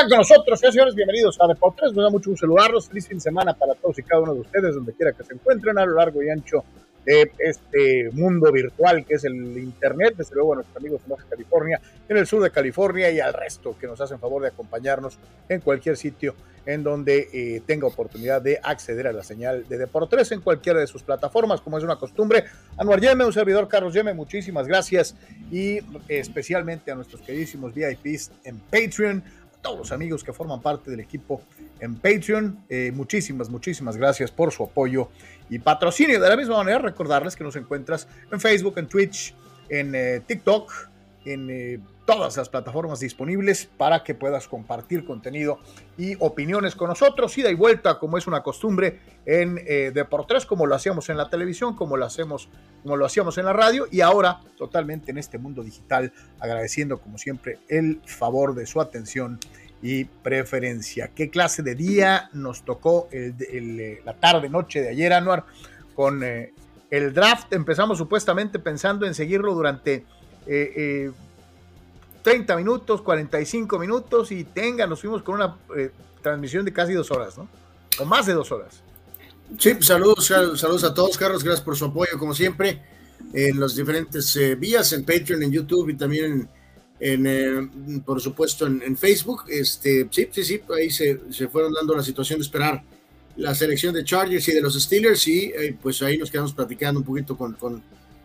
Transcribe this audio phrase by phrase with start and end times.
[0.00, 0.94] estar con nosotros, señores.
[0.94, 1.92] Bienvenidos a Deportes.
[1.92, 2.88] Nos da mucho gusto saludarlos.
[2.88, 5.34] Feliz fin de semana para todos y cada uno de ustedes, donde quiera que se
[5.34, 6.64] encuentren a lo largo y ancho
[7.04, 10.14] de este mundo virtual que es el Internet.
[10.16, 13.34] Desde luego a nuestros amigos en Baja California, en el sur de California y al
[13.34, 16.34] resto que nos hacen favor de acompañarnos en cualquier sitio
[16.66, 20.86] en donde eh, tenga oportunidad de acceder a la señal de Deportes en cualquiera de
[20.86, 22.44] sus plataformas, como es una costumbre.
[22.76, 25.16] Anuar Yeme, un servidor Carlos Yeme, muchísimas gracias
[25.50, 29.24] y especialmente a nuestros queridísimos VIPs en Patreon
[29.62, 31.42] todos los amigos que forman parte del equipo
[31.80, 32.64] en Patreon.
[32.68, 35.08] Eh, muchísimas, muchísimas gracias por su apoyo
[35.48, 36.20] y patrocinio.
[36.20, 39.34] De la misma manera, recordarles que nos encuentras en Facebook, en Twitch,
[39.68, 40.89] en eh, TikTok,
[41.32, 45.58] en eh, todas las plataformas disponibles para que puedas compartir contenido
[45.96, 50.66] y opiniones con nosotros, ida y vuelta, como es una costumbre en eh, Deportes, como
[50.66, 52.48] lo hacíamos en la televisión, como lo hacemos,
[52.82, 57.18] como lo hacíamos en la radio, y ahora totalmente en este mundo digital, agradeciendo como
[57.18, 59.38] siempre el favor de su atención
[59.82, 61.10] y preferencia.
[61.14, 65.44] ¿Qué clase de día nos tocó el, la tarde, noche de ayer, Anuar?
[65.94, 66.52] Con eh,
[66.90, 70.04] el draft empezamos supuestamente pensando en seguirlo durante
[70.46, 71.10] eh,
[72.22, 75.90] 30 minutos, 45 minutos y tenga, nos fuimos con una eh,
[76.22, 77.48] transmisión de casi dos horas, ¿no?
[77.98, 78.82] O más de dos horas.
[79.58, 82.82] Sí, saludos, saludos a todos, Carlos, gracias por su apoyo, como siempre,
[83.32, 86.48] en las diferentes eh, vías, en Patreon, en YouTube y también
[87.00, 89.44] en, eh, por supuesto, en, Facebook.
[89.48, 92.82] Este, sí, sí, sí, ahí se, fueron dando la situación de esperar
[93.36, 97.06] la selección de Chargers y de los Steelers y pues ahí nos quedamos platicando un
[97.06, 97.56] poquito con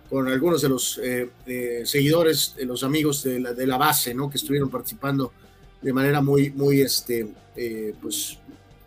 [0.10, 4.14] con algunos de los eh, eh, seguidores, de los amigos de la, de la, base,
[4.14, 4.30] ¿no?
[4.30, 5.34] Que estuvieron participando
[5.82, 8.38] de manera muy, muy, este, eh, pues,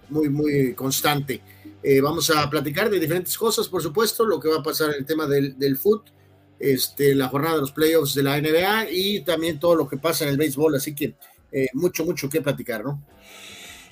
[0.09, 1.43] muy, muy constante.
[2.03, 5.07] vamos a platicar de diferentes cosas, por supuesto, lo que va a pasar en el
[5.07, 6.11] tema del, del foot,
[6.59, 10.25] este, la jornada de los playoffs de la NBA y también todo lo que pasa
[10.25, 11.15] en el béisbol, así que
[11.73, 13.03] mucho, mucho que platicar, ¿no?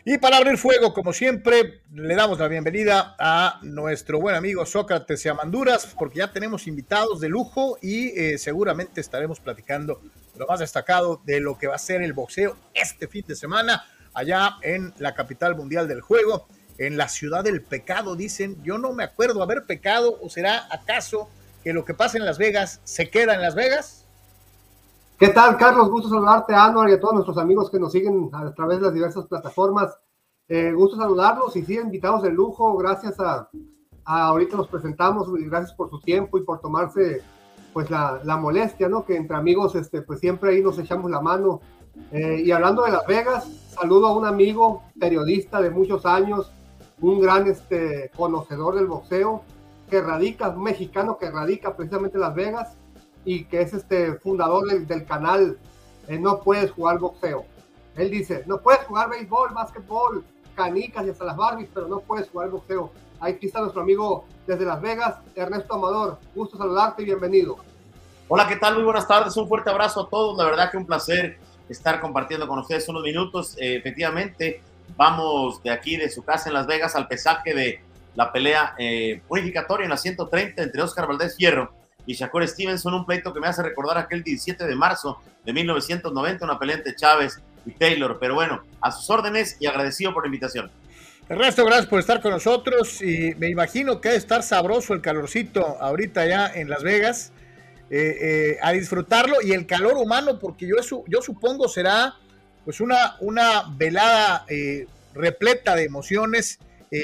[0.08, 5.26] Y para abrir fuego, como siempre, le damos la bienvenida a nuestro buen amigo Sócrates
[5.26, 10.00] y Amanduras, porque ya tenemos invitados de lujo y eh, seguramente estaremos platicando
[10.38, 13.84] lo más destacado de lo que va a ser el boxeo este fin de semana,
[14.14, 16.46] allá en la capital mundial del juego,
[16.78, 18.62] en la ciudad del pecado, dicen.
[18.62, 21.28] Yo no me acuerdo haber pecado, o será acaso
[21.64, 24.05] que lo que pasa en Las Vegas se queda en Las Vegas.
[25.18, 25.88] ¿Qué tal, Carlos?
[25.88, 28.92] Gusto saludarte, Anuar, y a todos nuestros amigos que nos siguen a través de las
[28.92, 29.98] diversas plataformas.
[30.46, 32.76] Eh, gusto saludarlos y sí, invitados de lujo.
[32.76, 33.48] Gracias a,
[34.04, 37.22] ahorita nos presentamos y gracias por su tiempo y por tomarse
[37.72, 39.06] pues la, la, molestia, ¿no?
[39.06, 41.62] Que entre amigos, este, pues siempre ahí nos echamos la mano.
[42.12, 46.52] Eh, y hablando de Las Vegas, saludo a un amigo periodista de muchos años,
[47.00, 49.40] un gran este, conocedor del boxeo,
[49.88, 52.76] que radica, un mexicano que radica precisamente en Las Vegas
[53.26, 55.58] y que es este fundador del, canal
[56.08, 57.44] eh, No Puedes Jugar Boxeo.
[57.96, 62.28] Él dice, no puedes jugar béisbol, básquetbol, canicas y hasta las Barbies, pero no puedes
[62.28, 62.92] jugar boxeo.
[63.20, 66.18] Ahí está nuestro amigo desde Las Vegas, Ernesto Amador.
[66.34, 67.56] Gusto saludarte y bienvenido.
[68.28, 68.74] Hola, ¿qué tal?
[68.74, 69.34] Muy buenas tardes.
[69.38, 70.36] Un fuerte abrazo a todos.
[70.36, 71.38] La verdad que un placer
[71.70, 73.56] estar compartiendo con ustedes unos minutos.
[73.58, 74.60] Eh, efectivamente,
[74.94, 77.80] vamos de aquí, de su casa en Las Vegas, al pesaje de
[78.14, 81.72] la pelea eh, unificatoria en la 130 entre Oscar Valdés Fierro
[82.06, 86.44] y Shakur Stevenson, un pleito que me hace recordar aquel 17 de marzo de 1990,
[86.44, 88.18] una pelea entre Chávez y Taylor.
[88.20, 90.70] Pero bueno, a sus órdenes y agradecido por la invitación.
[91.28, 95.76] Ernesto, gracias por estar con nosotros y me imagino que debe estar sabroso el calorcito
[95.80, 97.32] ahorita ya en Las Vegas.
[97.88, 100.74] Eh, eh, a disfrutarlo y el calor humano, porque yo,
[101.06, 102.14] yo supongo será
[102.64, 106.58] pues una, una velada eh, repleta de emociones,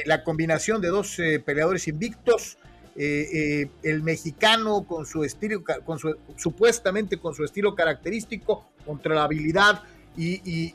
[0.06, 2.56] la combinación de dos peleadores invictos,
[2.94, 9.14] eh, eh, el mexicano con su estilo, con su, supuestamente con su estilo característico, contra
[9.14, 9.82] la habilidad
[10.14, 10.74] y,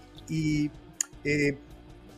[1.23, 1.57] eh,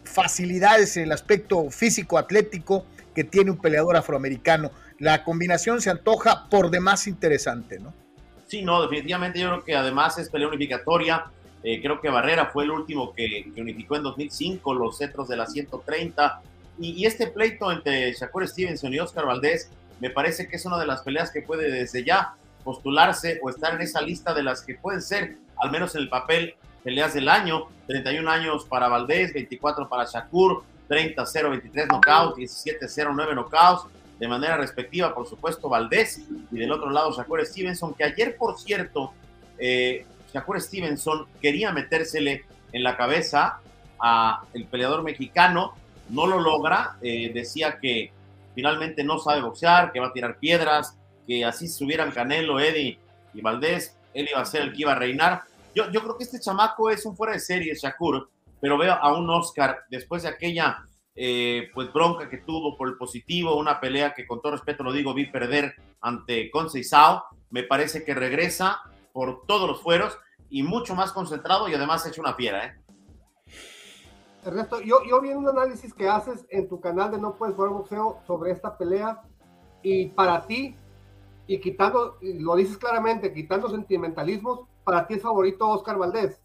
[0.05, 4.71] facilidades el aspecto físico-atlético que tiene un peleador afroamericano.
[4.99, 7.93] La combinación se antoja por demás interesante, ¿no?
[8.47, 11.25] Sí, no, definitivamente yo creo que además es pelea unificatoria.
[11.61, 16.41] creo que Barrera fue el último que, unificó en 2005 los cetros de la 130.
[16.79, 19.69] Y, y, este pleito entre Shakur Stevenson y Oscar Valdés
[19.99, 23.73] me parece que es una de las peleas que puede desde ya postularse o estar
[23.73, 27.29] en esa lista de las que pueden ser, al menos en el papel, peleas del
[27.29, 27.67] año.
[27.87, 33.87] 31 años para Valdés, 24 para Shakur, 30-0, 23 knockouts, 17-0, 9 knockouts,
[34.19, 38.59] de manera respectiva, por supuesto, Valdés, y del otro lado Shakur Stevenson, que ayer, por
[38.59, 39.13] cierto,
[39.57, 43.59] eh, Shakur Stevenson quería metérsele en la cabeza
[43.99, 45.73] a el peleador mexicano,
[46.09, 48.11] no lo logra, eh, decía que
[48.59, 53.00] finalmente no sabe boxear, que va a tirar piedras, que así subieran Canelo, Eddie
[53.33, 55.44] y Valdés, él iba a ser el que iba a reinar.
[55.73, 58.29] Yo, yo creo que este chamaco es un fuera de serie, Shakur,
[58.59, 60.79] pero veo a un Oscar después de aquella
[61.15, 64.91] eh, pues bronca que tuvo por el positivo, una pelea que con todo respeto lo
[64.91, 66.51] digo, vi perder ante
[66.83, 68.81] Sao, me parece que regresa
[69.13, 70.17] por todos los fueros
[70.50, 72.73] y mucho más concentrado y además ha hecho una fiera, ¿eh?
[74.45, 77.71] Ernesto, yo, yo vi un análisis que haces en tu canal de No Puedes Jugar
[77.71, 79.21] Boxeo sobre esta pelea
[79.83, 80.75] y para ti,
[81.47, 86.41] y quitando, lo dices claramente, quitando sentimentalismos, para ti es favorito Oscar Valdés.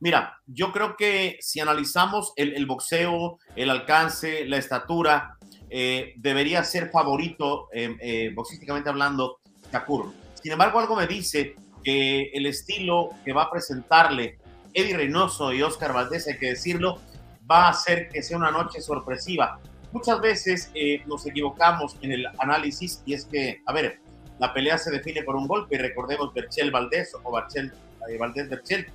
[0.00, 5.36] Mira, yo creo que si analizamos el, boxeo, el alcance, la estatura,
[5.70, 9.40] eh, debería ser favorito, eh, eh, boxísticamente hablando,
[9.72, 10.12] Shakur.
[10.40, 14.38] Sin embargo, algo me dice que el estilo que va a presentarle
[14.72, 17.00] Eddie Reynoso y Oscar Valdés, hay que decirlo,
[17.50, 19.58] va a hacer que sea una noche sorpresiva.
[19.92, 20.70] Muchas veces
[21.06, 24.00] nos equivocamos en el análisis y es que, a ver,
[24.38, 27.72] la pelea se define por un golpe y recordemos Berchel Valdés o Barchel,
[28.18, 28.86] Valdés Berchel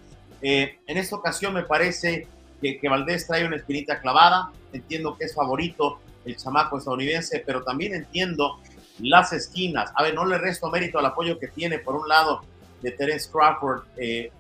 [0.46, 2.28] eh, en esta ocasión me parece
[2.62, 4.52] que, que, Valdés trae una espinita clavada.
[4.74, 8.60] Entiendo que es favorito el chamaco estadounidense, pero también entiendo
[9.00, 9.92] las esquinas.
[9.96, 12.42] A ver, no le resto mérito al apoyo que tiene, por un lado,
[12.82, 14.32] de Terence Crawford, eh,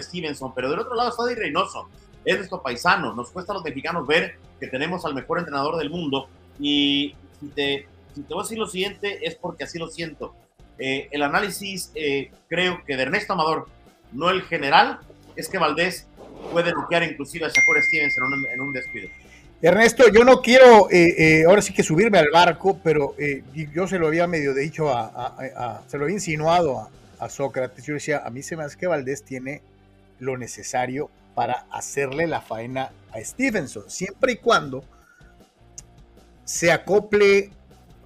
[0.00, 1.88] Stevenson, pero del otro lado está de Reynoso.
[2.24, 3.14] Es nuestro paisano.
[3.14, 6.28] Nos cuesta a los mexicanos ver que tenemos al mejor entrenador del mundo.
[6.58, 10.34] Y si te, si te voy a decir lo siguiente, es porque así lo siento.
[10.78, 13.68] Eh, el análisis, eh, creo que de Ernesto Amador,
[14.12, 15.00] no el general,
[15.36, 16.06] es que Valdés
[16.52, 19.08] puede bloquear inclusive a Shakur Stevens en un, en un descuido.
[19.62, 23.86] Ernesto, yo no quiero eh, eh, ahora sí que subirme al barco, pero eh, yo
[23.86, 26.90] se lo había medio dicho a, se lo había insinuado a,
[27.24, 27.86] a, Sócrates.
[27.86, 29.62] Yo decía, a mí se me hace que Valdés tiene
[30.18, 34.84] lo necesario para hacerle la faena a Stevenson, siempre y cuando
[36.44, 37.50] se acople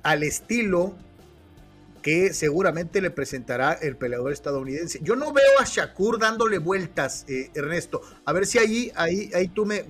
[0.03, 0.95] al estilo
[2.07, 5.01] que seguramente le presentará el peleador estadounidense.
[5.03, 8.01] Yo no veo a Shakur dándole vueltas, eh, Ernesto.
[8.25, 9.85] A ver si ahí, ahí, ahí tú me,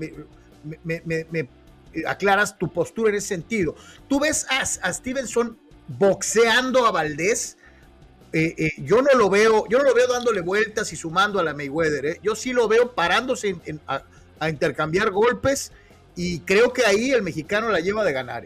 [0.83, 1.49] me,
[2.07, 3.77] aclaras tu postura en ese sentido.
[4.09, 7.59] ¿Tú ves a, Stevenson boxeando a Valdés?
[8.39, 11.43] Eh, eh, yo no lo veo, yo no lo veo dándole vueltas y sumando a
[11.43, 12.21] la Mayweather.
[12.21, 13.57] Yo sí lo veo parándose
[13.87, 14.03] a,
[14.39, 15.73] a, intercambiar golpes
[16.15, 18.45] y creo que ahí el mexicano la lleva de ganar.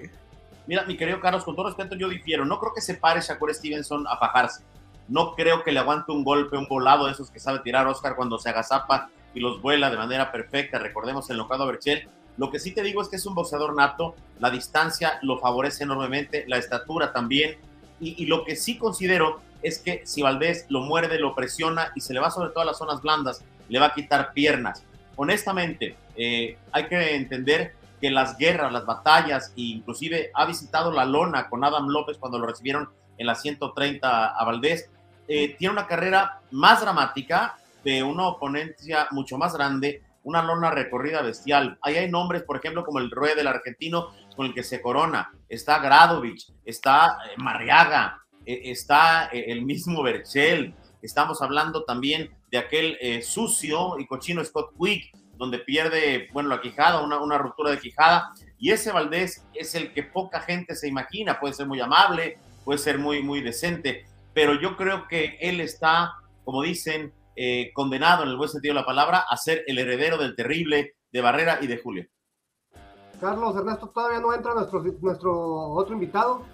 [0.68, 2.44] Mira, mi querido Carlos, con todo respeto, yo difiero.
[2.44, 4.62] No creo que se pare Shakur Stevenson a fajarse.
[5.08, 8.14] No creo que le aguante un golpe, un volado de esos que sabe tirar Oscar
[8.14, 10.78] cuando se agazapa y los vuela de manera perfecta.
[10.78, 12.08] Recordemos el locado Berchel.
[12.36, 14.14] Lo que sí te digo es que es un boxeador nato.
[14.38, 17.58] La distancia lo favorece enormemente, la estatura también.
[17.98, 22.14] Y, lo que sí considero es que si Valdés lo muerde, lo presiona y se
[22.14, 24.84] le va sobre todas las zonas blandas, le va a quitar piernas.
[25.16, 31.04] Honestamente, eh, hay que entender que las guerras, las batallas, e inclusive ha visitado la
[31.04, 34.88] lona con Adam López cuando lo recibieron en la 130 a Valdés.
[35.28, 41.22] Eh, tiene una carrera más dramática, de una oponencia mucho más grande, una lona recorrida
[41.22, 41.78] bestial.
[41.82, 45.30] Ahí hay nombres, por ejemplo, como el Rue del argentino con el que se corona.
[45.48, 48.29] Está Gradovich, está eh, Mariaga, eh,
[48.64, 50.74] está el mismo Berchel.
[51.02, 57.00] Estamos hablando también de aquel sucio y cochino Scott Quick, donde pierde, bueno, la quijada,
[57.02, 58.32] una, una ruptura de quijada.
[58.58, 61.40] Y ese Valdés es el que poca gente se imagina.
[61.40, 64.04] Puede ser muy amable, puede ser muy, muy decente,
[64.34, 66.12] pero yo creo que él está,
[66.44, 70.18] como dicen, eh, condenado en el buen sentido de la palabra a ser el heredero
[70.18, 72.06] del terrible de Barrera y de Julio.
[73.20, 75.32] Carlos Ernesto, todavía no entra nuestro, nuestro
[75.72, 76.44] otro invitado.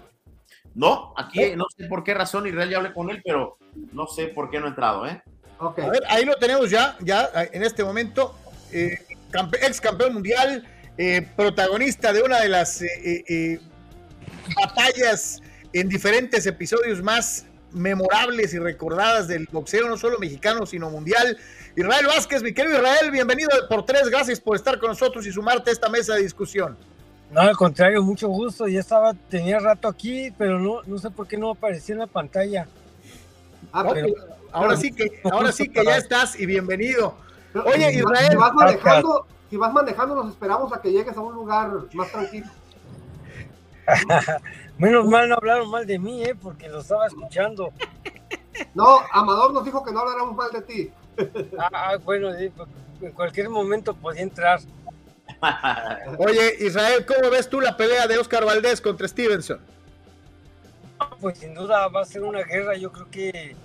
[0.77, 3.57] No, aquí no sé por qué razón Israel ya hablé con él, pero
[3.93, 5.23] no sé por qué no ha entrado, ¿eh?
[5.59, 8.35] A ver, ahí lo tenemos ya, ya en este momento.
[8.71, 8.99] Eh,
[9.63, 10.67] ex campeón mundial,
[10.99, 13.59] eh, protagonista de una de las eh,
[14.55, 15.41] batallas
[15.73, 21.39] en diferentes episodios más memorables y recordadas del boxeo, no solo mexicano, sino mundial.
[21.75, 25.71] Israel Vázquez, mi querido Israel, bienvenido por tres, gracias por estar con nosotros y sumarte
[25.71, 26.77] a esta mesa de discusión.
[27.29, 28.67] No, al contrario, mucho gusto.
[28.67, 32.07] Ya estaba, tenía rato aquí, pero no, no sé por qué no aparecía en la
[32.07, 32.67] pantalla.
[33.73, 33.85] Ah,
[34.51, 37.15] ahora sí que, ahora sí que ya estás y bienvenido.
[37.65, 38.31] Oye, Israel.
[38.31, 42.11] Si vas, manejando, si vas manejando, nos esperamos a que llegues a un lugar más
[42.11, 42.47] tranquilo.
[44.77, 46.35] Menos mal no hablaron mal de mí, ¿eh?
[46.35, 47.71] porque lo estaba escuchando.
[48.73, 50.91] No, Amador nos dijo que no habláramos mal de ti.
[51.57, 52.69] Ah, bueno, pues,
[53.01, 54.59] en cualquier momento podía entrar.
[56.17, 59.59] Oye, Israel, ¿cómo ves tú la pelea de Oscar Valdés contra Stevenson?
[61.21, 62.75] Pues sin duda va a ser una guerra.
[62.75, 63.55] Yo creo que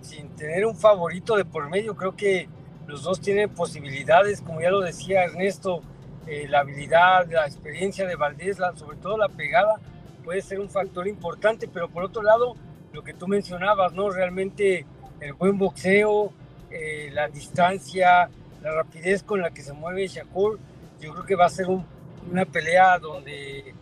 [0.00, 2.48] sin tener un favorito de por medio, creo que
[2.86, 5.82] los dos tienen posibilidades, como ya lo decía Ernesto,
[6.26, 9.76] eh, la habilidad, la experiencia de Valdés, sobre todo la pegada,
[10.24, 12.54] puede ser un factor importante, pero por otro lado,
[12.92, 14.10] lo que tú mencionabas, ¿no?
[14.10, 14.86] Realmente
[15.20, 16.32] el buen boxeo,
[16.70, 18.28] eh, la distancia,
[18.66, 20.58] la rapidez con la que se mueve Shakur,
[21.00, 23.72] yo creo que va a ser una pelea donde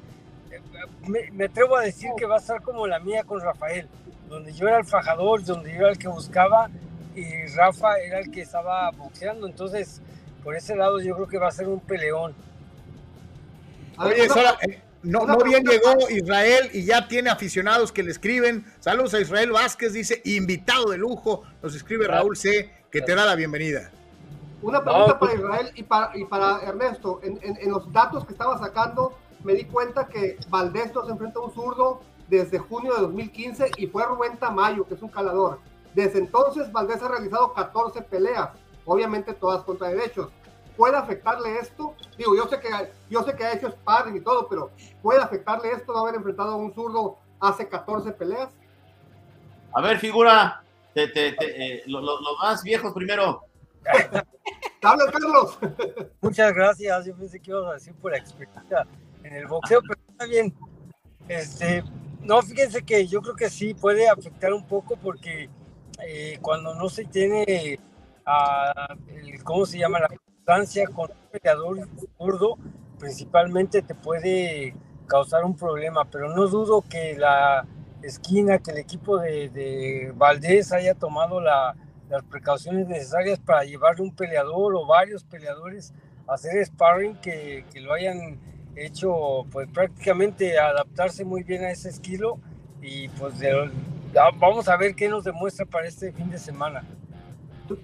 [1.33, 3.89] me, atrevo a decir que va a ser como la mía con Rafael,
[4.29, 6.69] donde yo era el fajador, donde yo era el que buscaba
[7.17, 9.47] y Rafa era el que estaba boxeando.
[9.47, 10.03] Entonces,
[10.43, 12.35] por ese lado yo creo que va a ser un peleón.
[13.97, 18.67] Oye, eh, no, no bien llegó Israel y ya tiene aficionados que le escriben.
[18.81, 21.43] Saludos a Israel Vázquez, dice, invitado de lujo.
[21.63, 23.91] Nos escribe Raúl C, que te da la bienvenida.
[24.65, 27.21] Una pregunta para Israel y para, y para Ernesto.
[27.23, 31.43] En, en, los datos que estaba sacando, me di cuenta que Valdés se enfrenta a
[31.43, 35.59] un zurdo desde junio de 2015 y fue Rubén Tamayo, que es un calador.
[35.93, 38.53] Desde entonces, Valdés ha realizado 14 peleas,
[38.87, 40.29] obviamente todas contra derechos.
[40.79, 41.95] ¿Puede afectarle esto?
[42.17, 42.71] Digo, yo sé que,
[43.11, 44.71] yo sé que ha hecho sparring y todo, pero
[45.03, 48.49] ¿puede afectarle esto de haber enfrentado a un zurdo hace 14 peleas?
[49.75, 50.63] A ver, figura,
[50.95, 52.03] te, te, eh, los
[52.43, 53.44] más viejos primero.
[54.83, 55.59] ¡Habla, Carlos!
[56.21, 57.07] Muchas gracias.
[57.07, 58.87] Yo pensé que ibas a decir por la experiencia
[59.23, 60.55] en el boxeo, pero está bien.
[61.29, 61.83] Este,
[62.21, 65.49] no, fíjense que yo creo que sí puede afectar un poco porque
[66.07, 67.79] eh, cuando no se tiene,
[68.27, 68.95] a,
[69.43, 70.01] ¿cómo se llama?
[70.01, 71.89] La constancia con un peleador
[72.19, 72.59] zurdo,
[72.99, 74.75] principalmente te puede
[75.07, 77.67] causar un problema, pero no dudo que la
[78.03, 81.75] esquina, que el equipo de, de Valdés haya tomado la,
[82.15, 85.93] las precauciones necesarias para llevarle un peleador o varios peleadores
[86.29, 88.39] a hacer sparring que, que, lo hayan
[88.77, 92.39] hecho pues prácticamente adaptarse muy bien a ese estilo
[92.81, 93.35] y pues
[94.39, 96.85] vamos a ver qué nos demuestra para este fin de semana.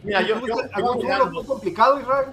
[0.04, 2.28] Mira, yo, yo, yo, complicado, Israel?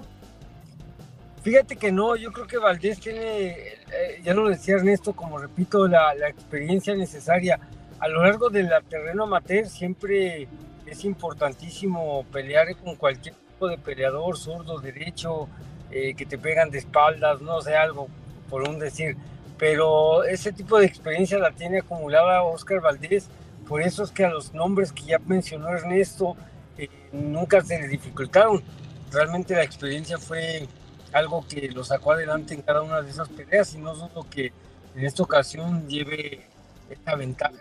[1.42, 5.88] Fíjate que no, yo creo que Valdés tiene, eh, ya lo decía Ernesto, como repito,
[5.88, 7.60] la, la experiencia necesaria.
[8.00, 10.48] A lo largo del terreno amateur siempre
[10.88, 15.48] es importantísimo pelear con cualquier tipo de peleador, zurdo, derecho,
[15.92, 18.08] eh, que te pegan de espaldas, no sé, algo
[18.50, 19.18] por un decir.
[19.58, 23.30] Pero ese tipo de experiencia la tiene acumulada Oscar Valdés,
[23.68, 26.38] por eso es que a los nombres que ya mencionó Ernesto
[26.78, 28.64] eh, nunca se le dificultaron.
[29.12, 30.68] Realmente la experiencia fue
[31.12, 34.52] algo que lo sacó adelante en cada una de esas peleas y no dudo que
[34.96, 36.46] en esta ocasión lleve
[36.90, 37.54] esta ventaja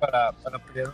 [0.00, 0.92] para, para pelear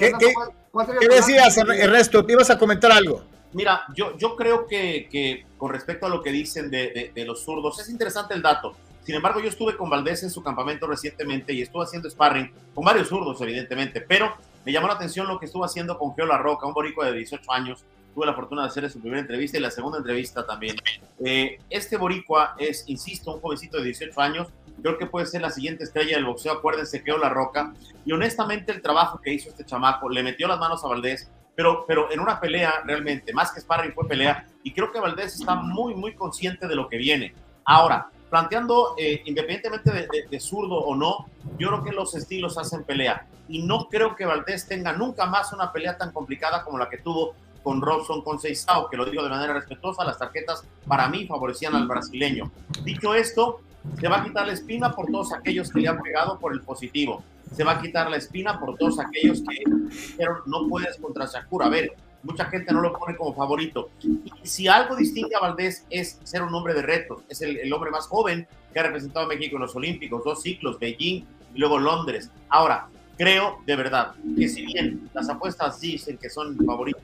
[0.00, 2.24] ¿Qué, qué, decías, Ernesto?
[2.24, 3.22] ¿Te ibas a comentar algo?
[3.52, 7.44] Mira, yo, yo creo que, que con respecto a lo que dicen de, de, los
[7.44, 8.74] zurdos, es interesante el dato.
[9.02, 12.84] Sin embargo, yo estuve con Valdés en su campamento recientemente y estuve haciendo sparring con
[12.84, 16.38] varios zurdos, evidentemente, pero me llamó la atención lo que estuvo haciendo con Geo La
[16.38, 17.84] Roca, un boricua de 18 años.
[18.14, 20.76] Tuve la fortuna de hacer su primera entrevista y la segunda entrevista también.
[21.24, 24.48] Eh, este boricua es, insisto, un jovencito de 18 años
[24.82, 26.52] creo que puede ser la siguiente estrella del boxeo.
[26.52, 27.74] Acuérdense que La Roca.
[28.04, 31.84] Y honestamente, el trabajo que hizo este chamaco le metió las manos a Valdés, pero,
[31.86, 34.46] pero en una pelea realmente, más que sparring, fue pelea.
[34.62, 37.34] Y creo que Valdés está muy, muy consciente de lo que viene.
[37.64, 41.26] Ahora, planteando, eh, independientemente de, de, zurdo o no,
[41.58, 43.26] yo creo que los estilos hacen pelea.
[43.48, 46.98] Y no creo que Valdés tenga nunca más una pelea tan complicada como la que
[46.98, 51.26] tuvo con Robson con Seisao, que lo digo de manera respetuosa, las tarjetas para mí
[51.26, 52.50] favorecían al brasileño.
[52.84, 53.60] Dicho esto,
[53.98, 56.60] se va a quitar la espina por todos aquellos que le han pegado por el
[56.60, 57.22] positivo.
[57.54, 61.64] Se va a quitar la espina por todos aquellos que dijeron no puedes contra Shakur.
[61.64, 63.90] A ver, mucha gente no lo pone como favorito.
[64.02, 67.22] Y si algo distingue a Valdés es ser un hombre de retos.
[67.28, 70.78] Es el, hombre más joven que ha representado a México en los Olímpicos, dos ciclos,
[70.78, 72.30] Beijing y luego Londres.
[72.48, 77.02] Ahora, creo de verdad que si bien las apuestas dicen que son favoritos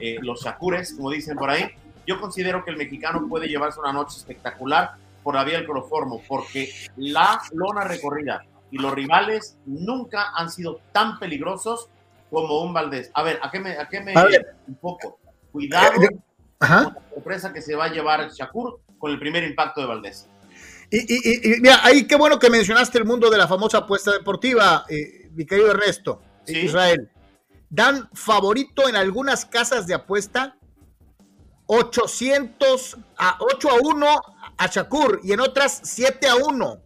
[0.00, 1.64] eh, los Shakures, como dicen por ahí,
[2.06, 4.92] yo considero que el mexicano puede llevarse una noche espectacular
[5.28, 10.80] por la vía del cloroformo, porque la lona recorrida y los rivales nunca han sido
[10.90, 11.90] tan peligrosos
[12.30, 13.10] como un Valdés.
[13.12, 14.14] A ver, ¿a qué me, a qué me
[14.66, 15.18] un poco?
[15.52, 16.08] Cuidado eh,
[16.60, 20.30] la sorpresa que se va a llevar Shakur con el primer impacto de Valdés.
[20.90, 25.28] Y, mira, ahí qué bueno que mencionaste el mundo de la famosa apuesta deportiva, eh,
[25.34, 27.10] mi querido Ernesto, Israel.
[27.68, 30.56] Dan favorito en algunas casas de apuesta
[31.66, 34.06] 800 a 8 a 1
[34.58, 36.82] a Shakur y en otras 7 a 1.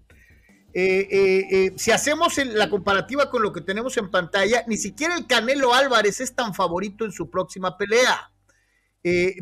[0.74, 5.16] Eh, eh, eh, si hacemos la comparativa con lo que tenemos en pantalla, ni siquiera
[5.16, 8.30] el Canelo Álvarez es tan favorito en su próxima pelea.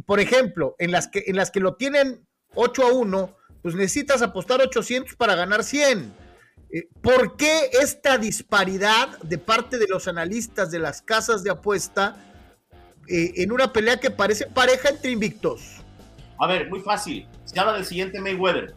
[0.07, 4.23] por ejemplo, en las, que, en las que lo tienen 8 a 1, pues necesitas
[4.23, 6.15] apostar 800 para ganar 100.
[7.03, 12.17] ¿Por qué esta disparidad de parte de los analistas de las casas de apuesta
[13.07, 15.83] en una pelea que parece pareja entre invictos?
[16.39, 17.29] A ver, muy fácil.
[17.51, 18.75] Se habla del siguiente Mayweather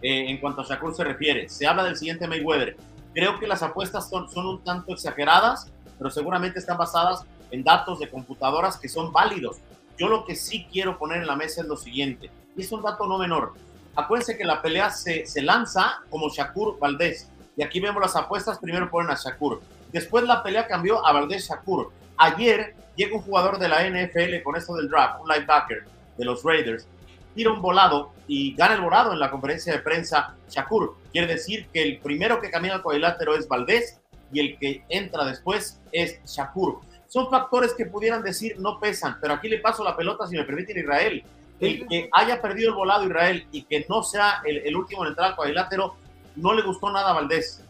[0.00, 1.48] eh, en cuanto a Shakur se refiere.
[1.48, 2.76] Se habla del siguiente Mayweather.
[3.12, 5.66] Creo que las apuestas son, un tanto exageradas,
[5.98, 9.56] pero seguramente están basadas en datos de computadoras que son válidos.
[9.98, 12.82] Yo lo que sí quiero poner en la mesa es lo siguiente, y es un
[12.82, 13.54] dato no menor.
[13.96, 18.60] Acuérdense que la pelea se, se lanza como Shakur Valdés, y aquí vemos las apuestas,
[18.60, 19.60] primero ponen a Shakur.
[19.90, 21.90] Después la pelea cambió a Valdés Shakur.
[22.16, 25.84] Ayer llega un jugador de la NFL con esto del draft, un linebacker
[26.16, 26.86] de los Raiders,
[27.34, 30.96] tira un volado y gana el volado en la conferencia de prensa Shakur.
[31.12, 34.00] Quiere decir que el primero que camina al cuadrilátero es Valdés
[34.32, 36.80] y el que entra después es Shakur.
[37.06, 40.44] Son factores que pudieran decir no pesan, pero aquí le paso la pelota, si me
[40.44, 41.22] permiten, Israel.
[41.60, 45.30] El que haya perdido el volado Israel y que no sea el, último en entrar
[45.30, 45.96] al cuadrilátero,
[46.34, 47.62] no le gustó nada a Valdés.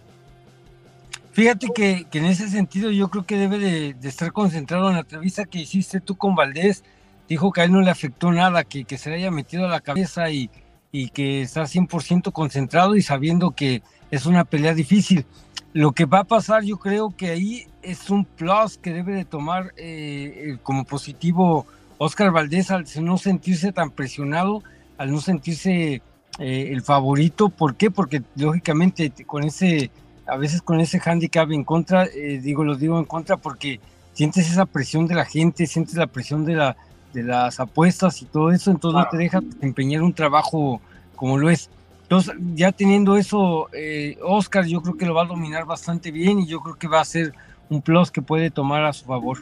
[1.32, 5.00] Fíjate que, en ese sentido yo creo que debe de, de, estar concentrado en la
[5.00, 6.84] entrevista que hiciste tú con Valdés
[7.28, 9.68] dijo que a él no le afectó nada, que, que se le haya metido a
[9.68, 10.50] la cabeza y,
[10.94, 15.26] y que está 100% concentrado y sabiendo que es una pelea difícil.
[15.72, 19.24] Lo que va a pasar, yo creo que ahí es un plus que debe de
[19.24, 21.66] tomar eh, eh, como positivo
[21.98, 24.62] Oscar Valdés al no sentirse tan presionado,
[24.96, 26.00] al no sentirse
[26.38, 27.48] eh, el favorito.
[27.48, 27.90] ¿Por qué?
[27.90, 29.90] Porque lógicamente con ese,
[30.28, 33.80] a veces con ese handicap en contra, digo, lo digo en contra porque
[34.12, 36.76] sientes esa presión de la gente, sientes la presión de la,
[37.14, 40.80] de las apuestas y todo eso, entonces no te deja empeñar un trabajo
[41.16, 41.70] como lo es.
[42.02, 46.40] Entonces, ya teniendo eso, eh, Oscar yo creo que lo va a dominar bastante bien
[46.40, 47.32] y yo creo que va a ser
[47.70, 49.38] un plus que puede tomar a su favor.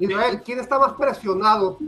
[0.00, 1.78] Israel, ¿quién está más presionado,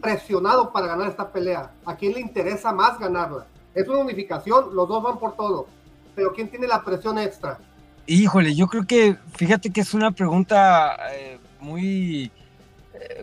[0.00, 1.72] presionado para ganar esta pelea?
[1.84, 3.46] ¿A quién le interesa más ganarla?
[3.74, 5.66] Es una unificación, los dos van por todo,
[6.14, 7.58] pero ¿quién tiene la presión extra?
[8.06, 12.30] Híjole, yo creo que, fíjate que es una pregunta eh, muy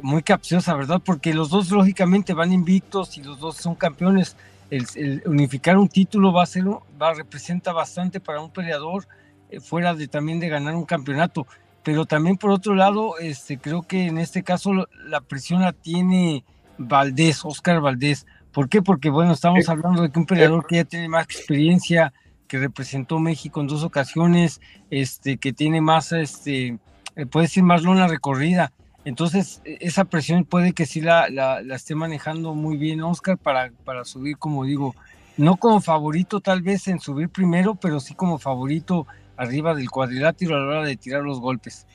[0.02, 1.02] muy capciosa, ¿verdad?
[1.04, 4.36] Porque los dos lógicamente van invictos y los dos son campeones.
[4.70, 9.08] El, unificar un título va a ser, va representa bastante para un peleador
[9.50, 11.48] eh, fuera de también de ganar un campeonato.
[11.84, 14.72] Pero también por otro lado, este, creo que en este caso
[15.06, 16.44] la presión la tiene
[16.78, 18.26] Valdés, Oscar Valdés.
[18.52, 18.82] ¿Por qué?
[18.82, 22.12] Porque bueno, estamos hablando de que un peleador que ya tiene más experiencia,
[22.48, 26.80] que representó México en dos ocasiones, este, que tiene más, este,
[27.16, 28.72] eh, puede decir más lona recorrida
[29.06, 33.72] entonces, e, esa presión puede que sí la, la, esté manejando muy bien Oscar para,
[33.86, 34.96] para subir, como digo,
[35.38, 40.56] no como favorito tal vez en subir primero, pero sí como favorito arriba del cuadrilátero
[40.56, 41.86] a la hora de tirar los golpes.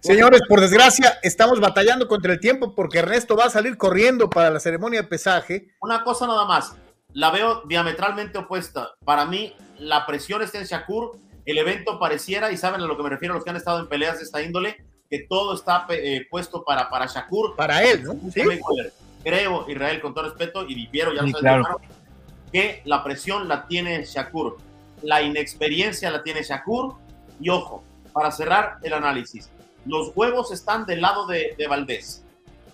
[0.00, 4.50] Señores, por desgracia, estamos batallando contra el tiempo porque Ernesto va a salir corriendo para
[4.50, 5.74] la ceremonia de pesaje.
[5.80, 6.76] Una cosa nada más,
[7.12, 8.90] la veo diametralmente opuesta.
[9.04, 13.02] Para mí, la presión está en Shakur, el evento pareciera, y saben a lo que
[13.02, 16.26] me refiero los que han estado en peleas de esta índole, que todo está eh,
[16.30, 17.56] puesto para, para Shakur.
[17.56, 18.16] Para él, ¿no?
[19.22, 21.66] Creo, Israel, con todo respeto, y difiero, ya lo sabes,
[22.52, 24.56] que la presión la tiene Shakur,
[25.02, 26.94] la inexperiencia la tiene Shakur,
[27.40, 29.50] y ojo, para cerrar el análisis,
[29.84, 32.24] los huevos están del lado de, de Valdés,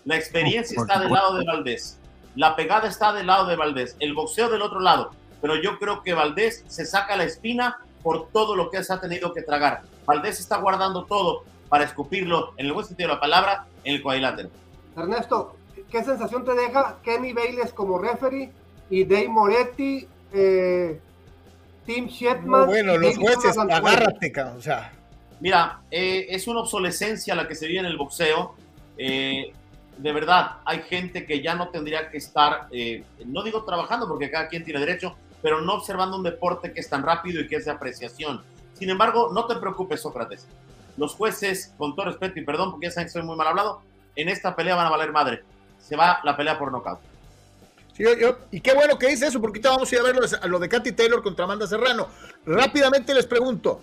[0.04, 1.98] la experiencia está del lado de Valdés,
[2.34, 6.02] la pegada está del lado de Valdés, el boxeo del otro lado, pero yo creo
[6.02, 9.82] que Valdés se saca la espina por todo lo que se ha tenido que tragar.
[10.06, 14.02] Valdés está guardando todo para escupirlo, en el buen sentido de la palabra, en el
[14.02, 14.50] cuadrilátero.
[14.94, 15.56] Ernesto,
[15.90, 18.52] ¿qué sensación te deja Kenny Bayless como referee
[18.90, 21.00] y Dave Moretti, eh,
[21.86, 22.66] Tim Shetman?
[22.66, 24.92] bueno, los jueces, agárrate, o sea.
[25.40, 28.54] Mira, eh, es una obsolescencia la que se vive en el boxeo.
[28.98, 29.54] Eh,
[29.96, 32.68] de verdad, hay gente que ya no tendría que estar,
[33.24, 36.90] no digo trabajando porque cada quien tiene derecho, pero no observando un deporte que es
[36.90, 38.42] tan rápido y que es de apreciación.
[38.74, 40.46] Sin embargo, no te preocupes, Sócrates
[40.96, 43.82] los jueces, con todo respeto y perdón porque ya saben que soy muy mal hablado,
[44.16, 45.42] en esta pelea van a valer madre.
[45.78, 47.00] Se va la pelea por nocaut.
[47.96, 48.04] Sí,
[48.50, 50.16] y qué bueno que dice eso, porque ahorita vamos a ir a ver
[50.48, 52.08] lo de, Katy Taylor contra Amanda Serrano.
[52.46, 53.82] Rápidamente les pregunto,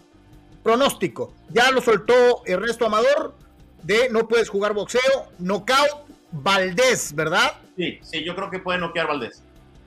[0.63, 3.35] pronóstico, ya lo soltó Ernesto Amador
[3.83, 7.53] de no puedes jugar boxeo, nocaut, Valdés, ¿verdad?
[7.75, 9.43] Sí, sí, yo creo que puede noquear Valdés.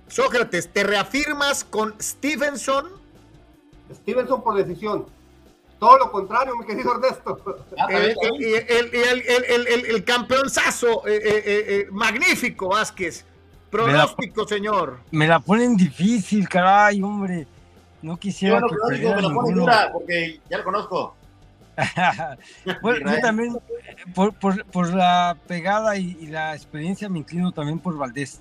[0.08, 2.90] Sócrates, ¿te reafirmas con Stevenson?
[3.92, 5.06] Stevenson por decisión.
[5.82, 7.64] Todo lo contrario, mi querido Ernesto.
[7.88, 8.16] El,
[8.68, 13.24] el, el, el, campeonzazo eh, eh, eh, magnífico, Vázquez.
[13.68, 15.00] Pronóstico, señor.
[15.10, 17.48] Me la ponen difícil, caray, hombre.
[18.00, 21.16] No quisiera que perdiera me lo dura porque ya lo conozco.
[22.80, 23.58] bueno, yo también,
[24.14, 28.40] por, por, por la pegada y, y, la experiencia, me inclino también por Valdés,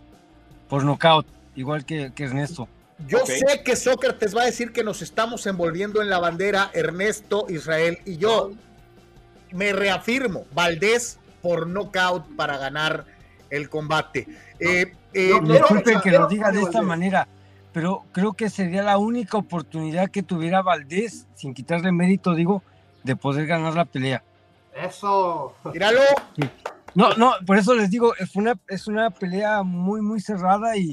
[0.70, 1.26] por nocaut,
[1.56, 2.68] igual que, que Ernesto.
[3.08, 7.46] Yo sé que Sócrates va a decir que nos estamos envolviendo en la bandera, Ernesto,
[7.50, 8.52] Israel y yo.
[9.52, 13.06] Me reafirmo, Valdés por nocaut para ganar
[13.50, 14.28] el combate.
[14.60, 17.28] Eh, eh, disculpen que lo diga de esta manera,
[17.74, 22.64] pero creo que sería la única oportunidad que tuviera Valdés, sin quitarle mérito, digo,
[23.04, 24.24] de poder ganar la pelea.
[24.76, 25.54] Eso.
[25.74, 26.02] Míralo.
[26.94, 30.92] No, no, por eso les digo, es una, es una pelea muy, muy cerrada y,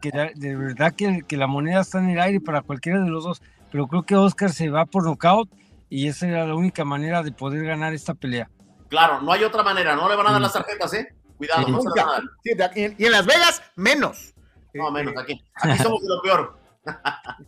[0.00, 3.24] que de, verdad que, que, la moneda está en el aire para cualquiera de los
[3.24, 3.42] dos.
[3.70, 5.48] Pero creo que Oscar se va por nocaut
[5.88, 8.50] y esa era la única manera de poder ganar esta pelea.
[8.88, 11.14] Claro, no hay otra manera, no le van a dar las tarjetas, ¿eh?
[11.36, 12.72] Cuidado, no se van a dar.
[12.74, 14.34] y en Las Vegas, menos.
[14.74, 15.42] No, menos aquí.
[15.54, 16.57] Aquí somos lo peor.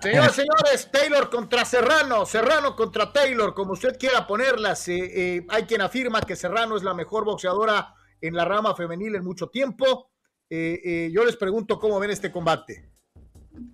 [0.01, 4.89] Señores, señores, Taylor contra Serrano, Serrano contra Taylor, como usted quiera ponerlas.
[4.89, 4.99] Eh,
[5.37, 9.25] eh, hay quien afirma que Serrano es la mejor boxeadora en la rama femenil en
[9.25, 10.11] mucho tiempo.
[10.49, 12.91] Eh, yo les pregunto cómo ven este combate.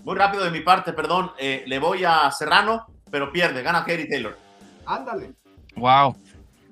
[0.05, 1.33] Muy rápido de mi parte, perdón.
[1.39, 4.37] le voy a Serrano, pero pierde, gana Kerry Taylor.
[4.85, 5.33] Ándale.
[5.77, 6.17] Wow.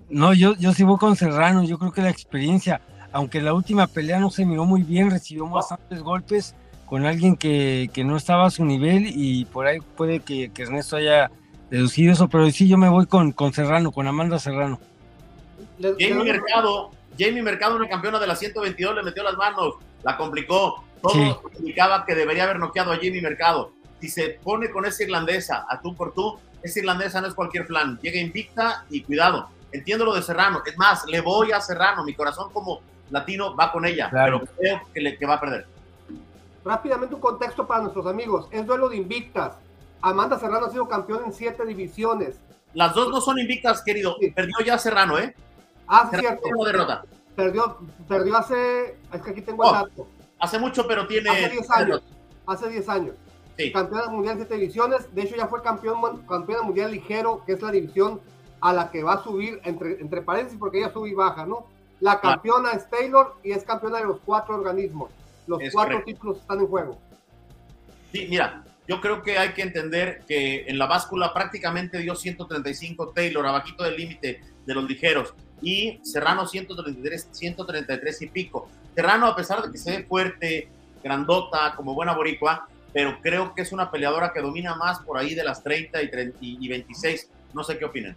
[0.08, 1.64] No, yo, yo sí voy con Serrano.
[1.64, 2.80] Yo creo que la experiencia,
[3.12, 6.54] aunque la última pelea no se miró muy bien, recibió bastantes golpes
[6.86, 11.30] con alguien que, no estaba a su nivel y por ahí puede que, Ernesto haya
[11.70, 14.78] deducido eso, pero sí yo me voy con, con Serrano, con Amanda Serrano.
[15.80, 20.84] Jamie Mercado, Jamie Mercado, una campeona de la 122, le metió las manos, la complicó,
[21.02, 23.72] todo indicaba que debería haber noqueado a Jamie Mercado.
[24.00, 27.66] Si se pone con esa irlandesa a tú por tú, esa irlandesa no es cualquier
[27.66, 29.48] plan, llega invicta y cuidado.
[29.72, 33.72] Entiendo lo de Serrano, es más, le voy a Serrano, mi corazón como latino va
[33.72, 35.66] con ella, pero creo que, le, que va a perder.
[36.64, 38.48] Rápidamente un contexto para nuestros amigos.
[38.50, 39.56] Es duelo de invictas.
[40.00, 42.40] Amanda Serrano ha sido campeón en siete divisiones.
[42.72, 44.16] Las dos no son invictas, querido.
[44.34, 45.34] Perdió ya Serrano, ¿eh?
[45.86, 46.48] Ah, sí, cierto.
[46.64, 47.04] derrota.
[47.36, 48.96] Perdió, perdió hace.
[49.12, 50.08] Es que aquí tengo el oh, dato.
[50.38, 51.30] Hace mucho, pero tiene.
[51.30, 52.02] Hace 10 años.
[52.46, 53.14] Hace 10 años.
[53.56, 53.72] Sí.
[53.72, 55.14] Campeona mundial en siete divisiones.
[55.14, 58.20] De hecho, ya fue campeón, campeona mundial ligero, que es la división
[58.60, 61.66] a la que va a subir, entre, entre paréntesis, porque ella sube y baja, ¿no?
[62.00, 65.10] La campeona es Taylor y es campeona de los cuatro organismos.
[65.46, 66.98] Los cuatro títulos están en juego.
[68.12, 73.12] Sí, mira, yo creo que hay que entender que en la báscula prácticamente dio 135
[73.14, 78.68] Taylor, abajito del límite de los ligeros, y Serrano 133, 133 y pico.
[78.94, 80.68] Serrano, a pesar de que se ve fuerte,
[81.02, 85.34] grandota, como buena boricua, pero creo que es una peleadora que domina más por ahí
[85.34, 87.28] de las 30 y, y 26.
[87.52, 88.16] No sé qué opinan.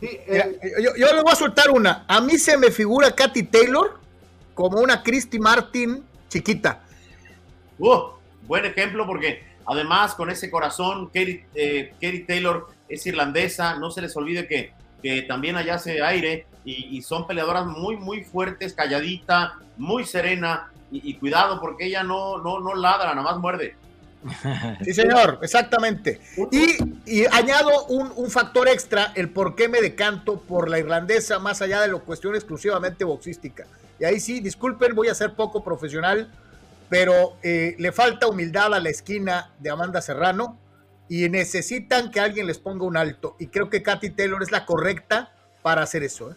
[0.00, 2.04] Sí, eh, yo, yo, le voy a soltar una.
[2.08, 4.00] A mí se me figura Katy Taylor
[4.54, 6.82] como una Christy Martin chiquita.
[7.78, 8.12] Uh,
[8.46, 14.16] buen ejemplo porque además con ese corazón, Katie, eh, Taylor es irlandesa, no se les
[14.16, 20.04] olvide que, que también allá hace aire y, son peleadoras muy, muy fuertes, calladita, muy
[20.04, 23.74] serena y, cuidado porque ella no, no, no ladra, nada más muerde.
[24.84, 26.20] Sí, señor, exactamente.
[26.52, 31.40] Y, y añado un, un, factor extra, el por qué me decanto por la irlandesa,
[31.40, 33.66] más allá de la cuestión exclusivamente boxística.
[34.02, 36.28] Y ahí sí, disculpen, voy a ser poco profesional,
[36.88, 40.58] pero eh, le falta humildad a la esquina de Amanda Serrano
[41.08, 43.36] y necesitan que alguien les ponga un alto.
[43.38, 46.32] Y creo que Katy Taylor es la correcta para hacer eso.
[46.32, 46.34] ¿eh?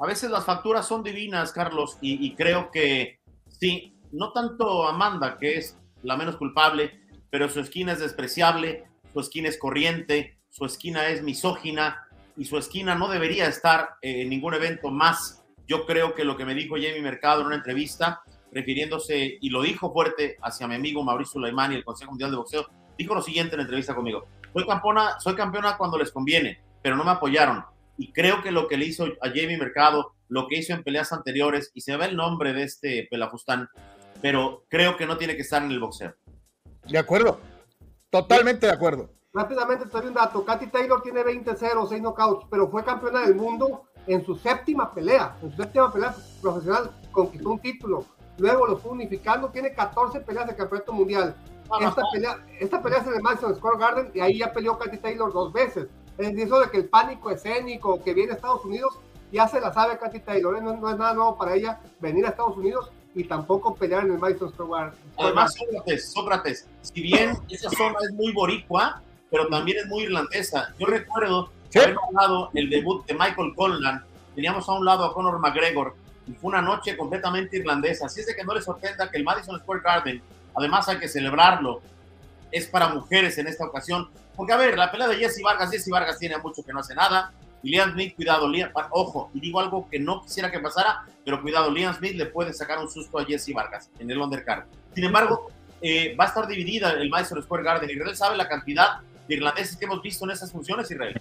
[0.00, 5.58] A veces las facturas son divinas, Carlos, y, creo que sí, no tanto Amanda, que
[5.58, 11.08] es la menos culpable, pero su esquina es despreciable, su esquina es corriente, su esquina
[11.08, 15.41] es misógina y su esquina no debería estar en ningún evento más
[15.72, 19.62] yo creo que lo que me dijo Jamie Mercado en una entrevista, refiriéndose, y lo
[19.62, 22.66] dijo fuerte hacia mi amigo Mauricio Sulaimán y el Consejo Mundial de Boxeo,
[22.98, 24.26] dijo lo siguiente en la entrevista conmigo.
[24.52, 27.64] Soy campeona, soy campeona cuando les conviene, pero no me apoyaron.
[27.96, 31.10] Y creo que lo que le hizo a Jamie Mercado, lo que hizo en peleas
[31.10, 33.70] anteriores, y se ve el nombre de este pelafustán,
[34.20, 36.14] pero creo que no tiene que estar en el boxeo.
[36.86, 37.40] De acuerdo,
[38.10, 39.08] totalmente de acuerdo.
[39.32, 40.44] Rápidamente te doy un dato.
[40.44, 45.36] Katy Taylor tiene 20-0, 6 knockouts, pero fue campeona del mundo en su séptima pelea,
[45.42, 48.04] en su séptima pelea profesional, conquistó un título.
[48.38, 51.34] Luego lo fue unificando, tiene 14 peleas de campeonato mundial.
[51.80, 54.98] Esta pelea, esta pelea es en el Madison Square Garden y ahí ya peleó Katy
[54.98, 55.88] Taylor dos veces.
[56.18, 58.98] Es decir, eso de que el pánico escénico que viene a Estados Unidos,
[59.30, 60.56] ya se la sabe Katy Taylor.
[60.56, 60.60] ¿eh?
[60.60, 64.18] No, es nada nuevo para ella venir a Estados Unidos y tampoco pelear en el
[64.18, 64.98] Madison Square Garden.
[65.18, 70.74] Además, Sócrates, Sócrates, si bien esa zona es muy boricua, pero también es muy irlandesa.
[70.78, 71.78] Yo recuerdo ¿Sí?
[71.78, 74.04] haber hablado el debut de Michael Conlan.
[74.34, 75.94] Teníamos a un lado a Conor McGregor
[76.26, 78.06] y fue una noche completamente irlandesa.
[78.06, 80.22] Así es de que no les sorprenda que el Madison Square Garden,
[80.54, 81.80] además hay que celebrarlo,
[82.50, 84.10] es para mujeres en esta ocasión.
[84.36, 86.94] Porque, a ver, la pelea de Jesse Vargas, Jesse Vargas tiene mucho que no hace
[86.94, 87.32] nada.
[87.62, 91.40] Y Liam Smith, cuidado, Liam, ojo, y digo algo que no quisiera que pasara, pero
[91.40, 94.64] cuidado, Liam Smith le puede sacar un susto a Jesse Vargas en el undercard.
[94.94, 95.48] Sin embargo,
[95.80, 97.88] eh, va a estar dividida el Madison Square Garden.
[97.88, 101.20] Israel sabe la cantidad de irlandeses que hemos visto en esas funciones, Israel.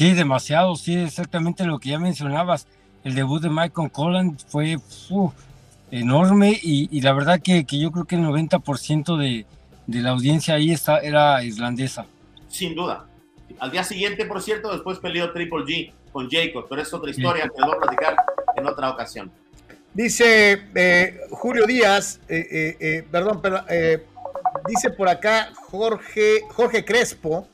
[0.00, 2.66] Sí, demasiado, sí, exactamente lo que ya mencionabas.
[3.04, 4.78] El debut de Michael Collins fue
[5.90, 9.44] enorme y, la verdad que, yo creo que el 90% de,
[9.86, 12.06] de, la audiencia ahí está, era irlandesa.
[12.48, 13.04] Sin duda.
[13.58, 15.92] Al día siguiente, por cierto, después peleó Triple G.
[16.12, 18.16] con Jacob, pero es otra historia que voy a platicar
[18.56, 19.30] en otra ocasión.
[19.92, 23.66] Dice eh, Julio Díaz, eh, eh, perdón, perdón
[24.66, 27.49] dice por acá Jorge, Jorge Crespo,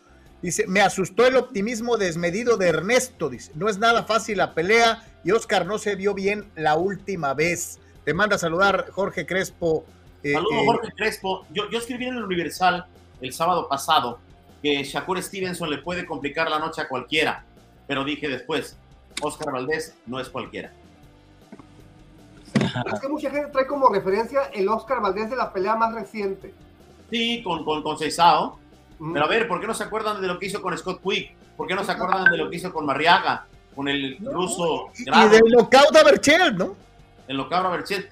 [0.46, 5.02] dice, me asustó el optimismo desmedido de Ernesto, dice, no es nada fácil la pelea
[5.24, 7.80] y Oscar no se vio bien la última vez.
[8.04, 9.84] Te manda a saludar Jorge Crespo.
[10.22, 11.44] Saludos Jorge Crespo.
[11.50, 12.86] Yo, yo escribí en el Universal
[13.20, 14.20] el sábado pasado
[14.62, 17.44] que Shakur Stevenson le puede complicar la noche a cualquiera,
[17.88, 18.76] pero dije después,
[19.22, 20.72] Oscar Valdés no es cualquiera.
[22.92, 26.54] Es que mucha gente trae como referencia el Oscar Valdés de la pelea más reciente.
[27.10, 28.60] Sí, con, con, con Ceizao.
[28.98, 29.12] Mm.
[29.12, 31.34] Pero a ver, ¿por qué no se acuerdan de lo que hizo con Scott Quick?
[31.56, 33.46] ¿Por qué no se acuerdan de lo que hizo con Mariaga?
[33.74, 34.88] Con el ruso.
[34.96, 36.76] Y, y del lockout a Berchel, ¿no?
[37.28, 38.08] El lockout a Berchel.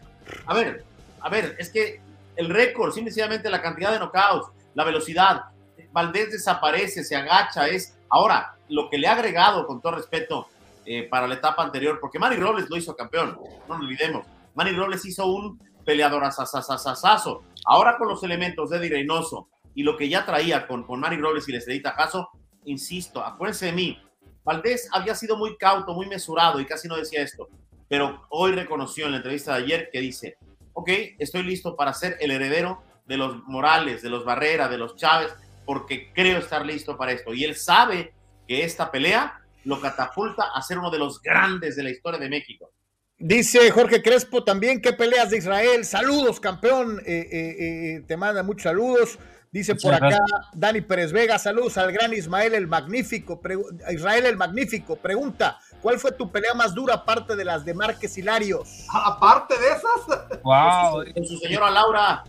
[0.46, 0.84] A ver,
[1.20, 2.00] a ver, es que
[2.36, 5.44] el récord, simplemente la cantidad de knockouts, la velocidad.
[5.92, 7.96] Valdés desaparece, se agacha, es.
[8.10, 10.48] Ahora, lo que le ha agregado, con todo respeto,
[10.86, 14.26] eh, para la etapa anterior, porque Manny Robles lo hizo campeón, no lo olvidemos.
[14.54, 17.42] Manny Robles hizo un peleador asasasasazo.
[17.64, 21.16] Ahora con los elementos de Eddie Reynoso y lo que ya traía con, con Manny
[21.16, 22.28] Robles y les edita caso,
[22.64, 23.98] insisto, acuérdense de mí,
[24.44, 27.48] Valdés había sido muy cauto, muy mesurado y casi no decía esto,
[27.88, 30.36] pero hoy reconoció en la entrevista de ayer que dice,
[30.74, 34.96] ok, estoy listo para ser el heredero de los Morales, de los Barrera, de los
[34.96, 35.32] Chávez,
[35.64, 37.32] porque creo estar listo para esto.
[37.32, 38.12] Y él sabe
[38.46, 42.28] que esta pelea lo catapulta a ser uno de los grandes de la historia de
[42.28, 42.70] México.
[43.16, 45.84] Dice Jorge Crespo también, ¿qué peleas de Israel?
[45.84, 47.00] Saludos, campeón.
[47.06, 49.18] Eh, eh, eh, te manda muchos saludos.
[49.54, 50.18] Dice por acá
[50.52, 53.40] Dani Pérez Vega, saludos al gran Ismael el Magnífico.
[53.88, 58.18] Israel el Magnífico, pregunta, ¿cuál fue tu pelea más dura aparte de las de Márquez
[58.18, 58.84] Hilarios?
[58.92, 60.42] Aparte de esas.
[60.42, 61.04] Wow.
[61.14, 62.24] Con su, señora Laura.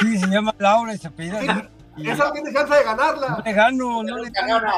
[0.00, 1.38] Sí, se llama Laura y se pide.
[2.02, 3.28] Esa tiene chance de ganarla.
[3.28, 4.72] No le gano, no le gano.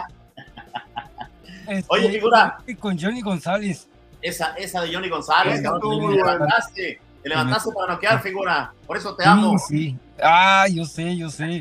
[1.69, 2.59] Este, Oye, figura.
[2.81, 3.89] Con Johnny González.
[4.21, 5.63] Esa, esa de Johnny González.
[5.63, 5.69] te
[6.17, 8.75] levantaste, te levantaste para noquear, figura.
[8.85, 9.57] Por eso te amo.
[9.57, 11.61] Sí, Ah, yo sé, yo sé.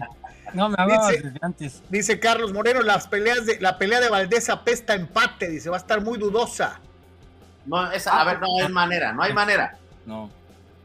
[0.54, 1.84] No, me hablabas dice, antes.
[1.90, 5.80] Dice Carlos Moreno, las peleas de, la pelea de Valdés apesta empate, dice, va a
[5.80, 6.80] estar muy dudosa.
[7.66, 9.78] No, esa, a ver, no hay manera, no hay manera.
[10.06, 10.30] No.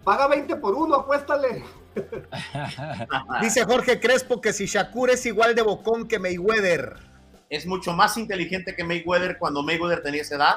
[0.05, 1.65] Paga 20 por uno, apuéstale.
[3.41, 7.07] dice Jorge Crespo que si Shakur es igual de bocón que Mayweather
[7.49, 10.57] es mucho más inteligente que Mayweather cuando Mayweather tenía esa edad.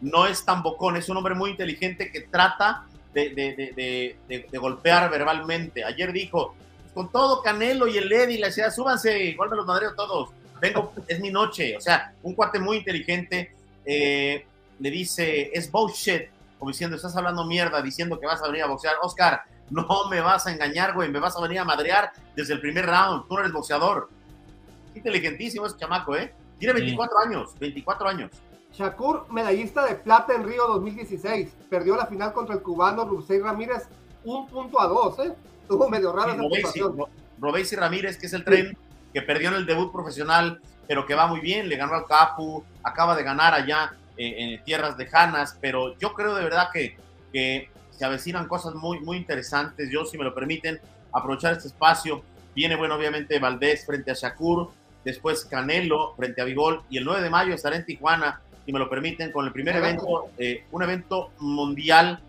[0.00, 5.84] No es tan bocón, es un hombre muy inteligente que trata de, golpear verbalmente.
[5.84, 6.54] Ayer dijo,
[6.92, 10.30] con todo Canelo y el Eddie, la decía, súbanse, igual me los madreo todos.
[10.60, 11.76] Vengo, es mi noche.
[11.76, 14.46] O sea, un cuate muy inteligente eh,
[14.78, 18.66] le dice, es bullshit, como diciendo, estás hablando mierda, diciendo que vas a venir a
[18.66, 18.96] boxear.
[19.02, 22.60] Oscar, no me vas a engañar, güey, me vas a venir a madrear desde el
[22.60, 23.26] primer round.
[23.28, 24.08] Tú no eres boxeador
[24.94, 26.32] inteligentísimo ese chamaco, ¿eh?
[26.58, 28.30] Tiene 24 años, 24 años.
[28.76, 33.84] Shakur, medallista de plata en Río 2016, perdió la final contra el cubano Rubsey Ramírez,
[34.24, 35.32] un punto a dos, ¿eh?
[35.68, 36.36] Tuvo medio rara
[37.56, 38.76] esa Ramírez, que es el tren
[39.12, 42.64] que perdió en el debut profesional, pero que va muy bien, le ganó al Capu,
[42.82, 46.96] acaba de ganar allá eh, en tierras lejanas, pero yo creo de verdad que,
[47.32, 49.88] que se avecinan cosas muy, muy interesantes.
[49.90, 50.80] Yo, si me lo permiten,
[51.12, 52.22] aprovechar este espacio.
[52.54, 54.70] Viene, bueno, obviamente Valdés frente a Shakur,
[55.04, 58.78] después Canelo frente a Vigol y el 9 de mayo estaré en Tijuana, si me
[58.78, 62.20] lo permiten, con el primer evento, eh, un evento mundial,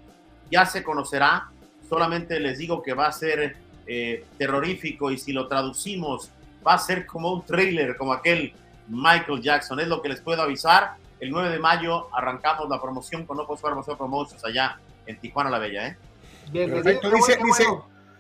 [0.51, 1.49] ya se conocerá,
[1.87, 3.55] solamente les digo que va a ser
[3.87, 6.29] eh, terrorífico y si lo traducimos
[6.65, 8.53] va a ser como un trailer, como aquel
[8.87, 10.95] Michael Jackson, es lo que les puedo avisar.
[11.19, 15.59] El 9 de mayo arrancamos la promoción con Opus Museo Promotions allá en Tijuana la
[15.59, 15.97] Bella, ¿eh?
[16.51, 17.65] Perfecto, dice, dice,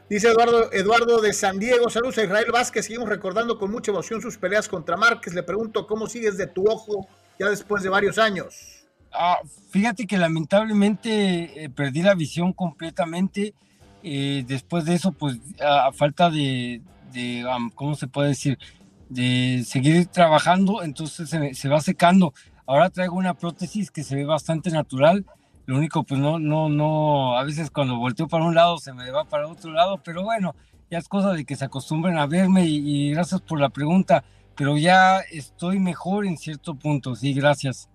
[0.07, 4.21] Dice Eduardo, Eduardo de San Diego, saludos a Israel Vázquez, seguimos recordando con mucha emoción
[4.21, 5.33] sus peleas contra Márquez.
[5.33, 7.07] Le pregunto, ¿cómo sigues de tu ojo
[7.39, 8.85] ya después de varios años?
[9.11, 13.53] Ah, fíjate que lamentablemente eh, perdí la visión completamente.
[14.03, 16.81] Eh, después de eso, pues a, falta de,
[17.75, 18.59] ¿cómo se puede decir?
[19.09, 22.33] De seguir trabajando, entonces se, se va secando.
[22.65, 25.25] Ahora traigo una prótesis que se ve bastante natural
[25.65, 29.09] lo único, pues no, no, no, a veces cuando volteo para un lado se me
[29.09, 30.55] va para otro lado, pero bueno,
[30.91, 34.23] ya es cosa de que se acostumbren a verme y, gracias por la pregunta,
[34.55, 37.89] pero ya estoy mejor en cierto punto, sí, gracias.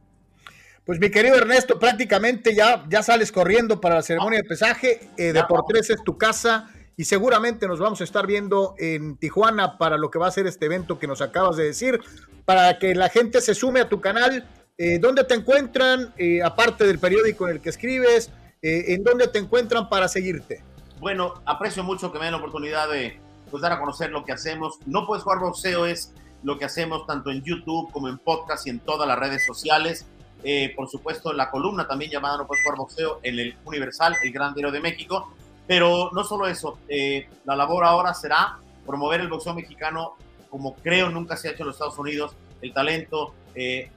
[0.85, 5.33] Pues mi querido Ernesto, prácticamente ya, ya sales corriendo para la ceremonia de pesaje, eh,
[5.33, 9.79] de por tres es tu casa y seguramente nos vamos a estar viendo en Tijuana
[9.79, 12.01] para lo que va a ser este evento que nos acabas de decir,
[12.45, 14.47] para que la gente se sume a tu canal
[14.83, 18.31] eh, ¿Dónde te encuentran, eh, aparte del periódico en el que escribes?
[18.63, 20.65] Eh, ¿En dónde te encuentran para seguirte?
[21.01, 23.21] Bueno, aprecio mucho que me den la oportunidad de
[23.51, 24.79] pues, dar a conocer lo que hacemos.
[24.87, 28.71] No puedes jugar boxeo es lo que hacemos tanto en YouTube como en podcast y
[28.71, 30.07] en todas las redes sociales.
[30.43, 34.33] Eh, por supuesto, la columna también llamada No Puedes Jugar Boxeo en el Universal, el
[34.33, 35.35] Gran Diario de México.
[35.67, 40.17] Pero no solo eso, eh, la labor ahora será promover el boxeo mexicano
[40.49, 43.89] como creo nunca se ha hecho en los Estados Unidos, el talento, eh,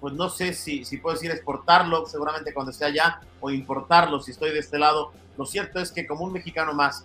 [0.00, 4.32] pues no sé si, si puedo decir exportarlo seguramente cuando esté allá o importarlo si
[4.32, 5.12] estoy de este lado.
[5.38, 7.04] Lo cierto es que como un mexicano más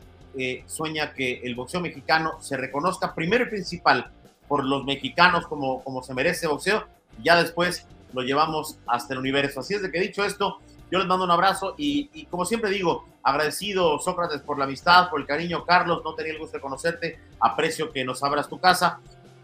[0.68, 4.12] sueña que el boxeo mexicano se reconozca primero y principal
[4.48, 6.86] por los mexicanos como, como se merece boxeo,
[7.20, 9.60] y ya después lo llevamos hasta el universo.
[9.60, 13.06] Así es de que dicho esto, yo les mando un abrazo y, como siempre digo,
[13.24, 17.20] agradecido Sócrates por la amistad, por el cariño, Carlos, no tenía el gusto de conocerte,
[17.40, 19.00] aprecio que nos abras tu casa.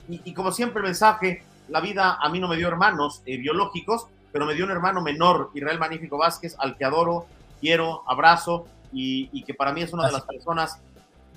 [0.08, 4.08] Y, como siempre el mensaje, la vida a mí no me dio hermanos eh, biológicos,
[4.32, 7.26] pero me dio un hermano menor, Israel Magnífico Vázquez, al que adoro,
[7.60, 10.80] quiero, abrazo y, y que para mí es una de las personas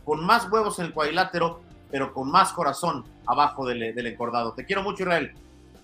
[0.04, 4.52] con más huevos en el cuadrilátero pero con más corazón abajo del, del encordado.
[4.52, 5.32] Te quiero mucho, Israel.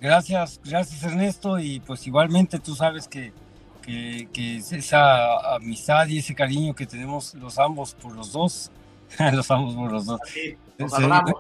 [0.03, 3.33] Gracias, gracias Ernesto, y pues igualmente tú sabes que,
[3.83, 8.73] que, que esa amistad y ese cariño que tenemos los ambos por los dos,
[9.33, 10.21] los ambos por los dos.
[10.35, 10.53] es,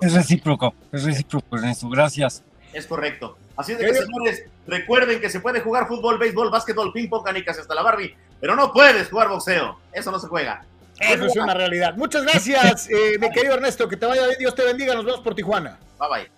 [0.00, 2.44] es, recíproco, es recíproco Ernesto, gracias.
[2.72, 3.36] Es correcto.
[3.56, 7.24] Así es de que, señores, recuerden que se puede jugar fútbol, béisbol, básquetbol, ping pong,
[7.24, 9.80] canicas hasta la Barbie, pero no puedes jugar boxeo.
[9.92, 10.64] Eso no se juega.
[11.00, 11.94] Eso es una realidad.
[11.96, 13.88] Muchas gracias, eh, mi querido Ernesto.
[13.88, 14.38] Que te vaya bien.
[14.38, 14.94] Dios te bendiga.
[14.94, 15.78] Nos vemos por Tijuana.
[15.98, 16.32] Bye bye.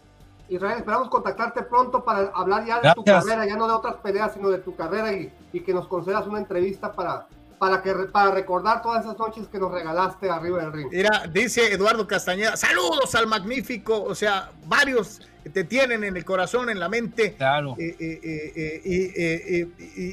[0.48, 4.34] Israel, esperamos contactarte pronto para hablar ya de tu carrera, ya no de otras peleas,
[4.34, 7.26] sino de tu carrera y, y que nos concedas una entrevista para,
[7.58, 10.88] para, que, para recordar todas esas noches que nos regalaste arriba del ring.
[10.90, 16.24] Mira, dice Eduardo Castañeda, saludos al magnífico, o sea, varios que te tienen en el
[16.24, 17.34] corazón, en la mente.
[17.34, 17.74] Claro.
[17.78, 19.68] Eh, eh, eh,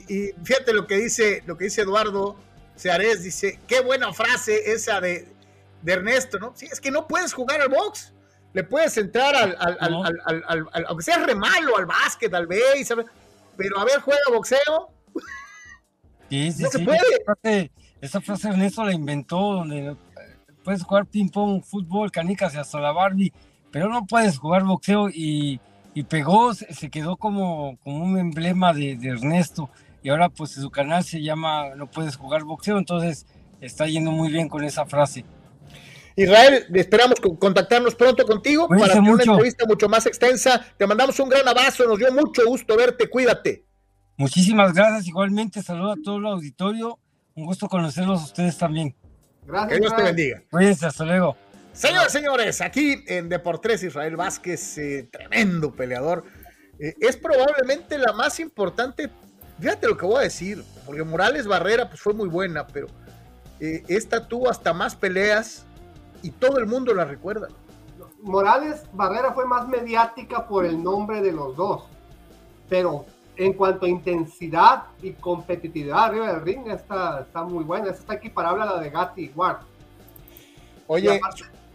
[0.08, 2.36] y, fíjate lo que dice, lo que dice Eduardo
[2.82, 5.28] Seares dice, qué buena frase esa de,
[5.84, 6.52] de Ernesto, ¿no?
[6.56, 8.12] Sí, es que no puedes jugar al box.
[8.54, 9.78] Le puedes entrar al, al,
[10.26, 12.96] al, al aunque sea re malo, al básquet, al base,
[13.56, 14.90] pero a ver, juega boxeo.
[16.28, 17.72] Sí, sí, no se puede.
[18.02, 19.96] Esa frase, Ernesto la inventó, donde
[20.64, 23.32] puedes jugar ping-pong, fútbol, canicas y hasta la Barbie,
[23.72, 25.62] pero no puedes jugar boxeo y,
[25.94, 29.70] y pegó, se quedó como, como un emblema de, de Ernesto
[30.04, 33.26] y ahora pues su canal se llama No puedes jugar boxeo, entonces
[33.60, 35.26] está yendo muy bien con esa frase.
[36.16, 40.66] Israel, esperamos contactarnos pronto contigo para una entrevista mucho más extensa.
[40.78, 43.66] Te mandamos un gran abrazo, nos dio mucho gusto verte, cuídate.
[44.18, 47.00] Muchísimas gracias, igualmente saludo a todo el auditorio,
[47.34, 48.96] un gusto conocerlos a ustedes también.
[49.44, 49.70] Gracias.
[49.70, 50.44] Que Dios te bendiga.
[50.52, 51.38] Cuídense, hasta luego.
[51.74, 56.26] Señores, señores, aquí en Deportes Israel Vázquez, eh, tremendo peleador,
[56.80, 59.10] eh, es probablemente la más importante
[59.62, 62.88] Fíjate lo que voy a decir, porque Morales Barrera pues fue muy buena, pero
[63.60, 65.66] eh, esta tuvo hasta más peleas
[66.24, 67.48] y todo el mundo la recuerda.
[68.24, 71.84] Morales Barrera fue más mediática por el nombre de los dos,
[72.70, 73.06] pero
[73.38, 77.90] en cuanto a intensidad y competitividad arriba del ring, está, está muy buena.
[77.90, 79.60] Esta está equiparable a la de Gatti y Ward.
[80.88, 81.22] Oye,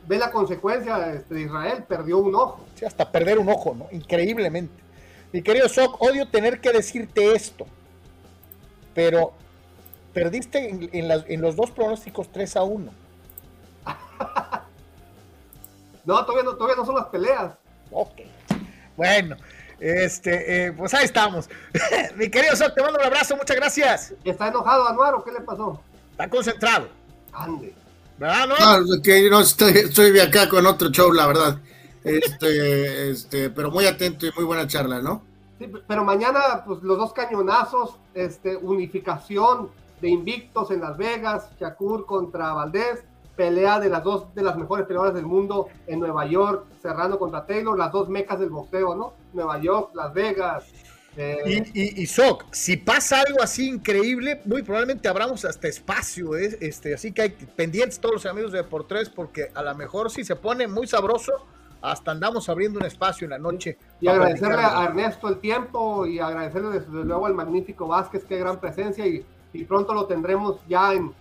[0.06, 2.64] ve la consecuencia este, de Israel, perdió un ojo.
[2.74, 3.86] Sí, hasta perder un ojo, ¿no?
[3.92, 4.74] Increíblemente.
[5.32, 7.66] Mi querido Sok, odio tener que decirte esto,
[8.96, 9.34] pero
[10.14, 12.92] perdiste en, los dos pronósticos 3 a 1.
[16.06, 17.52] no, todavía no, todavía no son las peleas.
[17.90, 18.22] Ok.
[18.96, 19.36] Bueno,
[19.78, 21.50] este, eh, pues ahí estamos.
[22.16, 24.14] Mi querido Sok, te mando un abrazo, muchas gracias.
[24.24, 25.78] ¿Está enojado Anuar o qué le pasó?
[26.12, 26.88] Está concentrado.
[27.32, 27.74] Ande.
[28.16, 28.80] ¿Verdad, no?
[28.80, 31.58] No, que no estoy, estoy acá con otro show, la verdad.
[32.02, 35.22] Este, este, pero muy atento y muy buena charla, ¿no?
[35.58, 42.04] Sí, pero mañana, pues los dos cañonazos, este, unificación de invictos en Las Vegas, Shakur
[42.04, 43.04] contra Valdés,
[43.36, 47.46] pelea de las dos de las mejores peleadoras del mundo en Nueva York, cerrando contra
[47.46, 49.12] Taylor, las dos mecas del boxeo, ¿no?
[49.32, 50.64] Nueva York, Las Vegas.
[51.18, 51.64] Eh.
[51.72, 56.58] Y, y, Soc, si pasa algo así increíble, muy probablemente abramos hasta espacio, ¿eh?
[56.60, 60.10] este, así que hay pendientes todos los amigos de por tres, porque a lo mejor
[60.10, 61.32] si se pone muy sabroso,
[61.90, 63.78] hasta andamos abriendo un espacio en la noche.
[64.00, 68.58] Y agradecerle a Ernesto el tiempo y agradecerle desde luego al magnífico Vázquez, qué gran
[68.58, 71.12] presencia y, y pronto lo tendremos ya en,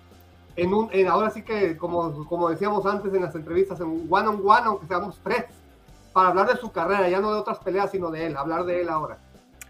[0.55, 4.27] en un, en, ahora sí que como, como decíamos antes en las entrevistas, en one
[4.27, 5.45] on one, aunque seamos tres,
[6.13, 8.81] para hablar de su carrera, ya no de otras peleas, sino de él, hablar de
[8.81, 9.17] él ahora.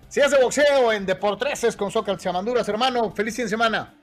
[0.07, 3.93] Si es de boxeo en Deportes con Zócal Chamanduras, hermano, feliz fin de semana.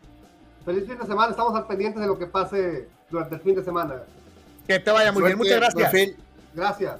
[0.64, 3.64] Feliz fin de semana, estamos al pendiente de lo que pase durante el fin de
[3.64, 4.02] semana.
[4.66, 6.16] Que te vaya muy bien, muchas gracias.
[6.54, 6.96] Gracias.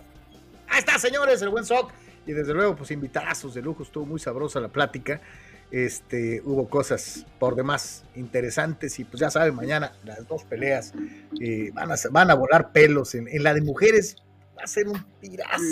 [0.69, 1.93] Ahí está, señores, el buen Soc.
[2.27, 5.21] Y desde luego, pues invitazos de lujo, estuvo muy sabrosa la plática.
[5.71, 10.93] Este, hubo cosas por demás interesantes y pues ya saben, mañana las dos peleas
[11.41, 13.15] eh, van, a, van a volar pelos.
[13.15, 14.17] En, la de mujeres
[14.57, 15.63] va a ser un tirazo.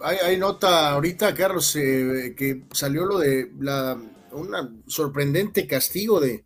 [0.00, 4.00] hay, nota ahorita, Carlos, eh, que salió lo de la,
[4.30, 6.44] un sorprendente castigo de,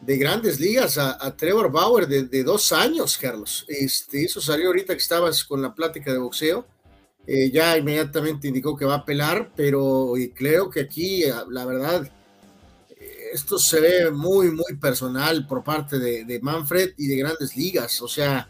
[0.00, 3.64] de grandes ligas a, Trevor Bauer de, dos años, Carlos.
[3.68, 6.66] Este, eso salió ahorita que estabas con la plática de boxeo.
[7.26, 12.10] Eh, ya inmediatamente indicó que va a apelar, pero creo que aquí, la verdad,
[13.32, 18.00] esto se ve muy, muy personal por parte de, Manfred y de grandes ligas.
[18.02, 18.48] O sea,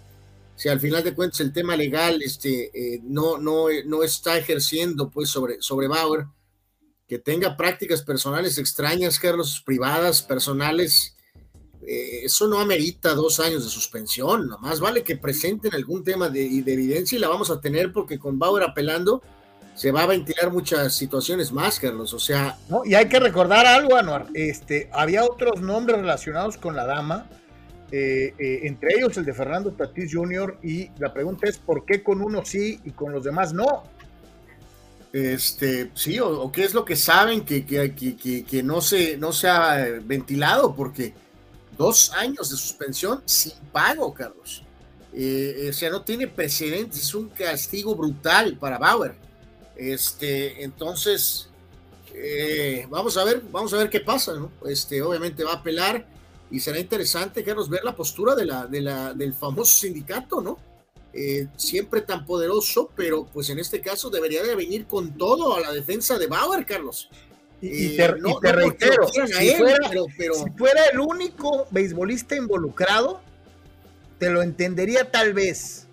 [0.56, 5.10] si al final de cuentas el tema legal este, eh, no, no, no está ejerciendo
[5.10, 6.26] pues sobre, sobre Bauer,
[7.06, 11.16] que tenga prácticas personales extrañas, Carlos, privadas, personales,
[11.86, 14.50] eh, eso no amerita dos años de suspensión.
[14.60, 18.18] Más vale que presenten algún tema de, de evidencia y la vamos a tener porque
[18.18, 19.22] con Bauer apelando
[19.74, 22.12] se va a ventilar muchas situaciones más, Carlos.
[22.12, 22.58] O sea.
[22.68, 24.26] No, y hay que recordar algo, Anuar.
[24.34, 27.26] Este, había otros nombres relacionados con la dama,
[27.90, 30.58] eh, eh, entre ellos el de Fernando Tatis Jr.
[30.62, 33.84] Y la pregunta es: ¿por qué con uno sí y con los demás no?
[35.14, 39.32] Este, sí, o, qué es lo que saben que, que, que, que, no, se, no
[39.32, 41.14] se ha ventilado, porque
[41.80, 44.62] dos años de suspensión sin pago, Carlos.
[45.14, 49.14] Eh, o sea, no tiene precedentes, es un castigo brutal para Bauer.
[49.76, 51.48] Este, entonces,
[52.12, 54.52] eh, vamos a ver, vamos a ver qué pasa, ¿no?
[54.66, 56.06] Este, obviamente va a apelar
[56.50, 60.58] y será interesante, Carlos, ver la postura del famoso sindicato, ¿no?
[61.14, 65.60] Eh, siempre tan poderoso, pero pues en este caso debería de venir con todo a
[65.60, 67.08] la defensa de Bauer, Carlos.
[67.62, 68.12] Y, te, eh,
[68.52, 73.20] reitero, si, fuera, si fuera el único beisbolista involucrado,
[74.18, 75.86] te lo entendería tal vez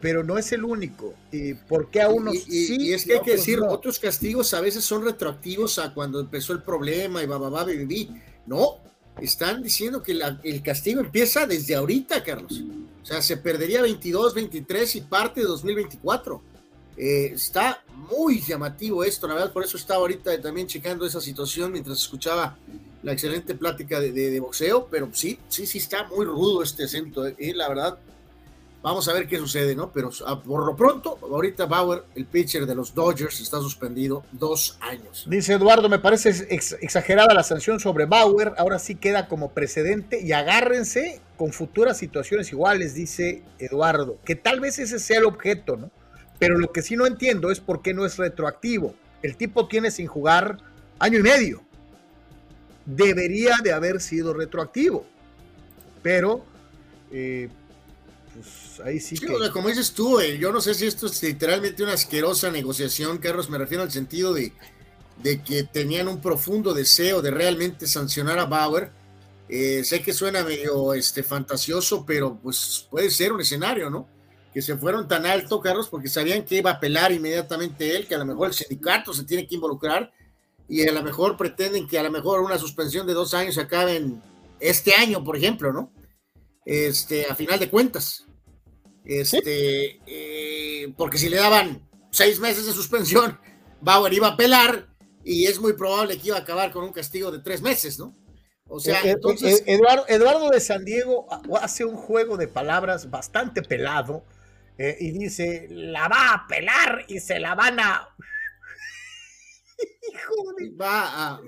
[0.00, 1.14] pero no es el único.
[1.32, 2.76] ¿Y ¿Por qué a unos y, sí?
[2.80, 6.52] Y es que hay que decir, otros castigos a veces son retroactivos a cuando empezó
[6.52, 7.66] el problema y va, va, va,
[8.46, 8.78] No,
[9.20, 12.62] están diciendo que el castigo empieza desde ahorita, Carlos.
[13.02, 16.42] O sea, se perdería 22, 23 y parte de 2024.
[16.98, 21.70] Eh, está muy llamativo esto, la verdad, por eso estaba ahorita también checando esa situación
[21.70, 22.58] mientras escuchaba
[23.02, 27.52] la excelente plática de, boxeo, pero sí, sí, sí está muy rudo este acento, eh,
[27.54, 27.98] la verdad,
[28.80, 29.90] Vamos a ver qué sucede, ¿no?
[29.92, 34.78] Pero ah, por lo pronto, ahorita Bauer, el pitcher de los Dodgers, está suspendido dos
[34.80, 35.26] años.
[35.28, 40.30] Dice Eduardo, me parece exagerada la sanción sobre Bauer, ahora sí queda como precedente y
[40.30, 45.90] agárrense con futuras situaciones iguales, dice Eduardo, que tal vez ese sea el objeto, ¿no?
[46.38, 48.94] Pero lo que sí no entiendo es por qué no es retroactivo.
[49.22, 50.58] El tipo tiene sin jugar
[50.98, 51.62] año y medio.
[52.86, 55.04] Debería de haber sido retroactivo,
[56.02, 56.44] pero...
[57.12, 57.48] Eh,
[58.34, 59.26] pues, ahí sí, que...
[59.52, 63.50] como dices tú, eh, yo no sé si esto es literalmente una asquerosa negociación, Carlos,
[63.50, 64.52] me refiero al sentido de,
[65.22, 68.90] de que tenían un profundo deseo de realmente sancionar a Bauer.
[69.48, 74.08] Eh, sé que suena medio este, fantasioso, pero pues puede ser un escenario, ¿no?
[74.58, 78.16] Que se fueron tan alto, Carlos, porque sabían que iba a apelar inmediatamente él, que
[78.16, 80.10] a lo mejor el sindicato se tiene que involucrar
[80.68, 83.94] y a lo mejor pretenden que a lo mejor una suspensión de dos años acabe
[83.94, 84.20] en
[84.58, 85.92] este año, por ejemplo, ¿no?
[86.64, 88.26] Este, a final de cuentas.
[89.04, 93.38] Este, eh, porque si le daban seis meses de suspensión,
[93.80, 94.88] Bauer iba a apelar
[95.22, 98.12] y es muy probable que iba a acabar con un castigo de tres meses, ¿no?
[98.66, 99.62] O sea, eh, eh, entonces.
[99.66, 101.28] Eduardo, Eduardo, de San Diego
[101.62, 104.24] hace un juego de palabras bastante pelado
[104.78, 108.08] y dice: la va a pelar y se la van a
[110.80, 111.40] Va a,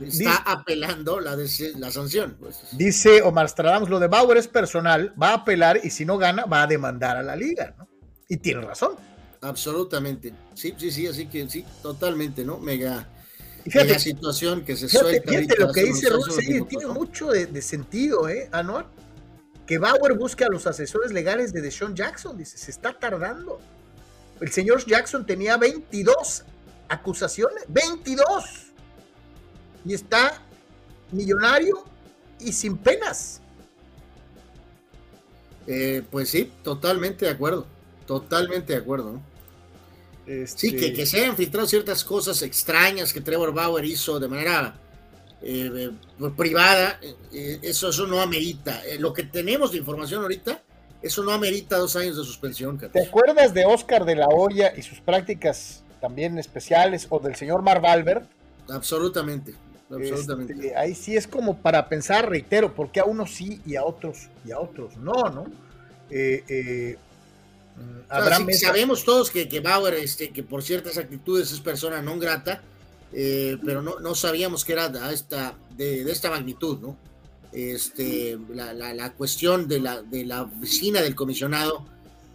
[0.00, 2.36] está apelando la, la sanción.
[2.38, 2.60] Pues.
[2.72, 6.44] Dice Omar Stradams, lo de Bauer es personal, va a apelar y si no gana,
[6.44, 7.88] va a demandar a la liga, ¿no?
[8.28, 8.94] Y tiene razón.
[9.40, 10.32] Absolutamente.
[10.54, 12.58] Sí, sí, sí, así que sí, totalmente, ¿no?
[12.58, 13.08] Mega,
[13.64, 15.30] mega situación que se suelta.
[15.30, 18.86] Fíjate lo que dice Russell, tiene mucho de, sentido, ¿eh, Anuar?
[19.66, 23.60] Que Bauer busque a los asesores legales de Deshaun Jackson, dice, se está tardando.
[24.40, 26.44] El señor Jackson tenía 22
[26.88, 28.44] acusaciones, 22.
[29.84, 30.40] Y está
[31.12, 31.84] millonario
[32.40, 33.40] y sin penas.
[35.66, 37.66] Eh, pues sí, totalmente de acuerdo.
[38.06, 39.20] Totalmente de acuerdo.
[40.46, 44.74] Sí, que, que, se hayan filtrado ciertas cosas extrañas que Trevor Bauer hizo de manera
[45.42, 45.90] eh,
[46.20, 47.00] eh, privada,
[47.32, 48.80] eso, eso no amerita.
[48.98, 50.62] lo que tenemos de información ahorita,
[51.02, 52.78] eso no amerita dos años de suspensión.
[52.78, 57.62] ¿Te acuerdas de Oscar de la Hoya y sus prácticas también especiales o del señor
[57.62, 58.28] Marv Albert.
[58.68, 59.54] Absolutamente,
[59.88, 60.52] absolutamente.
[60.52, 64.28] Este, ahí sí es como para pensar, reitero, porque a unos sí y a otros
[64.44, 65.46] y a otros no, ¿no?
[66.10, 66.98] Eh, eh,
[68.58, 72.62] sabemos todos que, que, Bauer, este, que por ciertas actitudes es persona no grata,
[73.12, 76.96] eh, pero no, no sabíamos que era de esta, de, esta magnitud, ¿no?
[77.52, 81.84] Este, la, la, la, cuestión de la, de la oficina del comisionado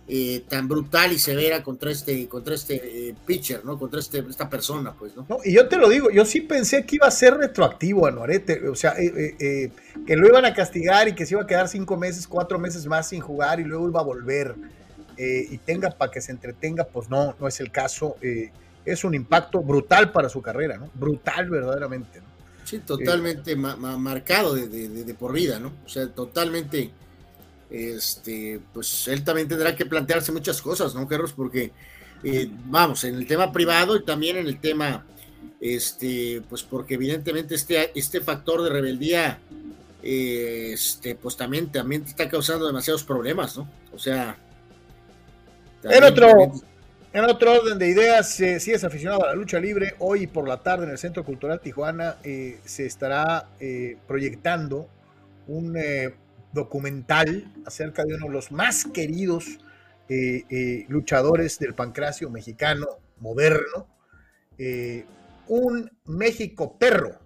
[0.09, 3.77] eh, tan brutal y severa contra este, contra este eh, pitcher, ¿no?
[3.77, 5.25] Contra este, esta persona, pues, ¿no?
[5.43, 8.75] Y yo te lo digo, yo sí pensé que iba a ser retroactivo, Anuarete, o
[8.75, 9.69] sea, eh,
[10.05, 12.85] que lo iban a castigar y que se iba a quedar cinco meses, cuatro meses
[12.85, 14.55] más sin jugar y luego iba a volver
[15.17, 18.15] y tenga para que se entretenga, pues no, no es el caso.
[18.91, 20.89] Es un impacto brutal para su carrera, ¿no?
[20.93, 22.27] Brutal verdaderamente, ¿no?
[22.63, 25.71] Sí, totalmente marcado de, de por vida, ¿no?
[25.85, 26.91] O sea, totalmente
[27.69, 31.33] este, pues él también tendrá que plantearse muchas cosas, ¿no, Carlos?
[31.33, 31.71] Porque,
[32.23, 35.05] eh, vamos, en el tema privado y también en el tema,
[35.59, 39.39] este, pues porque evidentemente este, este factor de rebeldía,
[40.01, 43.69] este, pues también, también está causando demasiados problemas, ¿no?
[43.93, 44.37] O sea...
[45.83, 46.53] en otro...
[47.17, 50.47] En otro orden de ideas, eh, si es aficionado a la lucha libre, hoy por
[50.47, 53.49] la tarde en el Centro Cultural Tijuana eh, se estará
[54.05, 54.87] proyectando
[55.47, 55.75] un
[56.53, 59.57] documental acerca de uno de los más queridos
[60.09, 62.85] eh, eh, luchadores del pancracio mexicano
[63.19, 63.87] moderno,
[64.57, 65.05] eh,
[65.47, 67.19] un México perro,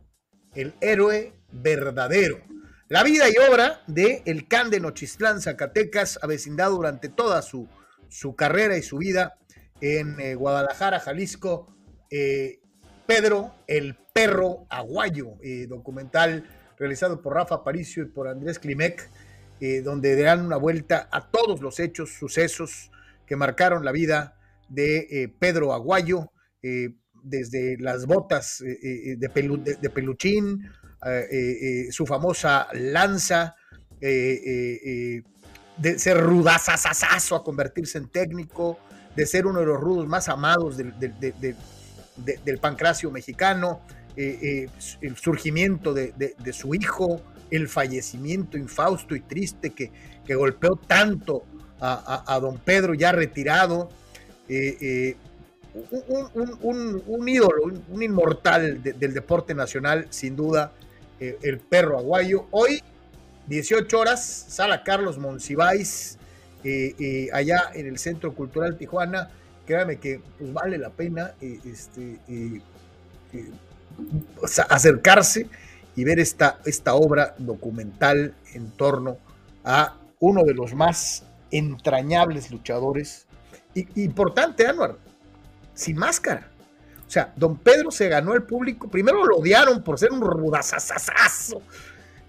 [0.56, 2.40] el héroe verdadero.
[2.88, 7.68] La vida y obra de el Can de Nochistlán, Zacatecas, avecindado durante toda su,
[8.10, 9.38] su carrera y su vida
[9.82, 11.76] en Guadalajara, Jalisco.
[13.08, 15.34] Pedro, el perro aguayo,
[15.68, 16.46] documental
[16.82, 19.08] realizado por Rafa Paricio y por Andrés Climec,
[19.60, 22.90] eh, donde darán una vuelta a todos los hechos, sucesos
[23.28, 24.36] que marcaron la vida
[24.68, 26.32] de eh, Pedro Aguayo,
[26.64, 30.68] eh, desde las botas de, peluchín,
[31.92, 33.56] su famosa lanza,
[34.00, 35.24] de
[35.98, 38.80] ser rudazazazazo a convertirse en técnico,
[39.16, 43.82] de ser uno de los rudos más amados del, del pancracio mexicano,
[44.16, 49.92] el surgimiento de, su hijo, el fallecimiento infausto y triste que,
[50.26, 51.44] que golpeó tanto
[51.82, 53.90] a, don Pedro ya retirado,
[54.48, 55.18] eh, eh,
[55.74, 60.74] un, ídolo, un, inmortal del deporte nacional, sin duda,
[61.20, 62.48] eh, el perro aguayo.
[62.52, 62.82] Hoy,
[63.48, 66.18] 18 horas, sala Carlos Monsiváis,
[67.34, 69.30] allá en el Centro Cultural Tijuana.
[69.66, 72.20] Créame que pues, vale la pena este,
[74.70, 75.48] acercarse
[75.96, 76.58] y ver esta,
[76.94, 79.18] obra documental en torno
[79.64, 83.26] a uno de los más entrañables luchadores.
[83.74, 84.96] Y, importante, Anuar,
[85.74, 86.48] sin máscara.
[87.08, 88.90] O sea, don Pedro se ganó el público.
[88.90, 91.62] Primero lo odiaron por ser un rudazazazazo.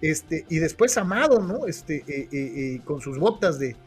[0.01, 1.65] Este, y después amado, ¿no?
[1.65, 3.77] Este, eh, eh, eh, con sus botas de,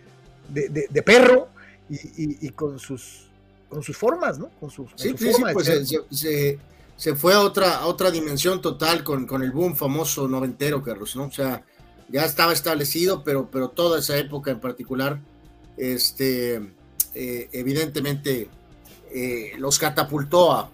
[0.49, 1.49] de, perro
[1.88, 3.26] y, con sus
[3.68, 4.49] con sus formas, ¿no?
[4.61, 5.66] Con sus, sí, sí, sí, pues
[6.11, 6.59] se,
[6.97, 11.14] se fue a otra, a otra dimensión total con, con el boom famoso noventero, Carlos,
[11.14, 11.24] ¿no?
[11.24, 11.62] O sea,
[12.09, 15.20] ya estaba establecido, pero, pero toda esa época en particular,
[15.76, 16.57] este,
[17.14, 18.49] eh, evidentemente
[19.12, 20.70] eh, los catapultó a,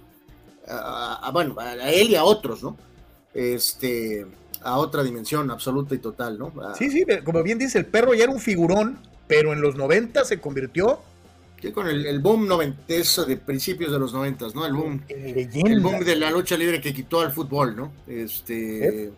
[1.32, 2.76] bueno, a él y a otros, ¿no?
[3.34, 4.26] Este,
[4.62, 6.52] a otra dimensión absoluta y total, ¿no?
[6.78, 8.98] sí, sí, como bien dice, el perro ya era un figurón,
[9.32, 11.00] pero en los 90 se convirtió
[11.70, 14.66] con el, boom noventeso de principios de los noventas, ¿no?
[14.66, 17.92] El boom, el boom de la lucha libre que quitó al fútbol, ¿no?
[18.06, 19.10] Este.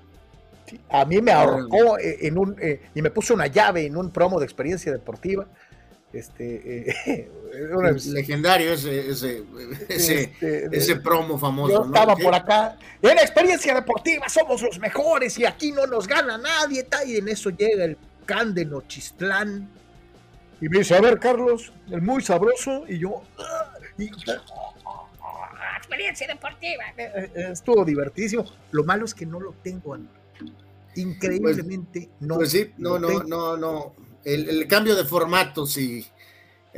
[0.91, 4.11] A mí me ahorcó eh, en un eh, y me puso una llave en un
[4.11, 5.47] promo de experiencia deportiva.
[6.13, 7.31] Este, eh,
[8.07, 9.43] legendario ese, ese,
[9.89, 10.33] ese,
[10.71, 11.73] este, promo famoso.
[11.73, 12.79] Yo estaba por acá.
[13.03, 16.87] En experiencia deportiva somos los mejores y aquí no nos gana nadie.
[17.07, 17.97] Y en eso llega el
[18.27, 19.69] Can de Nochistlán
[20.65, 22.87] y me dice, a ver, Carlos, el muy sabroso.
[22.89, 23.75] Y yo, ah",
[25.77, 26.85] experiencia deportiva.
[26.97, 28.47] Eh, eh, eh, estuvo divertidísimo.
[28.71, 29.95] Lo malo es que no lo tengo,
[30.95, 32.37] Increíblemente no.
[32.37, 33.95] Pues sí, no, no, no, no.
[34.25, 36.07] El, cambio de formato sí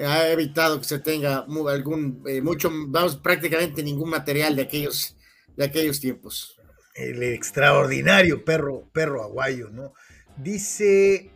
[0.05, 5.15] ha evitado que se tenga algún, mucho, vamos, prácticamente ningún material de aquellos,
[5.57, 6.59] de aquellos tiempos.
[6.97, 9.93] El extraordinario perro, perro aguayo, ¿no?
[10.37, 11.31] Dice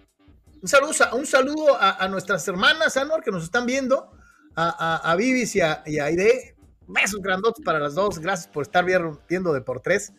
[0.63, 4.11] un saludo, un saludo a, nuestras hermanas, Anor, que nos están viendo,
[4.55, 6.57] a, a, Vivis y a, Aide.
[6.87, 8.19] Besos grandotes para las dos.
[8.19, 10.13] Gracias por estar viendo de por tres.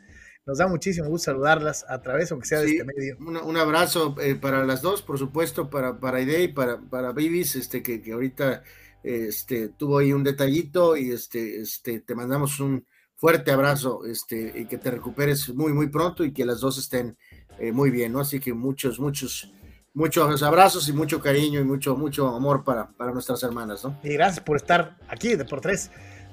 [0.46, 3.18] Nos da muchísimo gusto saludarlas a través, aunque sea de este medio.
[3.20, 7.56] Un, abrazo eh, para las dos, por supuesto, para, para Aide y para, para Vivis,
[7.56, 8.64] este, que, que ahorita
[9.04, 12.86] este, tuvo ahí un detallito y este, este, te mandamos un
[13.16, 17.18] fuerte abrazo este, y que te recuperes muy, muy pronto y que las dos estén
[17.60, 18.22] eh, muy bien, ¿no?
[18.22, 19.52] Así que muchos, muchos
[19.94, 23.98] muchos abrazos y mucho cariño y mucho, mucho amor para, para nuestras hermanas, ¿no?
[24.04, 25.92] Y gracias por estar aquí de por tres.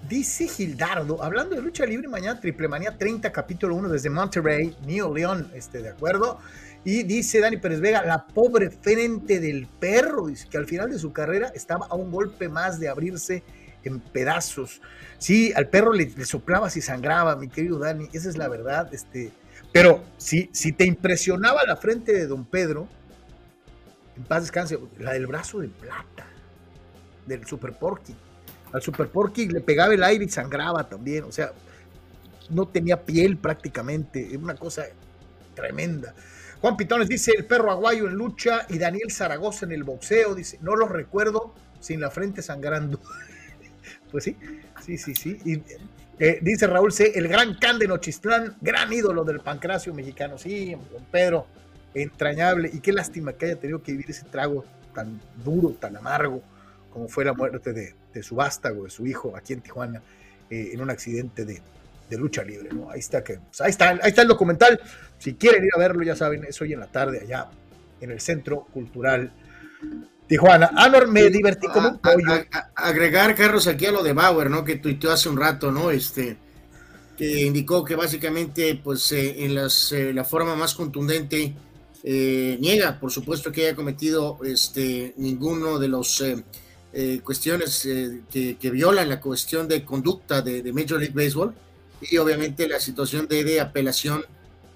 [0.09, 5.13] Dice Gildardo, hablando de lucha libre, mañana Triple Manía 30, capítulo 1 desde Monterrey, New
[5.13, 6.39] León, este, ¿de acuerdo?
[6.85, 10.99] Y dice Dani Pérez Vega, la pobre frente del perro, dice que al final de
[10.99, 13.43] su carrera estaba a un golpe más de abrirse
[13.83, 14.81] en pedazos.
[15.19, 18.89] Sí, al perro le, soplaba si sangraba, mi querido Dani, esa es la verdad.
[18.95, 19.33] Este,
[19.73, 22.89] pero si, si te impresionaba la frente de don Pedro,
[24.19, 26.27] en paz descanse, la del brazo de plata,
[27.27, 28.15] del Super Porky.
[28.73, 31.53] Al Super Porky le pegaba el aire y sangraba también, o sea,
[32.51, 34.87] no tenía piel prácticamente, una cosa
[35.55, 36.15] tremenda.
[36.61, 40.59] Juan Pitones dice, el perro aguayo en lucha y Daniel Zaragoza en el boxeo, dice,
[40.61, 43.01] no los recuerdo sin la frente sangrando.
[44.11, 44.37] pues sí,
[44.85, 45.39] sí, sí, sí.
[45.45, 45.63] Y,
[46.19, 50.37] eh, dice Raúl C., el gran can de Nochistlán, gran ídolo del pancracio mexicano.
[50.37, 51.47] Sí, don Pedro,
[52.03, 52.71] entrañable.
[52.73, 56.43] Y qué lástima que haya tenido que vivir ese trago tan duro, tan amargo,
[56.93, 60.03] como fue la muerte de, su vástago, de su hijo, aquí en Tijuana,
[60.51, 61.61] eh, en un accidente de,
[62.17, 62.71] lucha libre.
[62.73, 62.91] ¿no?
[62.91, 64.81] Ahí está, que, pues, ahí, está, ahí está el documental.
[65.19, 67.49] Si quieren ir a verlo, ya saben, es hoy en la tarde allá
[68.01, 69.33] en el Centro Cultural
[70.27, 70.71] Tijuana.
[70.77, 72.45] Anor, ah, me divertí como un pollo.
[72.75, 74.65] agregar, Carlos, aquí a lo de Bauer, ¿no?
[74.65, 75.91] Que tuiteó hace un rato, ¿no?
[75.91, 76.37] Este,
[77.17, 81.55] que indicó que básicamente, pues, eh, en las, eh, la forma más contundente,
[82.05, 86.23] eh, niega, por supuesto, que haya cometido este, ninguno de los
[87.23, 87.87] cuestiones
[88.31, 91.55] que, que, violan la cuestión de conducta de, de, Major League Baseball
[92.01, 94.25] y obviamente la situación de, apelación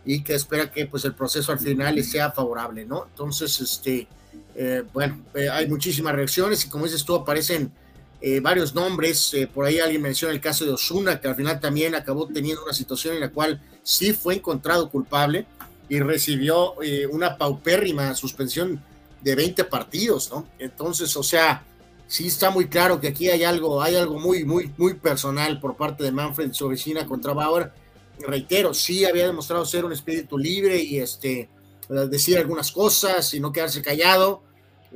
[0.04, 3.06] y que espera que, pues, el proceso al final sea favorable, ¿no?
[3.08, 4.06] Entonces, este
[4.54, 7.72] eh, bueno, eh, hay muchísimas reacciones y como dices tú, aparecen
[8.20, 9.34] eh, varios nombres.
[9.54, 12.72] por ahí alguien menciona el caso de Osuna, que al final también acabó teniendo una
[12.72, 15.46] situación en la cual sí fue encontrado culpable
[15.88, 16.74] y recibió
[17.10, 18.82] una paupérrima suspensión
[19.20, 20.48] de 20 partidos, ¿no?
[20.58, 21.64] Entonces, o sea,
[22.06, 25.76] sí está muy claro que aquí hay algo, hay algo muy, muy, muy personal por
[25.76, 27.72] parte de Manfred, su vecina contra Bauer.
[28.18, 31.48] Reitero, sí había demostrado ser un espíritu libre y este
[31.88, 34.42] decir algunas cosas y no quedarse callado,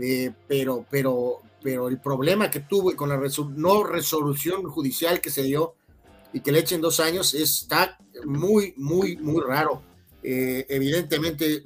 [0.01, 3.21] eh, pero, pero, pero el problema que tuvo y con la
[3.55, 5.75] no resolución judicial que se dio
[6.33, 9.83] y que le echen dos años está muy, muy, muy raro.
[10.29, 11.63] Eh, evidentemente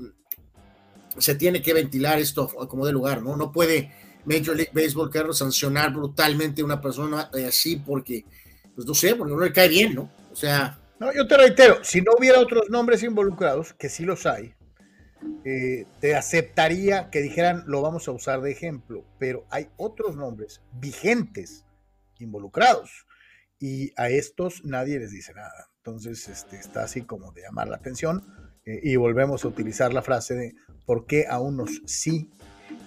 [1.16, 3.34] se tiene que ventilar esto como de lugar, ¿no?
[3.34, 3.90] No puede
[4.26, 8.26] Major League Baseball, Carlos, sancionar brutalmente a una persona eh, así porque,
[8.74, 10.12] pues no sé, porque no le cae bien, ¿no?
[10.30, 10.78] O sea...
[10.98, 14.54] No, yo te reitero, si no hubiera otros nombres involucrados, que sí los hay,
[15.46, 20.60] eh, te aceptaría que dijeran lo vamos a usar de ejemplo, pero hay otros nombres
[20.72, 21.64] vigentes
[22.18, 23.06] involucrados
[23.58, 25.70] y a estos nadie les dice nada.
[25.78, 30.02] Entonces este, está así como de llamar la atención eh, y volvemos a utilizar la
[30.02, 30.54] frase de
[30.86, 32.30] por qué a unos sí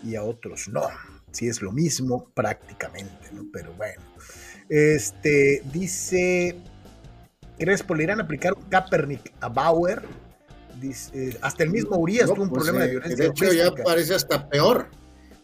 [0.04, 0.84] y a otros no.
[1.32, 3.46] Si es lo mismo prácticamente, ¿no?
[3.52, 4.02] Pero bueno.
[4.70, 6.56] Este dice
[7.58, 10.04] Crespo, ¿le irán a aplicar un Kaepernick a Bauer?
[11.14, 13.26] Eh, hasta el mismo Urias tuvo un pues, problema de eh, violencia.
[13.26, 14.88] De hecho, ya parece hasta peor.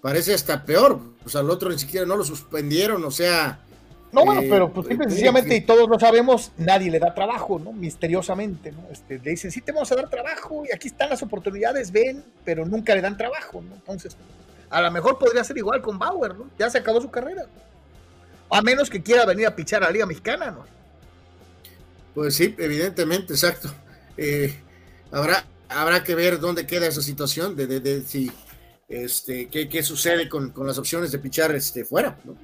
[0.01, 0.99] Parece hasta peor.
[1.25, 3.65] O sea, al otro ni siquiera no lo suspendieron, o sea.
[4.12, 7.72] No, bueno, eh, pero pues sencillamente, y todos lo sabemos, nadie le da trabajo, ¿no?
[7.72, 8.88] Misteriosamente, ¿no?
[8.91, 12.24] Este, le dicen, sí, te vamos a dar trabajo, y aquí están las oportunidades, ven,
[12.43, 13.76] pero nunca le dan trabajo, ¿no?
[13.76, 14.18] Entonces,
[14.70, 16.49] a lo mejor podría ser igual con Bauer, ¿no?
[16.57, 17.45] Ya se acabó su carrera.
[18.49, 20.66] A menos que quiera venir a pichar a la Liga Mexicana, ¿no?
[22.16, 23.72] Pues sí, evidentemente, exacto.
[24.18, 24.55] Eh,
[25.12, 28.32] habrá, habrá que ver dónde queda esa situación, de, de, si,
[28.88, 32.18] este, qué, qué sucede con, con, las opciones de pichar este, fuera.
[32.26, 32.36] ¿no?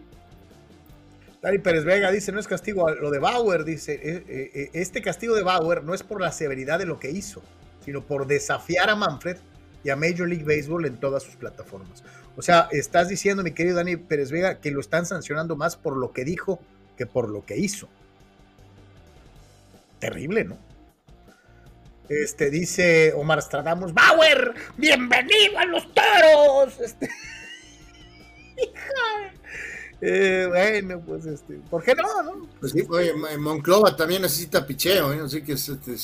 [1.46, 5.04] Dani Pérez Vega dice, no es castigo lo de Bauer, dice, eh, eh, eh, este
[5.04, 7.44] castigo de Bauer no es por la severidad de lo que hizo,
[7.86, 9.38] sino por desafiar a Manfred
[9.84, 12.04] y a Major League Baseball en todas sus plataformas.
[12.36, 15.96] O sea, estás diciendo, mi querido Dani Pérez Vega, que lo están sancionando más por
[15.98, 16.60] lo que dijo
[16.98, 17.90] que por lo que hizo.
[20.00, 20.58] Terrible, ¿no?
[22.10, 26.80] Este, dice Omar Stradamus, Bauer, bienvenido a los toros.
[26.80, 27.08] Este,
[30.06, 32.24] eh, bueno, pues este, ¿por qué no?
[32.24, 32.50] no?
[32.60, 35.22] Pues sí, oye, Monclova también necesita picheo, ¿eh?
[35.24, 35.96] así que este,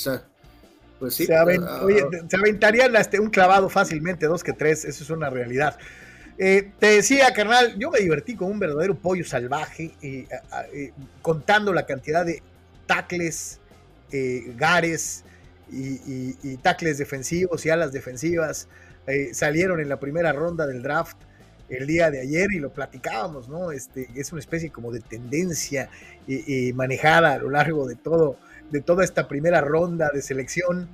[0.98, 1.26] pues sí.
[1.26, 1.46] Se, ah,
[2.28, 5.78] se aventarían este, un clavado fácilmente, dos que tres, eso es una realidad.
[6.38, 10.26] Eh, te decía, carnal, yo me divertí con un verdadero pollo salvaje, eh,
[11.20, 12.42] contando la cantidad de
[12.86, 13.60] tacles,
[14.56, 15.24] gares,
[15.72, 18.68] y, y, tacles defensivos y alas defensivas
[19.06, 21.16] eh, salieron en la primera ronda del draft
[21.76, 23.72] el día de ayer y lo platicábamos, ¿no?
[23.72, 25.88] Este, es una especie como de tendencia
[26.74, 28.36] manejada a lo largo de, todo,
[28.70, 30.88] de toda esta primera ronda de selección.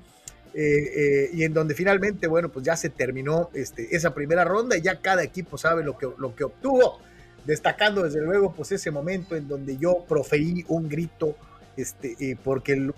[0.55, 0.61] Eh,
[0.97, 4.81] eh, y en donde finalmente, bueno, pues ya se terminó este, esa primera ronda y
[4.81, 7.01] ya cada equipo sabe lo que, lo que obtuvo.
[7.47, 11.37] destacando desde luego pues ese momento en donde yo proferí un grito
[11.77, 12.93] este, eh, porque el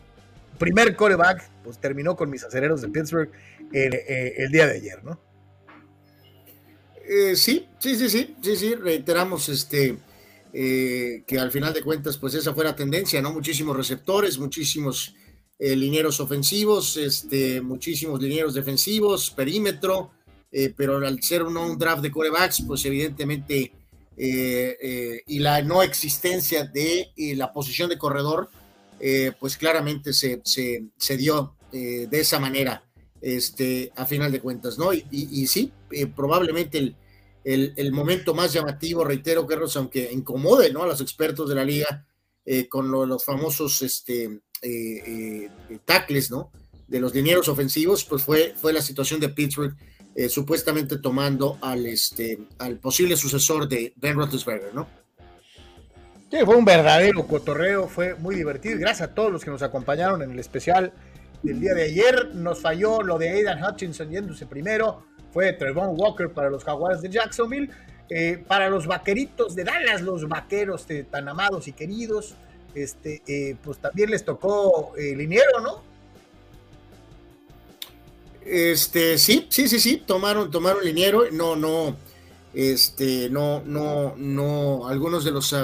[0.59, 3.31] primer coreback pues terminó con mis acereros de Pittsburgh
[3.73, 5.21] eh, el día de ayer, ¿no?
[7.35, 9.99] Sí, sí, sí, sí, sí, sí, reiteramos este
[10.53, 13.33] que al final de cuentas pues esa fue la tendencia, ¿no?
[13.33, 15.15] Muchísimos receptores, muchísimos
[15.59, 20.11] linieros ofensivos, este, muchísimos linieros defensivos, perímetro,
[20.77, 23.73] pero al ser uno un draft de corebacks, pues evidentemente
[24.23, 28.51] eh, eh, y la no existencia de eh, la posición de corredor,
[29.39, 32.85] pues claramente se, se, dio de esa manera,
[33.23, 34.93] este, a final de cuentas, ¿no?
[34.93, 35.73] Y, y, sí,
[36.15, 36.97] probablemente el,
[37.45, 40.83] el, momento más llamativo, reitero, Carlos, aunque incomode, ¿no?
[40.83, 42.07] A los expertos de la liga
[42.69, 44.41] con los famosos este,
[45.85, 46.51] tackles, ¿no?
[46.89, 49.77] De los dineros ofensivos, pues fue, fue la situación de Pittsburgh
[50.17, 54.89] eh, supuestamente tomando al, este, al posible sucesor de Ben Roethlisberger, ¿no?
[56.31, 58.79] Fue un verdadero cotorreo, fue muy divertido.
[58.79, 60.93] Gracias a todos los que nos acompañaron en el especial
[61.43, 62.35] del día de ayer.
[62.35, 65.07] Nos falló lo de Aidan Hutchinson yéndose primero.
[65.33, 67.71] Fue Trevon Walker para los Jaguars de Jacksonville.
[68.09, 72.35] Eh, para los vaqueritos de Dallas, los vaqueros tan amados y queridos,
[72.75, 75.83] este, eh, pues también les tocó liniero, ¿no?
[78.45, 81.97] Este, sí, sí, sí, sí, tomaron, tomaron liniero, no, no,
[82.53, 85.55] este, no, no, no, algunos de los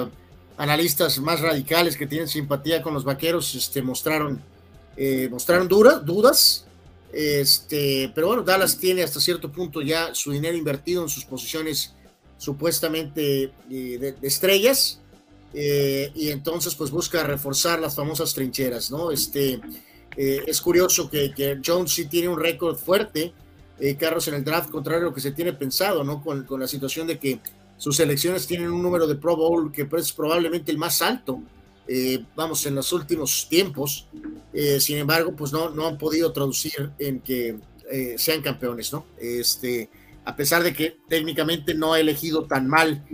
[0.57, 4.41] analistas más radicales que tienen simpatía con los vaqueros, este, mostraron,
[4.97, 6.66] eh, mostraron duras, dudas,
[7.13, 11.95] este, pero bueno, Dallas tiene hasta cierto punto ya su dinero invertido en sus posiciones
[12.39, 15.01] supuestamente eh, de, estrellas,
[15.55, 19.11] eh, y entonces pues busca reforzar las famosas trincheras, ¿no?
[19.11, 19.61] Este,
[20.17, 23.33] eh, es curioso que, Jones sí tiene un récord fuerte,
[23.79, 26.23] eh, Carlos, en el draft, contrario a lo que se tiene pensado, ¿no?
[26.23, 27.41] Con, la situación de que
[27.77, 31.41] sus selecciones tienen un número de Pro Bowl que es probablemente el más alto,
[31.89, 34.09] eh, vamos, en los últimos tiempos.
[34.80, 37.57] sin embargo, pues no, no han podido traducir en que
[38.16, 39.05] sean campeones, ¿no?
[39.18, 39.89] Este,
[40.24, 43.05] a pesar de que técnicamente no ha elegido tan mal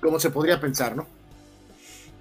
[0.00, 1.06] como se podría pensar, ¿no?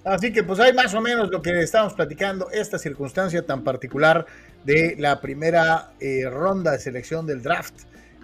[0.05, 4.27] Así que pues hay más o menos lo que estamos platicando, esta circunstancia tan particular
[4.63, 7.73] de la primera eh, ronda de selección del draft,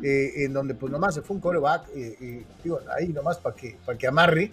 [0.04, 3.78] eh, en donde pues nomás se fue un coreback, eh, digo, ahí nomás para que,
[3.84, 4.52] para que amarre,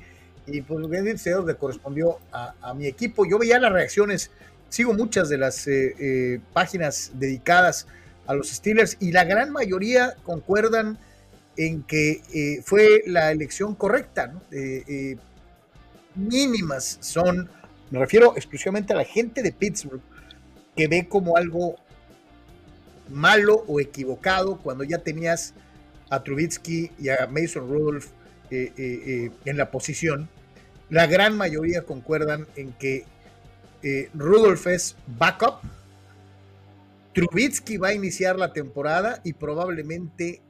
[0.51, 1.03] y pues lo que
[1.47, 3.27] le correspondió a, mi equipo.
[3.27, 4.31] Yo veía las reacciones,
[4.69, 5.69] sigo muchas de las
[6.53, 7.87] páginas dedicadas
[8.27, 10.99] a los Steelers y la gran mayoría concuerdan
[11.57, 14.33] en que fue la elección correcta,
[16.15, 17.49] mínimas son,
[17.91, 20.03] me refiero exclusivamente a la gente de Pittsburgh,
[20.77, 21.77] que ve como algo
[23.11, 25.55] malo o equivocado cuando ya tenías
[26.11, 28.07] a Trubitsky y a Mason Rudolph
[28.51, 30.29] eh, eh, eh, en la posición.
[30.91, 33.05] La gran mayoría concuerdan en que
[34.15, 35.61] Rudolph es backup,
[37.15, 40.41] Trubitsky va a iniciar la temporada y probablemente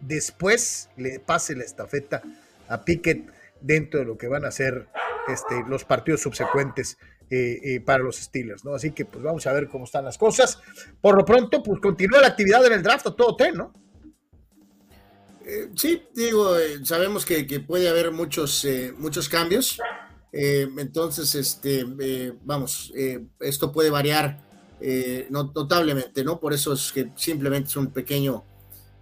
[0.00, 2.22] después le pase la estafeta
[2.68, 4.88] a Pickett dentro de lo que van a ser
[5.28, 6.98] este, los partidos subsecuentes
[7.30, 8.74] eh, eh, para los Steelers, ¿no?
[8.74, 10.60] Así que pues vamos a ver cómo están las cosas.
[11.00, 13.72] Por lo pronto, pues continúa la actividad en el draft a todo ten, ¿no?
[15.48, 18.66] Eh, sí, digo, sabemos que, puede haber muchos,
[18.98, 19.78] muchos cambios.
[20.30, 21.84] entonces, este,
[22.44, 22.92] vamos,
[23.40, 24.38] esto puede variar
[25.30, 26.38] notablemente, ¿no?
[26.38, 28.44] Por eso es que simplemente es un pequeño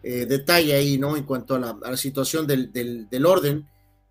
[0.02, 1.16] detalle ahí, ¿no?
[1.16, 3.66] En cuanto a la, situación del, del orden.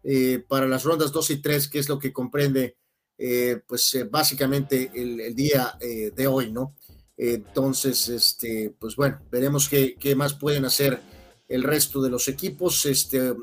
[0.08, 2.78] Eh, para las rondas 2 y 3, que es lo que comprende,
[3.18, 6.76] eh, pues eh, básicamente el, día de hoy, ¿no?
[7.18, 11.00] entonces, este, pues bueno, veremos qué, qué, más pueden hacer
[11.48, 13.34] el resto de los equipos, este,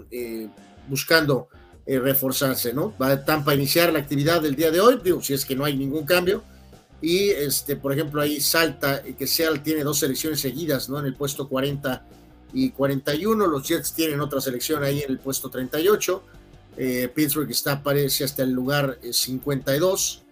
[0.89, 1.49] buscando
[1.87, 2.95] reforzarse, ¿no?
[3.01, 5.65] Va Tampa a iniciar la actividad del día de hoy, digo, si es que no
[5.65, 6.43] hay ningún cambio.
[7.03, 11.01] Y, este, por ejemplo, ahí salta que Seattle tiene dos selecciones seguidas, ¿no?
[11.01, 12.07] En el puesto 40
[12.53, 13.47] y 41.
[13.47, 16.23] Los Jets tienen otra selección ahí en el puesto 38.
[16.77, 20.23] Eh, Pittsburgh está, aparece hasta el lugar 52.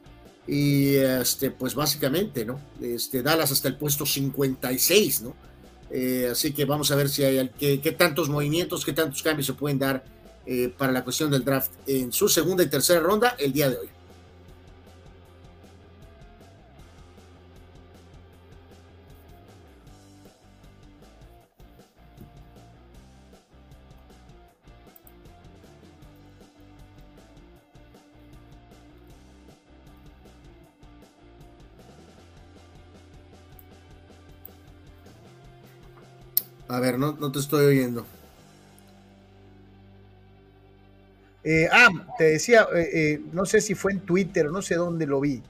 [0.46, 2.60] Eh, y este, pues básicamente, ¿no?
[2.80, 5.34] Este, Dallas hasta el puesto 56, ¿no?
[5.90, 9.54] Eh, así que vamos a ver si hay qué, tantos movimientos, qué tantos cambios se
[9.54, 10.04] pueden dar
[10.76, 13.88] para la cuestión del draft en su segunda y tercera ronda el día de hoy.
[36.80, 38.06] A ver, no, no te estoy oyendo.
[41.44, 42.66] Eh, ah, te decía,
[43.34, 45.42] no sé si fue en Twitter, no sé dónde lo vi.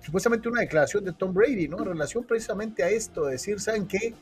[0.00, 1.78] supuestamente una declaración de Tom Brady, ¿no?
[1.78, 4.14] En relación precisamente a esto, decir, ¿saben qué?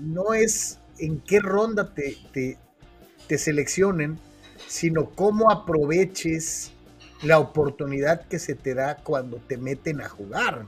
[0.00, 2.58] no es en qué ronda te,
[3.28, 4.18] te seleccionen,
[4.66, 6.72] sino cómo aproveches
[7.22, 10.66] la oportunidad que se te da cuando te meten a jugar.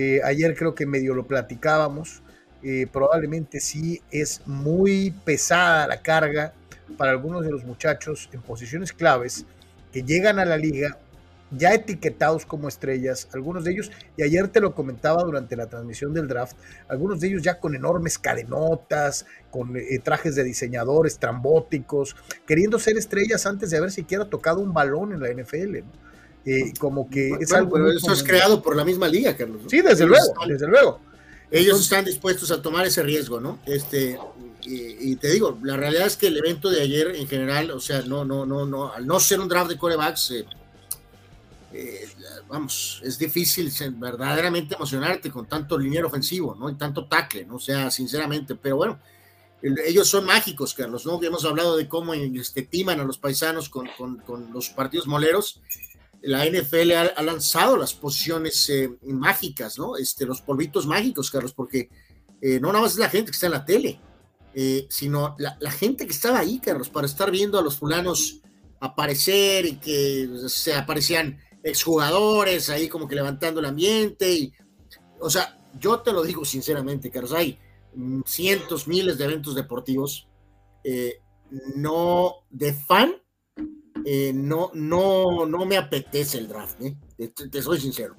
[0.00, 2.22] Eh, ayer creo que medio lo platicábamos,
[2.62, 6.52] eh, probablemente sí es muy pesada la carga
[6.96, 9.44] para algunos de los muchachos en posiciones claves
[9.92, 10.98] que llegan a la liga
[11.50, 16.12] ya etiquetados como estrellas, algunos de ellos, y ayer te lo comentaba durante la transmisión
[16.12, 16.56] del draft,
[16.88, 22.98] algunos de ellos ya con enormes cadenotas, con eh, trajes de diseñadores trambóticos, queriendo ser
[22.98, 25.76] estrellas antes de haber siquiera tocado un balón en la NFL.
[26.44, 27.72] Eh, como que es algo.
[27.72, 29.62] Pero eso es creado por la misma liga, Carlos.
[29.68, 31.00] Sí, desde luego, desde luego.
[31.50, 33.58] Ellos están dispuestos a tomar ese riesgo, ¿no?
[33.64, 34.18] Este,
[34.62, 38.02] y, te digo, la realidad es que el evento de ayer en general, o sea,
[38.02, 40.46] no, no, no, no, al no ser un draft de corebacks, eh,
[41.72, 42.08] eh,
[42.48, 46.68] vamos, es difícil verdaderamente emocionarte con tanto liniero ofensivo, ¿no?
[46.68, 47.56] Y tanto tackle, ¿no?
[47.56, 48.98] O sea, sinceramente, pero bueno,
[49.62, 51.20] ellos son mágicos, Carlos, ¿no?
[51.22, 53.88] Hemos hablado de cómo este, timan a los paisanos con,
[54.52, 55.60] los partidos moleros.
[56.22, 59.96] La NFL ha, lanzado las posiciones eh, mágicas, ¿no?
[59.96, 61.88] Este, los polvitos mágicos, Carlos, porque
[62.40, 64.00] eh, no nada más es la gente que está en la tele,
[64.88, 68.40] sino la, gente que estaba ahí, Carlos, para estar viendo a los fulanos
[68.80, 74.32] aparecer y que se aparecían exjugadores ahí como que levantando el ambiente.
[74.32, 74.52] Y,
[75.20, 77.58] o sea, yo te lo digo sinceramente, Carlos, hay
[78.24, 80.28] cientos, miles de eventos deportivos.
[80.84, 81.20] Eh,
[81.76, 83.14] no, de fan,
[84.04, 86.96] eh, no, no, no me apetece el draft, ¿eh?
[87.50, 88.16] te, soy sincero.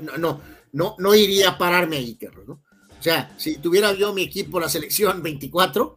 [0.00, 0.40] No, no,
[0.72, 2.62] no, no iría a pararme ahí, Carlos, ¿no?
[2.98, 5.94] O sea, si tuviera yo mi equipo, la selección 24,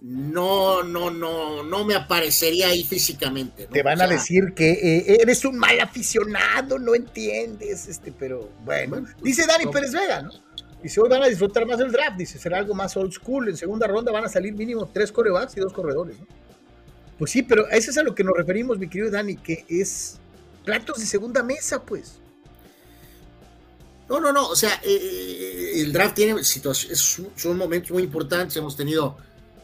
[0.00, 3.66] no, no, no, no me aparecería ahí físicamente.
[3.66, 9.04] Te van a decir que eh, eres un mal aficionado, no entiendes, este, pero bueno.
[9.22, 10.30] dice Dani Pérez Vega, ¿no?
[10.82, 13.48] Dice, hoy van a disfrutar más del draft, dice, será algo más old school.
[13.48, 16.26] En segunda ronda van a salir mínimo tres corebacks y dos corredores, ¿no?
[17.18, 20.18] Pues sí, pero eso es a lo que nos referimos, mi querido Dani, que es
[20.64, 22.14] platos de segunda mesa, pues.
[24.08, 28.56] No, no, no, o sea, eh, eh, el draft tiene situaciones, son momentos muy importantes,
[28.56, 29.16] hemos tenido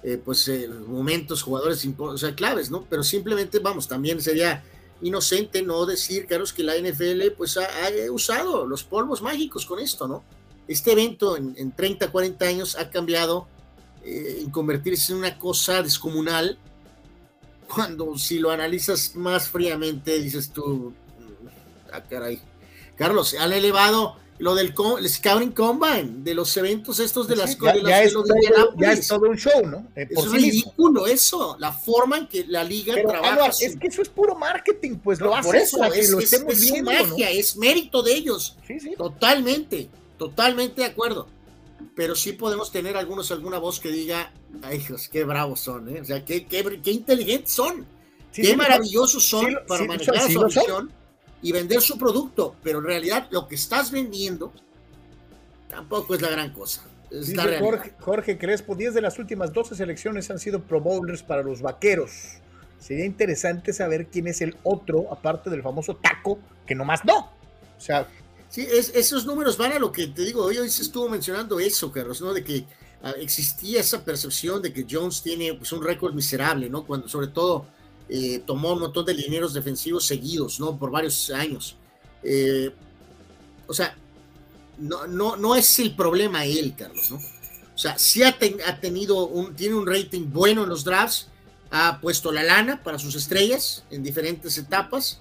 [0.06, 2.84] eh, pues eh, momentos, jugadores o sea, claves, ¿no?
[2.90, 4.62] Pero simplemente, vamos, también sería
[5.00, 7.66] inocente no decir, Carlos, que la NFL pues ha,
[8.12, 10.22] usado los polvos mágicos con esto, ¿no?
[10.68, 13.48] Este evento en, 30, 40 años ha cambiado
[14.04, 16.58] eh, en convertirse en una cosa descomunal
[17.72, 21.48] cuando si lo analizas más fríamente dices tú, mm,
[21.92, 22.40] ah, caray.
[22.96, 24.74] Carlos, han elevado lo del
[25.08, 27.78] Scouting Combine, de los eventos estos de las cosas.
[27.86, 28.12] ya, es
[29.08, 29.86] todo, un show, ¿no?
[29.94, 33.48] Eh, es ridículo eso, la forma en que la liga trabaja.
[33.60, 37.30] es que eso es puro marketing, pues lo hace por eso, es, lo es, magia,
[37.30, 38.56] es mérito de ellos.
[38.96, 39.88] Totalmente,
[40.18, 41.28] totalmente de acuerdo.
[41.94, 44.32] Pero sí podemos tener algunos, alguna voz que diga,
[44.62, 46.00] ay, hijos, qué bravos son, ¿eh?
[46.00, 47.86] O sea, qué, qué, qué inteligentes son,
[48.32, 50.92] qué maravillosos son para manejar su afición
[51.42, 54.52] y vender su producto, pero en realidad lo que estás vendiendo
[55.68, 56.84] tampoco es la gran cosa.
[57.60, 61.62] Jorge, Jorge, Crespo, 10 de las últimas 12 selecciones han sido Pro Bowlers para los
[61.62, 62.38] vaqueros.
[62.80, 67.30] Sería interesante saber quién es el otro, aparte del famoso taco, que nomás no.
[67.76, 68.08] O sea.
[68.54, 70.44] Sí, esos números van a lo que te digo.
[70.44, 72.32] Hoy se estuvo mencionando eso, Carlos, ¿no?
[72.32, 72.64] De que
[73.02, 76.86] ah, existía esa percepción de que Jones tiene pues, un récord miserable, ¿no?
[76.86, 77.66] Cuando, sobre todo,
[78.08, 80.78] eh, tomó un montón de lineros defensivos seguidos, ¿no?
[80.78, 81.74] Por varios años.
[82.22, 82.72] Eh,
[83.66, 83.96] o sea,
[84.78, 87.16] no, no, no es el problema él, Carlos, ¿no?
[87.16, 91.26] O sea, sí ha, tenido tiene un rating bueno en los drafts,
[91.72, 95.20] ha puesto la lana para sus estrellas en diferentes etapas.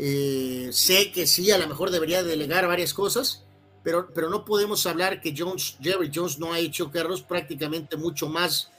[0.00, 3.44] Eh, sé que sí, a lo mejor debería delegar varias cosas,
[3.82, 8.28] pero, pero no podemos hablar que Jones, Jerry Jones no ha hecho, Carlos, prácticamente mucho
[8.28, 8.70] más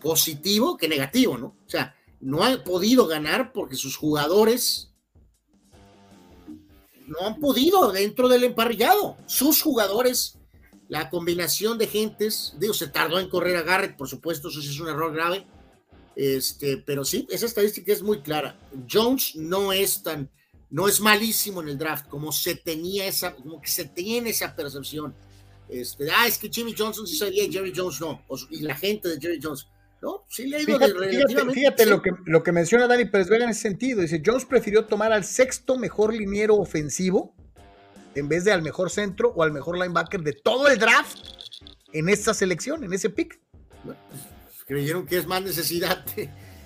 [0.00, 1.46] positivo que negativo, ¿no?
[1.64, 4.90] O sea, no ha podido ganar porque sus jugadores
[7.06, 9.16] no han podido dentro del emparrillado.
[9.26, 10.38] Sus jugadores,
[10.88, 14.70] la combinación de gentes, digo, se tardó en correr a Garrett, por supuesto, eso sí
[14.70, 15.46] es un error grave.
[16.16, 18.58] Este, pero sí, esa estadística es muy clara.
[18.90, 20.28] Jones no es tan,
[20.70, 24.54] no es malísimo en el draft, como se tenía esa, como que se tiene esa
[24.54, 25.14] percepción.
[25.68, 29.08] Este, ah, es que Jimmy Johnson sí sabía y Jerry Jones no, y la gente
[29.08, 29.66] de Jerry Jones.
[30.00, 30.24] ¿no?
[30.28, 33.50] Sí le ha ido fíjate, fíjate, lo, que, lo que menciona Dani Pérez Vega en
[33.50, 34.00] ese sentido.
[34.00, 37.34] Dice, Jones prefirió tomar al sexto mejor liniero ofensivo
[38.14, 41.18] en vez de al mejor centro o al mejor linebacker de todo el draft
[41.92, 43.40] en esta selección, en ese pick.
[44.66, 46.04] creyeron que es más necesidad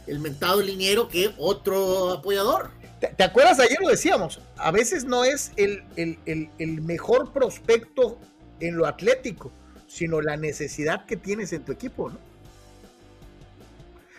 [0.07, 2.71] el mentado liniero que otro apoyador.
[3.17, 3.59] ¿Te, acuerdas?
[3.59, 8.17] Ayer lo decíamos, a veces no es el, el, mejor prospecto
[8.61, 9.51] en lo atlético,
[9.89, 12.19] sino la necesidad que tienes en tu equipo, ¿no?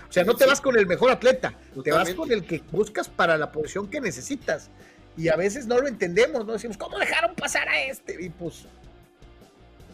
[0.10, 3.08] O sea, no te vas con el mejor atleta, te vas con el que buscas
[3.08, 4.70] para la posición que necesitas.
[5.16, 8.22] Y a veces no lo entendemos, no decimos, ¿cómo dejaron pasar a este?
[8.22, 8.66] Y pues,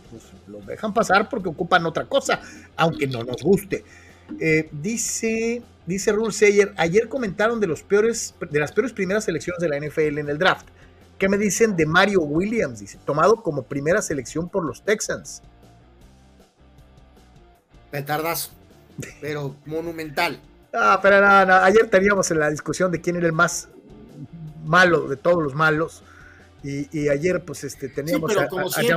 [0.10, 2.42] pues lo dejan pasar porque ocupan otra cosa,
[2.76, 3.86] aunque no nos guste.
[4.40, 9.60] Eh, dice, dice Rule Sayer, ayer comentaron de, los peores, de las peores primeras selecciones
[9.60, 10.68] de la NFL en el draft.
[11.18, 12.80] ¿Qué me dicen de Mario Williams?
[12.80, 15.42] Dice, tomado como primera selección por los Texans.
[17.92, 18.52] Petardazo,
[19.20, 20.40] pero monumental.
[20.72, 23.70] Ah, pero no, no, ayer teníamos la discusión de quién era el más
[24.66, 26.04] malo de todos los malos.
[26.62, 28.48] Y, ayer, pues, este, teníamos a,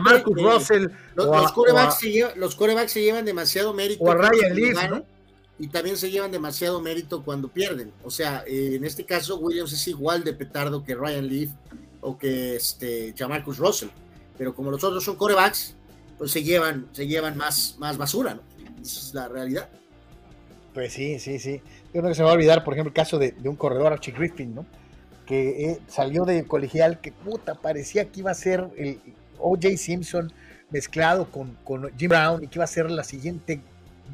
[0.03, 0.89] Marcus eh, Russell.
[1.15, 4.05] Los, corebacks se llevan, demasiado mérito.
[4.05, 5.07] O a Ryan Leaf, ¿no?
[5.63, 7.93] Y también se llevan demasiado mérito cuando pierden.
[8.03, 11.51] O sea, eh, en este caso, Williams es igual de petardo que Ryan Leaf
[12.01, 13.91] o que este, Jamarcus Russell.
[14.37, 15.77] Pero como los otros son corebacks,
[16.19, 18.43] pues se llevan, se llevan más, más basura, ¿no?
[18.83, 19.69] Esa es la realidad.
[20.75, 21.61] Pues sí, sí, sí.
[21.95, 24.11] Yo creo que se va a olvidar, por ejemplo, el caso de, un corredor, Archie
[24.11, 24.67] Griffin, ¿no?
[25.27, 28.99] que eh, salió de colegial, que puta, parecía que iba a ser el
[29.39, 29.77] O.J.
[29.77, 30.33] Simpson
[30.71, 31.57] mezclado con,
[31.97, 33.61] Jim Brown y que iba a ser la siguiente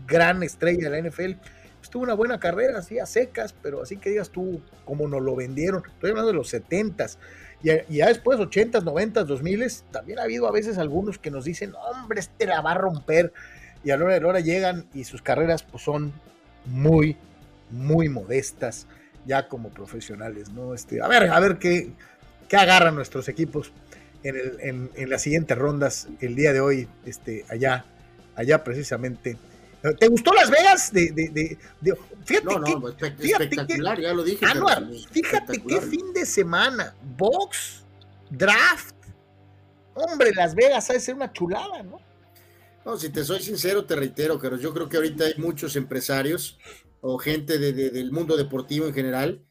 [0.07, 1.33] gran estrella de la NFL.
[1.79, 5.23] Pues tuvo una buena carrera, así a secas, pero así que digas tú, como nos
[5.23, 5.83] lo vendieron.
[5.87, 7.17] Estoy hablando de los 70s.
[7.63, 11.73] Y, ya después, 80s, 90s, 2000s, también ha habido a veces algunos que nos dicen,
[11.75, 13.33] hombre, este la va a romper.
[13.85, 16.13] Y a la hora de la hora llegan y sus carreras pues, son
[16.67, 17.17] muy,
[17.71, 18.87] muy modestas
[19.25, 20.75] ya como profesionales, ¿no?
[20.75, 21.93] Este, a ver, a ver qué,
[22.49, 23.73] qué agarran nuestros equipos
[24.23, 27.85] en, el, en, las siguientes rondas el día de hoy, este, allá,
[28.35, 29.37] allá precisamente.
[29.99, 30.93] ¿Te gustó Las Vegas?
[30.93, 34.45] De, de, fíjate no, no, espectacular, ya lo dije.
[35.11, 36.95] fíjate qué fin de semana.
[37.17, 37.85] Box,
[38.31, 38.95] draft.
[39.95, 42.01] Hombre, Las Vegas ha de ser una chulada, ¿no?
[42.85, 46.59] No, si te soy sincero, te reitero, pero yo creo que ahorita hay muchos empresarios
[47.01, 49.45] o gente del mundo deportivo en general,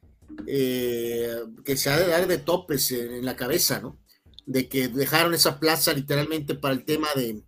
[0.48, 3.98] eh, que se ha de dar de topes en, la cabeza, ¿no?
[4.46, 7.44] De que dejaron esa plaza literalmente para el tema de,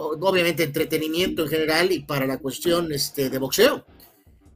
[0.00, 3.84] obviamente, entretenimiento en general y para la cuestión este, de boxeo.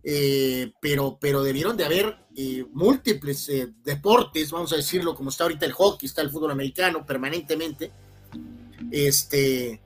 [0.03, 3.51] Eh, pero, pero debieron de haber eh, múltiples
[3.83, 7.91] deportes, vamos a decirlo, como está ahorita el hockey, está el fútbol americano permanentemente,
[8.91, 9.81] este,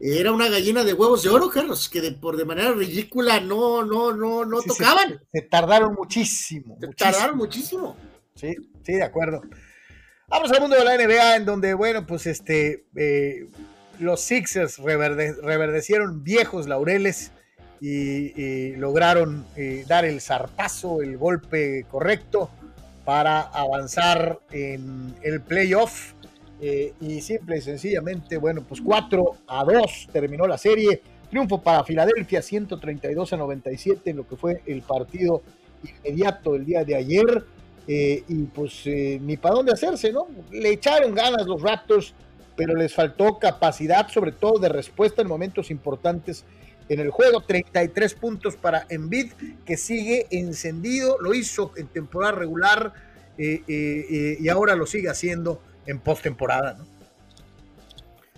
[0.00, 3.84] era una gallina de huevos de oro, Carlos, que de, por de manera ridícula no,
[3.84, 5.20] no, no, no tocaban.
[5.32, 6.76] Se, tardaron muchísimo.
[6.80, 7.96] Se tardaron muchísimo.
[8.34, 9.40] Sí, sí, de acuerdo.
[10.28, 13.46] Vamos al mundo de la NBA, en donde, bueno, pues este, eh,
[13.98, 17.32] los Sixers reverdecieron viejos laureles
[17.80, 22.50] y, lograron eh, dar el zarpazo, el golpe correcto
[23.04, 26.12] para avanzar en el playoff
[26.60, 31.02] eh, y simple y sencillamente, bueno, pues 4 a 2 terminó la serie.
[31.28, 35.42] Triunfo para Filadelfia, 132 a 97 en lo que fue el partido
[35.82, 37.44] inmediato del día de ayer.
[37.86, 40.26] Eh, y pues ni para dónde hacerse, ¿no?
[40.50, 42.14] Le echaron ganas los Raptors,
[42.56, 46.44] pero les faltó capacidad, sobre todo de respuesta en momentos importantes
[46.88, 47.40] en el juego.
[47.40, 49.32] 33 puntos para Embiid,
[49.64, 52.92] que sigue encendido, lo hizo en temporada regular
[53.36, 56.78] y ahora lo sigue haciendo en postemporada.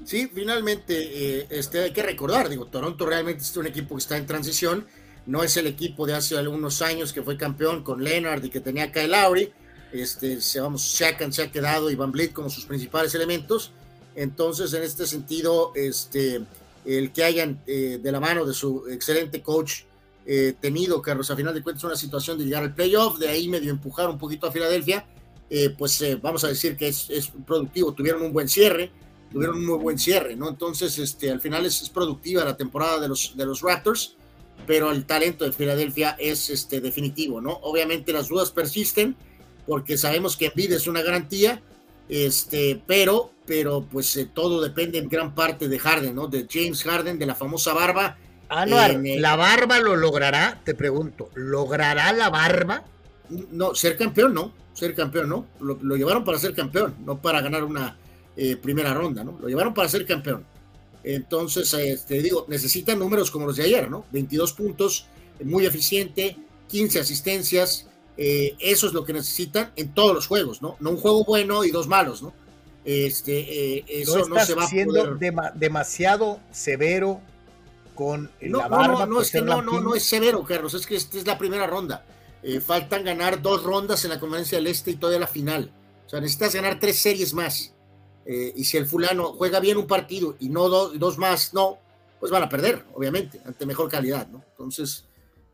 [0.04, 0.94] Sí, finalmente,
[1.40, 4.86] eh, este, hay que recordar, digo, Toronto realmente es un equipo que está en transición,
[5.26, 8.60] no es el equipo de hace algunos años que fue campeón con Leonard y que
[8.60, 9.52] tenía a Kyle Lowry,
[9.92, 13.72] este, se, vamos, Shakan se ha quedado y Van Vliet como sus principales elementos,
[14.16, 16.40] entonces en este sentido, este,
[16.84, 19.82] el que hayan eh, de la mano de su excelente coach
[20.28, 23.48] eh, tenido, Carlos, a final de cuentas una situación de llegar al playoff, de ahí
[23.48, 25.06] medio empujar un poquito a Filadelfia,
[25.48, 28.90] eh, pues eh, vamos a decir que es, productivo, tuvieron un buen cierre,
[29.32, 30.48] tuvieron un muy buen cierre, ¿no?
[30.48, 34.16] Entonces, este, al final es, productiva la temporada de los, de los Raptors,
[34.66, 37.52] pero el talento de Filadelfia es este, definitivo, ¿no?
[37.62, 39.14] Obviamente las dudas persisten,
[39.64, 41.62] porque sabemos que Embiid es una garantía,
[42.08, 46.26] este, pero, pero pues eh, todo depende en gran parte de Harden, ¿no?
[46.26, 48.18] De James Harden, de la famosa barba.
[48.48, 50.60] Anuar, ¿la barba lo logrará?
[50.64, 52.84] Te pregunto, ¿logrará la barba?
[53.28, 55.46] No, ser campeón no ser campeón, ¿no?
[55.58, 57.96] Lo, llevaron para ser campeón, no para ganar una
[58.36, 59.38] eh, primera ronda, ¿no?
[59.40, 60.44] Lo llevaron para ser campeón.
[61.02, 64.04] Entonces, te este, digo, necesitan números como los de ayer, ¿no?
[64.12, 65.06] 22 puntos,
[65.42, 66.36] muy eficiente,
[66.68, 67.86] 15 asistencias,
[68.18, 70.76] eh, eso es lo que necesitan en todos los juegos, ¿no?
[70.80, 72.34] No un juego bueno y dos malos, ¿no?
[72.86, 75.18] Este, eh, eso no, se va a siendo
[75.56, 77.20] demasiado severo
[77.96, 79.00] con no, la barba.
[79.00, 81.36] No, no, es que no, no, no es severo, Carlos, es que esta es la
[81.36, 82.04] primera ronda.
[82.44, 85.72] Eh, faltan ganar dos rondas en la conferencia del Este y todavía la final.
[86.06, 87.74] O sea, necesitas ganar tres series más.
[88.24, 91.78] Eh, y si el fulano juega bien un partido y no dos más, no,
[92.20, 94.44] pues van a perder, obviamente, ante mejor calidad, ¿no?
[94.50, 95.06] Entonces,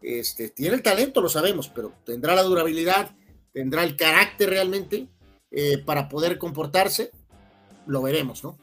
[0.03, 3.11] este, tiene el talento, lo sabemos, pero tendrá la durabilidad,
[3.53, 5.09] tendrá el carácter realmente
[5.51, 7.11] eh, para poder comportarse,
[7.87, 8.59] lo veremos, ¿no?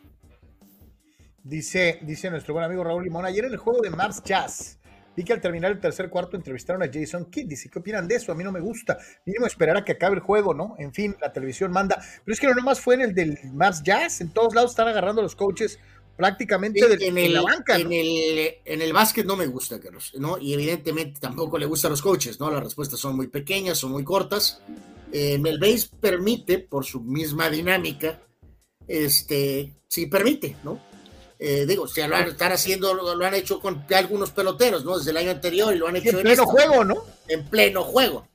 [1.43, 4.77] Dice, dice nuestro buen amigo Raúl Limón, ayer en el juego de Mars Jazz,
[5.15, 8.15] vi que al terminar el tercer cuarto entrevistaron a Jason Kidd, dice, ¿qué opinan de
[8.15, 8.31] eso?
[8.31, 10.75] A mí no me gusta, mínimo esperar a que acabe el juego, ¿no?
[10.77, 13.81] En fin, la televisión manda, pero es que no nomás fue en el del Mars
[13.83, 15.79] Jazz, en todos lados están agarrando los coaches
[16.19, 17.77] prácticamente en, el, la banca.
[17.77, 20.37] En, el, en el básquet no me gusta, Carlos, ¿no?
[20.37, 22.51] Y evidentemente tampoco le gusta a los coaches, ¿no?
[22.51, 24.61] Las respuestas son muy pequeñas, son muy cortas.
[25.13, 28.21] en el base permite, por su misma dinámica,
[28.89, 30.79] este, sí permite, ¿no?
[31.37, 34.97] Eh, digo, si lo están haciendo, lo, han hecho con algunos peloteros, ¿no?
[34.97, 36.95] Desde el año anterior y lo han hecho en, pleno juego, ¿no?
[37.29, 38.27] En pleno juego.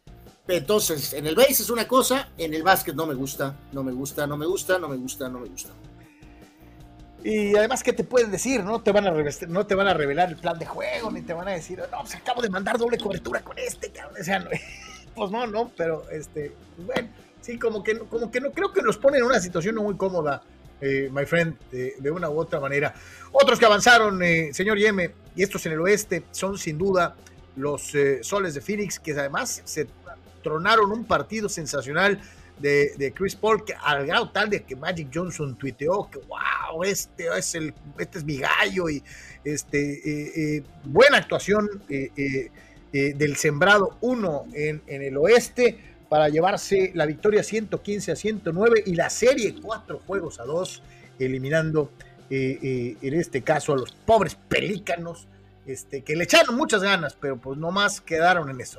[0.48, 3.92] Entonces, en el base es una cosa, en el básquet no me gusta, no me
[3.92, 5.70] gusta, no me gusta, no me gusta, no me gusta.
[7.24, 8.62] Y además, ¿qué te pueden decir?
[8.62, 9.14] No te van a
[9.48, 12.00] no te van a revelar el plan de juego, ni te van a decir, no,
[12.00, 14.20] pues acabo de mandar doble cobertura con este, cabrón.
[14.20, 14.50] O sea, no,
[15.14, 17.08] pues no, no, pero este, bueno,
[17.44, 19.96] sí, como que, como que no, creo que nos pone en una situación no muy
[19.96, 20.42] cómoda,
[20.80, 22.94] eh, my friend, de, una u otra manera.
[23.32, 27.16] Otros que avanzaron, eh, señor Yeme, y estos en el oeste, son sin duda
[27.56, 29.86] los eh, soles de Phoenix, que además se
[30.42, 32.20] tronaron un partido sensacional
[32.58, 37.26] de, Chris Paul, que al grado tal de que Magic Johnson tuiteó que wow, este
[37.36, 39.02] es el, este es mi gallo, y
[39.44, 42.50] este eh, eh, buena actuación eh,
[42.92, 48.94] del sembrado 1 en, en, el oeste para llevarse la victoria 115 a 109 y
[48.94, 50.80] la serie 4 juegos a 2,
[51.18, 51.90] eliminando
[52.30, 55.26] en este caso a los pobres pelícanos,
[55.66, 58.78] este, que le echaron muchas ganas, pero pues no más quedaron en eso.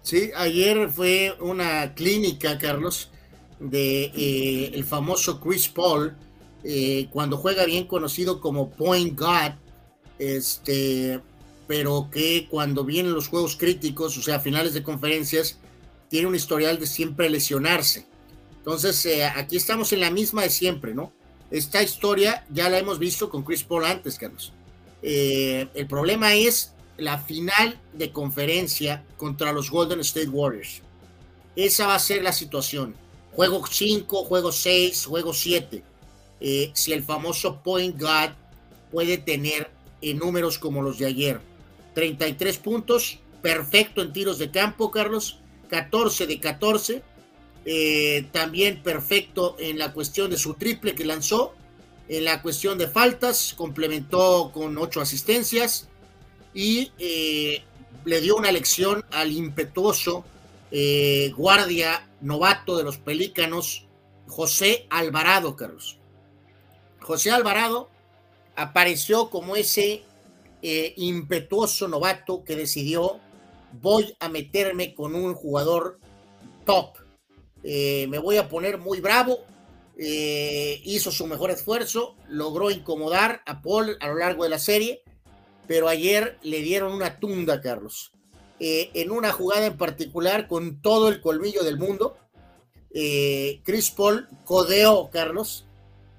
[0.00, 3.10] Sí, ayer fue una clínica, Carlos,
[3.60, 6.16] de eh, el famoso Chris Paul,
[6.64, 9.52] eh, cuando juega bien conocido como Point God,
[10.18, 11.20] este,
[11.66, 15.58] pero que cuando vienen los juegos críticos, o sea, finales de conferencias,
[16.08, 18.06] tiene un historial de siempre lesionarse.
[18.58, 21.12] Entonces, eh, aquí estamos en la misma de siempre, ¿no?
[21.50, 24.52] Esta historia ya la hemos visto con Chris Paul antes, Carlos.
[25.02, 30.82] el problema es la final de conferencia contra los Golden State Warriors.
[31.54, 32.94] Esa va a ser la situación.
[33.32, 35.82] Juego 5, juego 6, juego 7.
[36.40, 38.34] Eh, si el famoso point guard
[38.90, 41.40] puede tener en números como los de ayer.
[41.96, 45.38] 33 puntos, perfecto en tiros de campo, Carlos.
[45.70, 47.02] 14 de 14.
[47.64, 51.54] Eh, también perfecto en la cuestión de su triple que lanzó.
[52.06, 55.88] En la cuestión de faltas, complementó con 8 asistencias
[56.52, 57.64] y eh,
[58.04, 60.22] le dio una lección al impetuoso
[60.70, 63.86] eh, guardia novato de los Pelícanos,
[64.28, 65.96] José Alvarado, Carlos.
[67.00, 67.88] José Alvarado
[68.54, 70.04] apareció como ese
[70.62, 73.20] eh, impetuoso novato que decidió
[73.80, 75.98] voy a meterme con un jugador
[76.64, 76.98] top.
[77.62, 79.40] me voy a poner muy bravo.
[79.96, 85.02] hizo su mejor esfuerzo, logró incomodar a Paul a lo largo de la serie
[85.66, 88.12] pero ayer le dieron una tunda, Carlos.
[88.58, 92.16] Eh, en una jugada en particular con todo el colmillo del mundo,
[92.92, 95.66] eh, Chris Paul codeó, Carlos,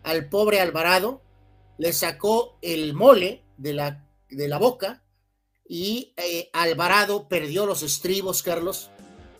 [0.04, 1.22] al pobre Alvarado,
[1.78, 5.04] le sacó el mole de la, de la boca
[5.68, 8.90] y eh, Alvarado perdió los estribos, Carlos,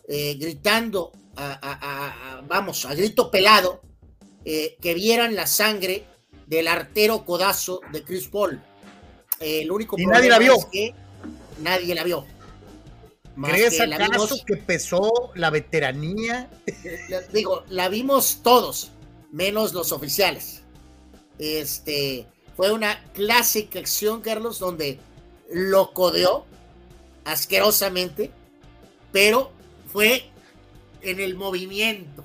[0.06, 1.12] gritando,
[2.46, 3.82] vamos, a grito pelado,
[4.44, 6.06] que vieran la sangre
[6.46, 8.62] del artero codazo de Chris Paul.
[9.38, 10.56] El único y nadie la vio.
[10.72, 10.94] que
[11.60, 12.26] nadie la vio.
[13.42, 16.50] ¿Crees acaso que pesó la veteranía?
[17.32, 18.90] Digo, la vimos todos,
[19.30, 20.62] menos los oficiales.
[21.38, 22.26] Este
[22.58, 24.98] fue una clásica acción, Carlos, donde
[25.48, 26.44] lo codeó
[27.24, 28.32] asquerosamente,
[29.12, 29.52] pero
[29.92, 30.28] fue
[31.00, 32.24] en el movimiento.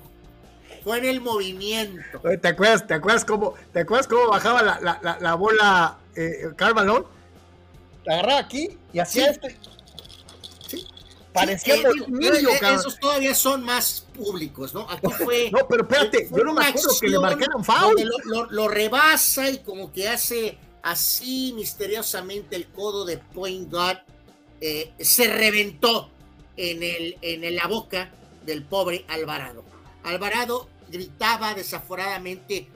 [0.82, 2.20] Fue en el movimiento.
[2.42, 7.08] ¿Te acuerdas, te acuerdas cómo, te acuerdas cómo bajaba la, la, la bola eh, Carvalho,
[8.04, 9.56] la agarraba aquí y hacía este.
[11.34, 11.80] Parecía eh,
[12.22, 14.88] eh, Esos todavía son más públicos, ¿no?
[14.88, 15.50] Aquí fue.
[15.50, 18.10] no, pero espérate, yo no me acuerdo que le marcaron foul.
[18.50, 23.96] Lo, rebasa y como que hace así misteriosamente el codo de Point God.
[24.60, 26.08] Eh, se reventó
[26.56, 28.10] en, el, en la boca
[28.46, 29.64] del pobre Alvarado.
[30.04, 32.68] Alvarado gritaba desaforadamente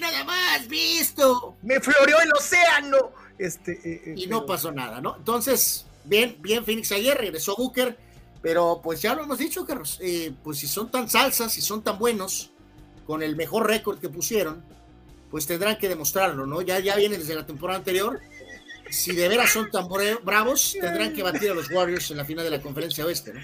[0.00, 1.56] nada más, visto.
[1.62, 3.12] Me floreó el océano.
[3.38, 5.16] Este, eh, y no pasó nada, ¿no?
[5.16, 7.96] Entonces, bien, bien Phoenix ayer, regresó Booker,
[8.42, 11.82] pero pues ya lo hemos dicho, Carlos, eh, pues si son tan salsas, si son
[11.82, 12.50] tan buenos,
[13.06, 14.62] con el mejor récord que pusieron,
[15.30, 16.62] pues tendrán que demostrarlo, ¿no?
[16.62, 18.20] Ya, ya viene desde la temporada anterior.
[18.90, 19.88] Si de veras son tan
[20.24, 23.40] bravos, tendrán que batir a los Warriors en la final de la conferencia oeste, ¿no?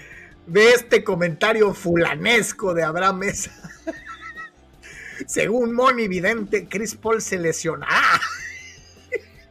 [0.47, 3.51] Ve este comentario fulanesco de Abraham Mesa.
[5.27, 8.21] Según Moni Vidente, Chris Paul se lesionará.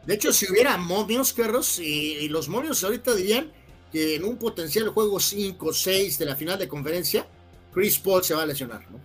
[0.06, 3.50] De hecho, si hubiera momios, Carlos, y, los momios ahorita dirían
[3.90, 7.26] que en un potencial juego 5 6 de la final de conferencia,
[7.72, 9.00] Chris Paul se va a lesionar, ¿no?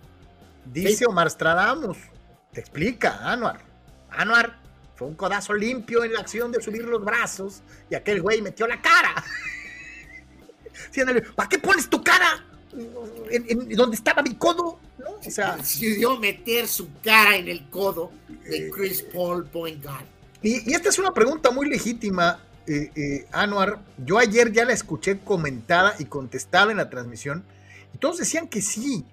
[0.66, 1.96] Dice Omar Stradamus,
[2.52, 3.64] te explica, Anuar.
[4.10, 4.60] Anuar
[4.94, 8.66] fue un codazo limpio en la acción de subir los brazos y aquel güey metió
[8.66, 9.24] la cara.
[11.34, 12.44] ¿Para qué pones tu cara?
[13.30, 15.12] En, donde estaba mi codo, ¿no?
[15.26, 20.19] O sea, decidió meter su cara en el codo de eh, Chris Paul Point Guard.
[20.42, 23.80] Y, esta es una pregunta muy legítima, eh, eh, Anuar.
[23.98, 27.44] Yo ayer ya la escuché comentada y contestada en la transmisión,
[27.94, 29.04] y todos decían que sí.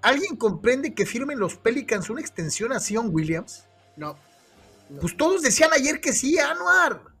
[0.00, 3.64] ¿Alguien comprende que firmen los Pelicans una extensión a Sion Williams?
[3.96, 4.16] No.
[5.00, 7.12] Pues todos decían ayer que sí, Anuar.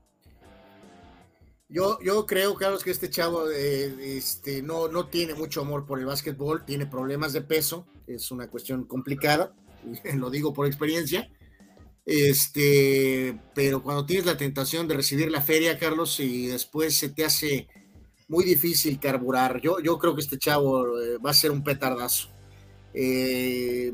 [1.72, 5.98] Yo, yo creo, Carlos, que este chavo eh, este, no, no tiene mucho amor por
[5.98, 9.54] el básquetbol, tiene problemas de peso, es una cuestión complicada,
[10.14, 11.30] lo digo por experiencia.
[12.04, 17.24] Este, pero cuando tienes la tentación de recibir la feria, Carlos, y después se te
[17.24, 17.68] hace
[18.28, 22.28] muy difícil carburar, yo, yo creo que este chavo eh, va a ser un petardazo.
[22.94, 23.92] Eh,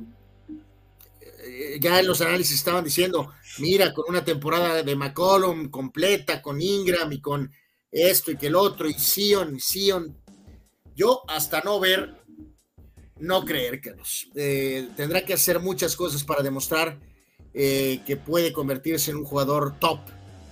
[1.80, 7.12] ya en los análisis estaban diciendo, mira, con una temporada de McCollum completa, con Ingram
[7.12, 7.50] y con
[7.90, 10.16] esto y que el otro, y Sion, y Sion.
[10.94, 12.16] Yo hasta no ver,
[13.18, 13.94] no creer, que
[14.34, 16.98] Eh, tendrá que hacer muchas cosas para demostrar
[17.54, 20.00] eh, que puede convertirse en un jugador top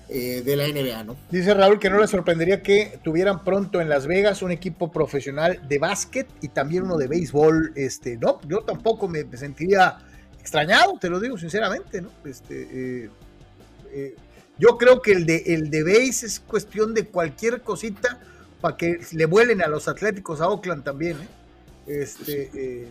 [0.09, 1.17] eh, de la NBA, ¿no?
[1.31, 5.61] Dice Raúl que no le sorprendería que tuvieran pronto en Las Vegas un equipo profesional
[5.69, 7.73] de básquet y también uno de béisbol.
[7.75, 9.99] Este, no, yo tampoco me sentiría
[10.39, 12.11] extrañado, te lo digo sinceramente, ¿no?
[12.25, 13.11] Este,
[13.93, 14.15] eh,
[14.59, 18.21] yo creo que el de, el de base es cuestión de cualquier cosita
[18.61, 21.17] para que le vuelen a los Atléticos a Oakland también.
[21.17, 21.29] ¿eh?
[21.87, 22.89] Este, eh,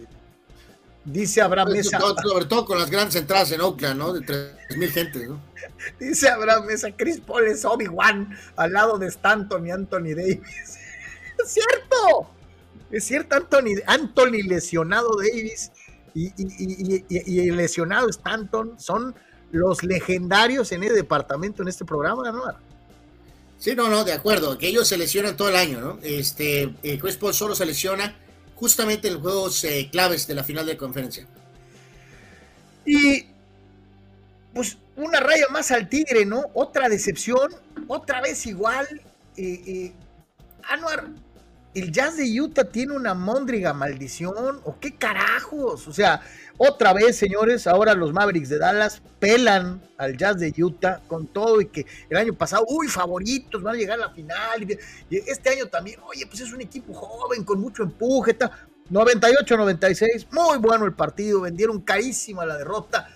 [1.06, 2.00] dice Abraham pues, Mesa.
[2.00, 4.14] Sobre todo con las grandes entradas en Oakland, ¿no?
[4.14, 5.42] De 3.000 gentes, ¿no?
[6.00, 10.42] Dice Abraham Mesa, Chris Paul es Obi-Wan al lado de Stanton y Anthony Davis.
[11.44, 12.30] es cierto.
[12.92, 15.72] Es cierto, Anthony, Anthony lesionado Davis
[16.14, 19.16] y, y, y el lesionado Stanton son
[19.52, 22.44] los legendarios en el departamento, en este programa, ¿no?
[23.58, 26.00] Sí, no, no, de acuerdo, que ellos se lesionan todo el año, ¿no?
[26.04, 28.16] Este, eh, Chris Paul solo se lesiona
[28.56, 31.28] justamente en los juegos eh, claves de la final de conferencia.
[32.86, 33.26] Y,
[34.54, 36.46] pues, una raya más al tigre, ¿no?
[36.54, 37.54] Otra decepción,
[37.88, 38.88] otra vez igual.
[39.38, 39.94] Eh, eh
[41.76, 44.62] ¿el Jazz de Utah tiene una móndriga maldición?
[44.64, 45.88] ¿O qué carajos?
[45.88, 46.22] O sea,
[46.58, 51.60] otra vez, señores, ahora los Mavericks de Dallas pelan al Jazz de Utah con todo
[51.60, 54.66] y que el año pasado, uy, favoritos, van a llegar a la final.
[55.10, 58.38] Y este año también, oye, pues es un equipo joven con mucho empuje.
[58.90, 63.10] 98-96, muy bueno el partido, vendieron carísima la derrota,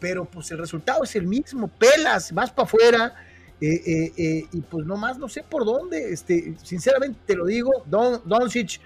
[0.00, 3.14] pero pues el resultado es el mismo, pelas, vas para afuera.
[3.60, 7.70] Eh, eh, eh, y pues nomás no sé por dónde, este, sinceramente te lo digo,
[7.84, 8.80] Don, Doncic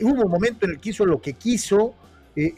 [0.00, 1.94] hubo un momento en el que hizo lo que quiso,
[2.34, 2.54] les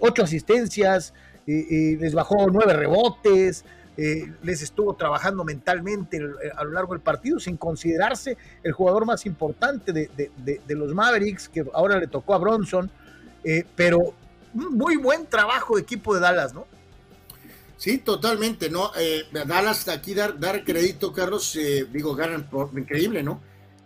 [0.00, 1.14] ocho asistencias,
[1.46, 3.64] les bajó nueve rebotes,
[3.96, 6.18] les estuvo trabajando mentalmente
[6.56, 11.64] a lo largo del partido sin considerarse el jugador más importante de, los Mavericks, que
[11.74, 12.90] ahora le tocó a Bronson,
[13.76, 14.14] pero
[14.52, 16.66] muy buen trabajo de equipo de Dallas, ¿no?
[17.84, 18.92] Sí, totalmente, ¿no?
[19.30, 21.58] Dallas, aquí dar, dar crédito, Carlos,
[21.92, 23.42] digo, ganan por increíble, ¿no?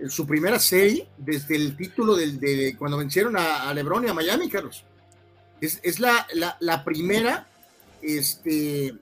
[0.09, 4.49] su primera serie desde el título del, de cuando vencieron a, LeBron y a Miami,
[4.49, 4.85] Carlos.
[5.61, 6.29] Es, la,
[6.61, 7.51] la, primera
[8.01, 8.95] este,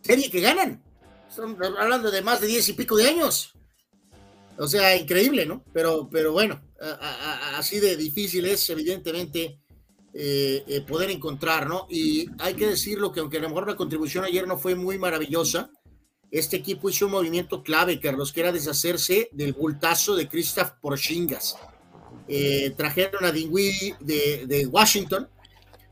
[0.00, 0.82] serie que ganan.
[1.28, 3.52] Están hablando de más de diez y pico de años.
[4.56, 5.62] O sea, increíble, ¿no?
[5.74, 6.62] Pero, pero bueno,
[7.54, 9.58] así de difícil es, evidentemente,
[10.14, 11.86] eh, eh, poder encontrar, ¿no?
[11.88, 14.98] Y hay que decirlo que aunque a lo mejor la contribución ayer no fue muy
[14.98, 15.70] maravillosa,
[16.30, 21.54] este equipo hizo un movimiento clave, Carlos, que era deshacerse del bultazo de Christoph Porzingis.
[22.26, 25.26] Eh, trajeron a Dingwiddie de, Washington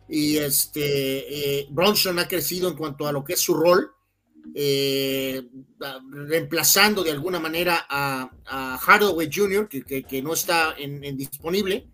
[0.07, 3.91] y este eh, Bronson ha crecido en cuanto a lo que es su rol,
[4.55, 5.43] eh,
[6.11, 8.31] reemplazando de alguna manera a,
[8.79, 11.89] Hardaway Jr., que, no está en, disponible.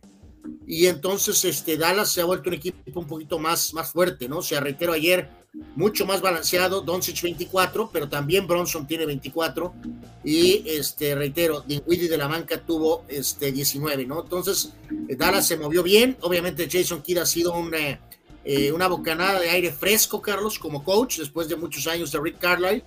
[0.67, 4.39] Y entonces este, Dallas se ha vuelto un equipo un poquito más, más fuerte, ¿no?
[4.39, 5.29] O sea, reitero, ayer
[5.77, 9.75] mucho más balanceado, Doncic 24, pero también Bronson tiene 24
[10.25, 14.23] y este, reitero, Dinwiddie de la banca tuvo este, 19, ¿no?
[14.23, 18.01] Entonces, Dallas se movió bien, obviamente Jason Kidd ha sido una,
[18.45, 22.39] eh, una bocanada de aire fresco, Carlos, como coach, después de muchos años de Rick
[22.39, 22.85] Carlisle,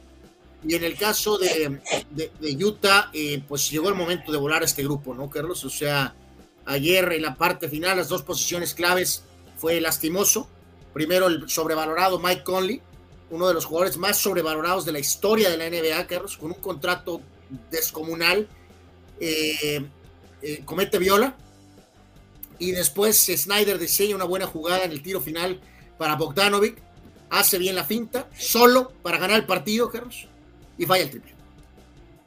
[0.68, 1.80] y en el caso de,
[2.10, 5.64] de, Utah, eh, pues llegó el momento de volar a este grupo, ¿no, Carlos?
[5.64, 6.16] O sea,
[6.66, 9.24] ayer en la parte final, las dos posiciones claves
[9.58, 10.48] fue lastimoso.
[10.94, 12.82] Primero el sobrevalorado Mike Conley,
[13.30, 16.60] uno de los jugadores más sobrevalorados de la historia de la NBA, Carlos, con un
[16.60, 17.22] contrato
[17.70, 18.48] descomunal.
[19.20, 19.86] Eh,
[20.42, 21.36] eh, comete viola.
[22.58, 25.60] Y después Snyder diseña una buena jugada en el tiro final
[25.98, 26.78] para Bogdanovic.
[27.30, 30.28] Hace bien la finta, solo para ganar el partido, Carlos
[30.78, 31.32] y falla el triple.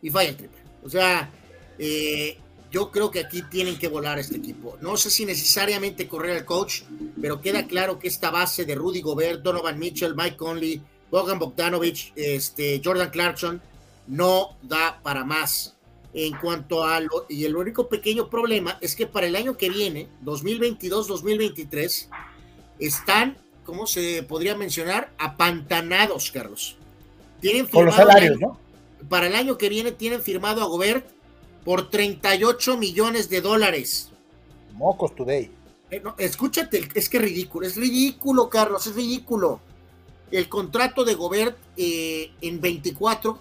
[0.02, 0.58] Y falla el triple.
[0.84, 1.30] O sea,
[1.78, 2.38] eh,
[2.70, 4.76] yo creo que aquí tienen que volar este equipo.
[4.80, 6.82] No sé si necesariamente correr al coach,
[7.20, 12.12] pero queda claro que esta base de Rudy Gobert, Donovan Mitchell, Mike Conley, Bogan Bogdanovich,
[12.14, 13.62] este, Jordan Clarkson,
[14.06, 15.74] no da para más.
[16.14, 19.70] En cuanto a lo, y el único pequeño problema es que para el año que
[19.70, 22.08] viene, 2022-2023,
[22.78, 25.12] están, ¿cómo se podría mencionar?
[25.18, 26.76] Apantanados, Carlos.
[27.40, 28.58] Tienen Con los salarios, ¿no?
[29.08, 31.06] Para el año que viene tienen firmado a Gobert
[31.68, 34.08] por 38 millones de dólares.
[34.72, 35.50] Mocos today.
[35.90, 39.60] Eh, escúchate, es que es ridículo, es ridículo, Carlos, es ridículo.
[40.30, 43.38] El contrato de Gobert eh, en 24,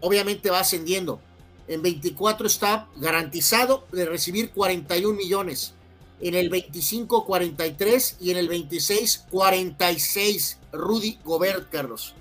[0.00, 1.22] obviamente va ascendiendo.
[1.68, 5.72] En 24 está garantizado de recibir 41 millones.
[6.20, 10.58] En el 25, 43 y en el 26, 46.
[10.70, 12.14] Rudy Gobert, Carlos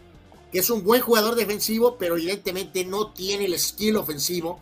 [0.51, 4.59] que es un buen jugador defensivo, pero evidentemente no tiene el skill ofensivo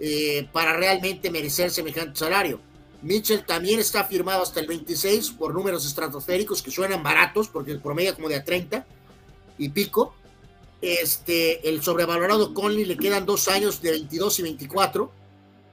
[0.00, 2.60] eh, para realmente merecer semejante salario.
[3.02, 7.80] Mitchell también está firmado hasta el 26 por números estratosféricos que suenan baratos, porque el
[7.80, 8.86] promedio como de a 30
[9.58, 10.14] y pico.
[10.82, 15.12] Este, el sobrevalorado Conley le quedan dos años de 22 y 24.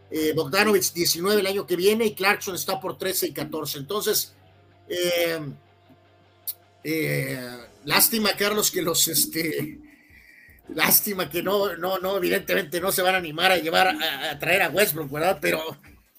[0.10, 3.78] Eh, Bogdanovich 19 el año que viene y Clarkson está por 13 y 14.
[3.80, 4.34] Entonces,
[4.90, 5.40] eh,
[6.84, 9.80] eh, lástima, Carlos, que los, este,
[10.69, 14.64] lástima que no, no, no, evidentemente no se van a animar a llevar, a, traer
[14.64, 15.38] a Westbrook, ¿verdad?
[15.41, 15.61] Pero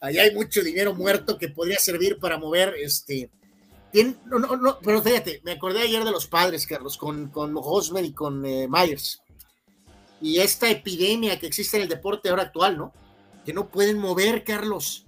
[0.00, 3.30] allá hay mucho dinero muerto que podría servir para mover, este,
[4.26, 8.04] no, no, no, pero fíjate, me acordé ayer de los padres, Carlos, con, con Hosmer
[8.04, 9.22] y con eh, Myers.
[10.20, 12.92] Y esta epidemia que existe en el deporte ahora actual, ¿no?
[13.44, 15.07] Que no pueden mover, Carlos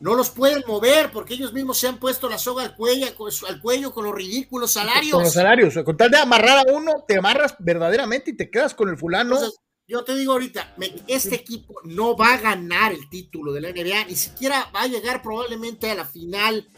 [0.00, 3.06] no los pueden mover porque ellos mismos se han puesto la soga al cuello,
[3.48, 5.12] al cuello con los ridículos salarios.
[5.12, 8.74] Con los salarios, con tal de amarrar a uno, te amarras verdaderamente y te quedas
[8.74, 9.38] con el fulano.
[9.86, 10.74] yo te digo ahorita,
[11.06, 14.86] este equipo no va a ganar el título de la NBA, ni siquiera va a
[14.86, 16.68] llegar probablemente a la final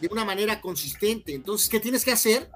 [0.00, 1.34] de una manera consistente.
[1.34, 2.50] Entonces, ¿qué tienes que hacer?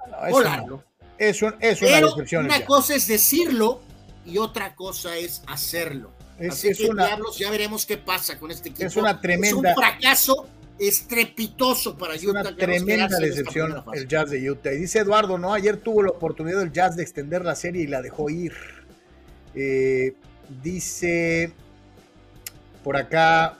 [0.67, 0.83] No,
[1.17, 2.45] eso, es una descripción.
[2.45, 3.81] Una cosa es decirlo
[4.25, 6.11] y otra cosa es hacerlo.
[6.39, 8.85] Es, Así que, diablos, ya veremos qué pasa con este equipo.
[8.85, 9.71] Es una tremenda.
[9.71, 10.47] Es un fracaso
[10.79, 12.29] estrepitoso para Utah.
[12.29, 14.73] Una tremenda decepción el Jazz de Utah.
[14.73, 15.53] Y dice Eduardo, ¿no?
[15.53, 18.53] Ayer tuvo la oportunidad el Jazz de extender la serie y la dejó ir.
[19.55, 20.15] Eh,
[20.63, 21.51] dice
[22.83, 23.59] por acá.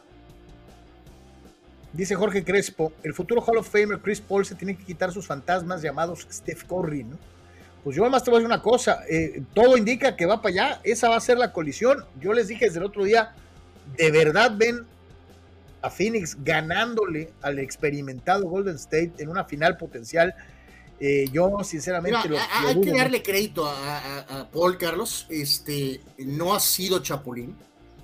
[1.94, 5.26] Dice Jorge Crespo, el futuro Hall of Famer Chris Paul se tiene que quitar sus
[5.26, 7.18] fantasmas llamados Steph Curry, ¿no?
[7.88, 10.52] Pues yo además te voy a decir una cosa, eh, todo indica que va para
[10.52, 12.04] allá, esa va a ser la colisión.
[12.20, 13.34] Yo les dije desde el otro día,
[13.96, 14.86] ¿de verdad ven
[15.82, 20.36] a Phoenix ganándole al experimentado Golden State en una final potencial?
[21.00, 22.20] Eh, yo sinceramente
[22.52, 27.56] hay que darle crédito a, Paul Carlos, este no ha sido Chapulín.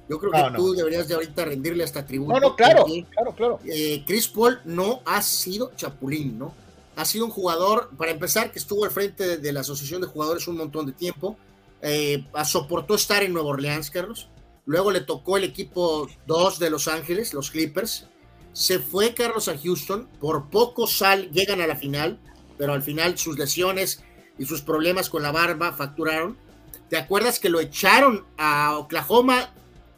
[0.07, 2.31] Yo creo que tú deberías de ahorita rendirle hasta tributo.
[2.31, 3.59] No, no, claro, claro, claro.
[3.65, 6.62] Eh, Chris Paul no ha sido Chapulín, ¿no?
[6.95, 10.47] Ha sido un jugador, para empezar, que estuvo al frente de, la Asociación de Jugadores
[10.47, 11.37] un montón de tiempo.
[11.81, 14.29] Eh, soportó estar en Nueva Orleans, Carlos.
[14.65, 18.07] Luego le tocó el equipo 2 de Los Ángeles, los Clippers.
[18.53, 20.07] Se fue Carlos a Houston.
[20.19, 22.19] Por poco sal, llegan a la final,
[22.57, 24.03] pero al final sus lesiones
[24.37, 26.37] y sus problemas con la barba facturaron.
[26.89, 29.51] ¿Te acuerdas que lo echaron a Oklahoma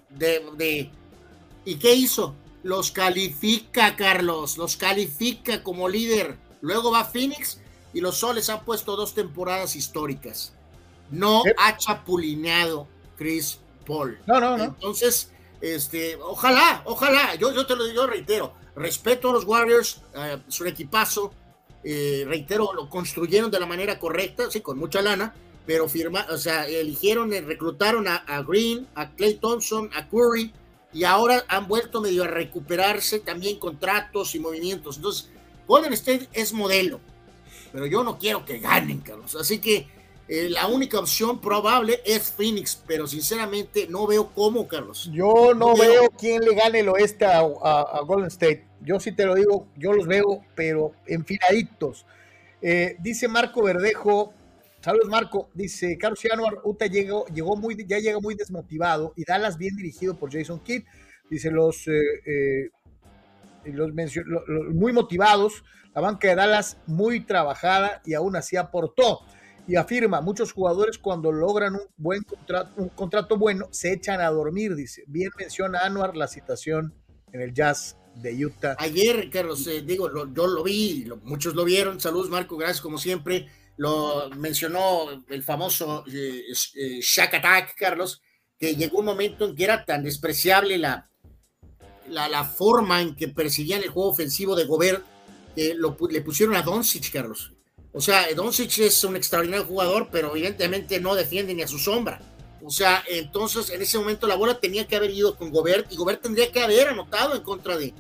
[0.10, 0.90] de
[1.66, 2.36] ¿Y qué hizo?
[2.64, 4.58] Los califica, Carlos.
[4.58, 7.60] Los califica como líder Luego va Phoenix
[7.94, 10.54] y los Soles han puesto dos temporadas históricas.
[11.10, 12.88] No ha chapulineado
[13.18, 14.20] Chris Paul.
[14.26, 14.64] No, no, no.
[14.66, 20.42] Entonces, este, ojalá, ojalá, yo, yo te lo digo, reitero, respeto a los Warriors, eh,
[20.48, 21.34] es un equipazo,
[21.84, 25.34] eh, reitero, lo construyeron de la manera correcta, sí, con mucha lana,
[25.66, 30.52] pero firma, o sea, eligieron, reclutaron a, a Green, a Clay Thompson, a Curry,
[30.94, 34.96] y ahora han vuelto medio a recuperarse también contratos y movimientos.
[34.98, 35.30] Entonces,
[35.68, 37.00] Golden State es modelo,
[37.72, 39.36] pero yo no quiero que ganen, Carlos.
[39.36, 39.88] Así que
[40.28, 45.10] eh, la única opción probable es Phoenix, pero sinceramente no veo cómo, Carlos.
[45.14, 46.10] Yo no, veo.
[46.18, 47.42] quién le gane el oeste a,
[48.06, 48.66] Golden State.
[48.82, 52.06] Yo sí te lo digo, yo los veo, pero enfiladitos.
[52.62, 54.34] Eh, dice Marco Verdejo,
[54.82, 59.58] saludos Marco, dice Carlos Januar, Uta llegó, llegó muy, ya llega muy desmotivado y Dallas
[59.58, 60.84] bien dirigido por Jason Kidd.
[61.30, 62.70] Dice los, eh,
[64.74, 65.64] muy motivados,
[65.94, 69.22] la banca de Dallas muy trabajada y aún así aportó
[69.68, 74.30] y afirma, muchos jugadores cuando logran un buen contrato, un contrato bueno, se echan a
[74.30, 75.04] dormir, dice.
[75.08, 76.94] Bien menciona Anuar la situación
[77.32, 78.76] en el Jazz de Utah.
[78.80, 82.00] Ayer, Carlos, eh, digo, yo lo vi, muchos lo vieron.
[82.00, 83.48] Saludos, Marco, gracias como siempre.
[83.78, 86.44] Lo mencionó el famoso eh,
[86.76, 88.22] eh, Shaq Attack, Carlos,
[88.58, 91.10] que llegó un momento en que era tan despreciable la,
[92.10, 95.04] la, la forma en que perseguían el juego ofensivo de Gobert,
[95.56, 97.52] que lo, le pusieron a Doncic, Carlos.
[97.94, 102.20] O sea, Doncic es un extraordinario jugador, pero evidentemente no defiende ni a su sombra.
[102.62, 105.96] O sea, entonces en ese momento la bola tenía que haber ido con Gobert y
[105.96, 107.94] Gobert tendría que haber anotado en contra de,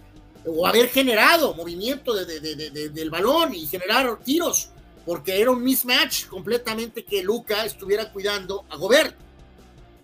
[0.45, 4.69] o haber generado movimiento del balón y generar tiros,
[5.06, 9.15] porque era un mismatch completamente que Luca estuviera cuidando a Gobert.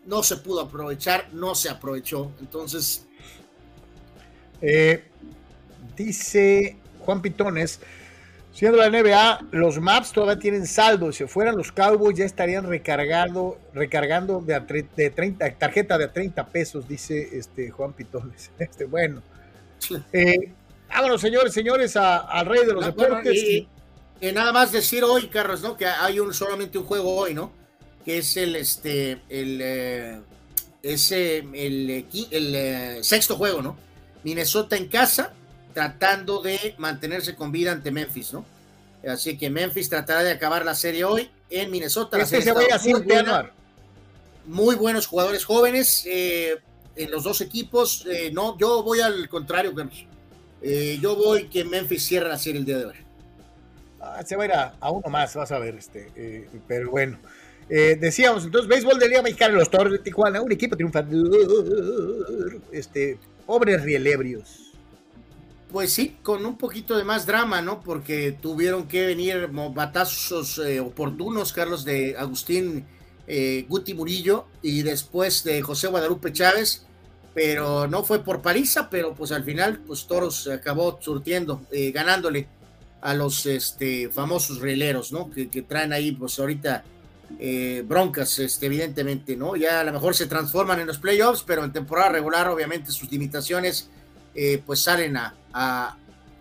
[0.06, 2.32] No se pudo aprovechar, no se aprovechó.
[2.40, 3.08] Entonces.
[4.62, 5.04] Eh,
[5.96, 7.80] dice Juan Pitones.
[8.54, 11.12] Siendo la NBA, los Maps todavía tienen saldo.
[11.14, 16.88] Si fueran los Cowboys, ya estarían recargando, recargando de, de 30, tarjeta de 30 pesos,
[16.88, 18.52] dice este Juan Pitones.
[18.60, 19.22] Este, bueno.
[20.12, 20.52] Eh,
[20.90, 23.34] vámonos, señores, señores, al rey de los deportes.
[23.34, 23.68] y,
[24.34, 25.78] nada más decir hoy, Carlos, ¿no?
[25.78, 27.52] Que hay un, solamente un juego hoy, ¿no?
[28.06, 30.20] Que es el, este, el, eh,
[30.84, 33.78] ese, el, el eh, sexto juego, ¿no?
[34.24, 35.34] Minnesota en casa
[35.74, 38.46] tratando de mantenerse con vida ante Memphis, ¿no?
[39.08, 42.20] Así que Memphis tratará de acabar la serie hoy en Minnesota.
[42.20, 43.52] Este se vaya muy, buena,
[44.46, 46.60] muy buenos jugadores jóvenes eh,
[46.96, 48.06] en los dos equipos.
[48.10, 50.06] Eh, no, yo voy al contrario, Carlos.
[50.62, 52.96] Eh, yo voy que Memphis cierre la serie el día de hoy.
[54.00, 57.20] Ah, se va a ir a, uno más, vas a ver, este, pero bueno.
[57.68, 63.20] decíamos entonces, béisbol de Liga Mexicana, los Torres de Tijuana, un equipo triunfador, este,
[63.52, 64.72] pobres rielebrios.
[65.70, 67.82] Pues sí, con un poquito de más drama, ¿no?
[67.82, 72.86] Porque tuvieron que venir batazos eh, oportunos, Carlos, de Agustín
[73.28, 76.86] eh, Guti Murillo y después de José Guadalupe Chávez,
[77.34, 82.48] pero no fue por paliza, pero pues al final, pues Toros acabó surtiendo, eh, ganándole
[83.02, 85.30] a los este, famosos rieleros, ¿no?
[85.30, 86.86] Que, que traen ahí, pues ahorita
[87.86, 89.56] broncas, este, evidentemente, ¿no?
[89.56, 93.12] Ya a lo mejor se transforman en los playoffs, pero en temporada regular, obviamente, sus
[93.12, 93.90] limitaciones
[94.34, 95.98] eh, pues salen a,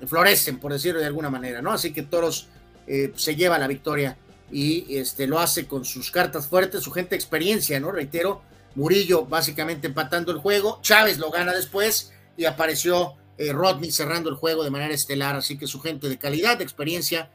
[0.06, 1.72] florecen, por decirlo de alguna manera, ¿no?
[1.72, 2.48] Así que Toros
[2.86, 4.16] eh, se lleva la victoria
[4.50, 7.90] y este, lo hace con sus cartas fuertes, su gente de experiencia, ¿no?
[7.92, 8.42] Reitero,
[8.76, 14.36] Murillo básicamente empatando el juego, Chávez lo gana después y apareció eh, Rodney cerrando el
[14.36, 17.30] juego de manera estelar, así que su gente de calidad, de experiencia,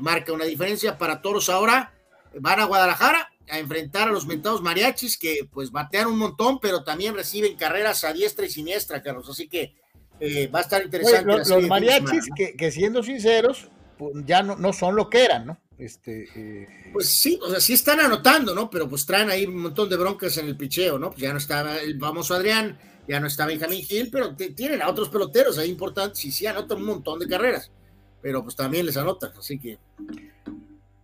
[0.00, 1.92] marca una diferencia para Toros ahora.
[2.38, 6.84] Van a Guadalajara a enfrentar a los mentados mariachis que pues batean un montón, pero
[6.84, 9.28] también reciben carreras a diestra y siniestra, Carlos.
[9.28, 9.74] Así que
[10.20, 11.24] eh, va a estar interesante.
[11.26, 15.58] los, mariachis, que, siendo sinceros, pues, ya no, no, son lo que eran, ¿no?
[15.78, 18.68] Este, eh, Pues sí, o sea, sí están anotando, ¿no?
[18.68, 21.10] Pero pues traen ahí un montón de broncas en el picheo, ¿no?
[21.10, 22.78] Pues ya no estaba el famoso Adrián,
[23.08, 26.78] ya no está Benjamín Gil, pero tienen a otros peloteros ahí importantes y sí anotan
[26.78, 27.72] un montón de carreras,
[28.20, 29.78] pero pues también les anotan, así que.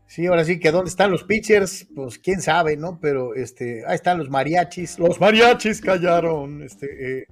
[0.09, 2.99] Sí, ahora sí que dónde están los pitchers, pues quién sabe, ¿no?
[3.01, 6.87] Pero este, ahí están los mariachis, los mariachis callaron, este,
[7.21, 7.27] eh,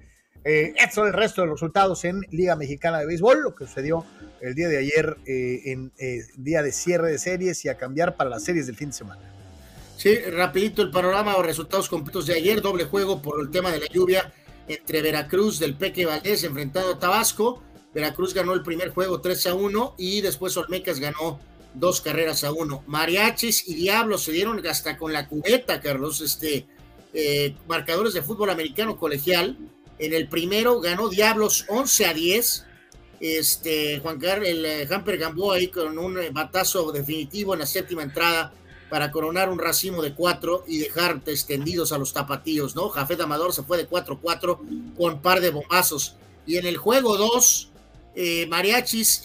[0.45, 4.05] eh, el resto de los resultados en Liga Mexicana de Béisbol, lo que sucedió
[4.41, 5.93] el día de ayer eh, en
[6.37, 9.23] día de cierre de series y a cambiar para las series del fin de semana.
[9.97, 13.79] Sí, rapidito el panorama o resultados completos de ayer, doble juego por el tema de
[13.79, 14.33] la lluvia
[14.67, 17.63] entre Veracruz del Peque Valdés enfrentado a Tabasco.
[17.95, 21.39] Veracruz ganó el primer juego 3 a 1 y después Olmecas ganó
[21.75, 22.83] dos carreras a uno.
[22.87, 26.67] Mariachis y Diablos se dieron hasta con la cubeta, Carlos, este,
[27.69, 29.59] marcadores de fútbol americano colegial.
[29.99, 32.67] En el primero ganó Diablos 11 a 10.
[33.21, 37.67] Este, Juan Carlos, el eh, Hamper Gamboa ahí con un eh, batazo definitivo en la
[37.67, 38.53] séptima entrada
[38.91, 42.89] para coronar un racimo de cuatro y dejar extendidos a los tapatíos, ¿no?
[42.91, 46.17] Jafet Amador se fue de 4-4 con par de bombazos.
[46.47, 47.71] Y en el juego 2,
[48.15, 49.23] eh, Mariachis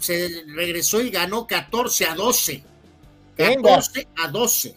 [0.00, 2.64] se regresó y ganó 14 a 12.
[3.36, 4.74] 14 a 12.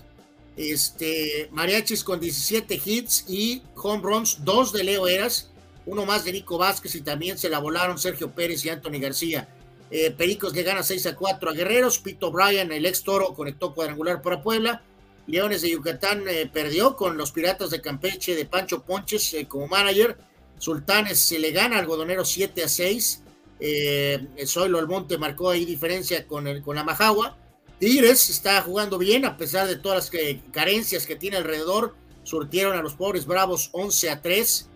[0.58, 5.50] Este, Mariachis con 17 hits y home runs, dos de Leo Eras
[5.86, 9.48] uno más de Nico Vázquez y también se la volaron Sergio Pérez y Anthony García.
[9.92, 12.00] Eh, Pericos le gana 6 a 4 a Guerreros.
[12.00, 14.82] Pito Bryan, el ex toro, conectó cuadrangular para Puebla.
[15.28, 19.68] Leones de Yucatán eh, perdió con los Piratas de Campeche de Pancho Ponches eh, como
[19.68, 20.18] manager.
[20.58, 23.22] Sultanes se le gana algodonero 7 a 6.
[23.60, 27.38] Eh, Zoilo Almonte marcó ahí diferencia con, el, con la Majagua.
[27.80, 30.22] Tigres está jugando bien a pesar de todas las
[30.52, 31.96] carencias que tiene alrededor.
[32.24, 34.70] Surtieron a los pobres Bravos 11 a 3.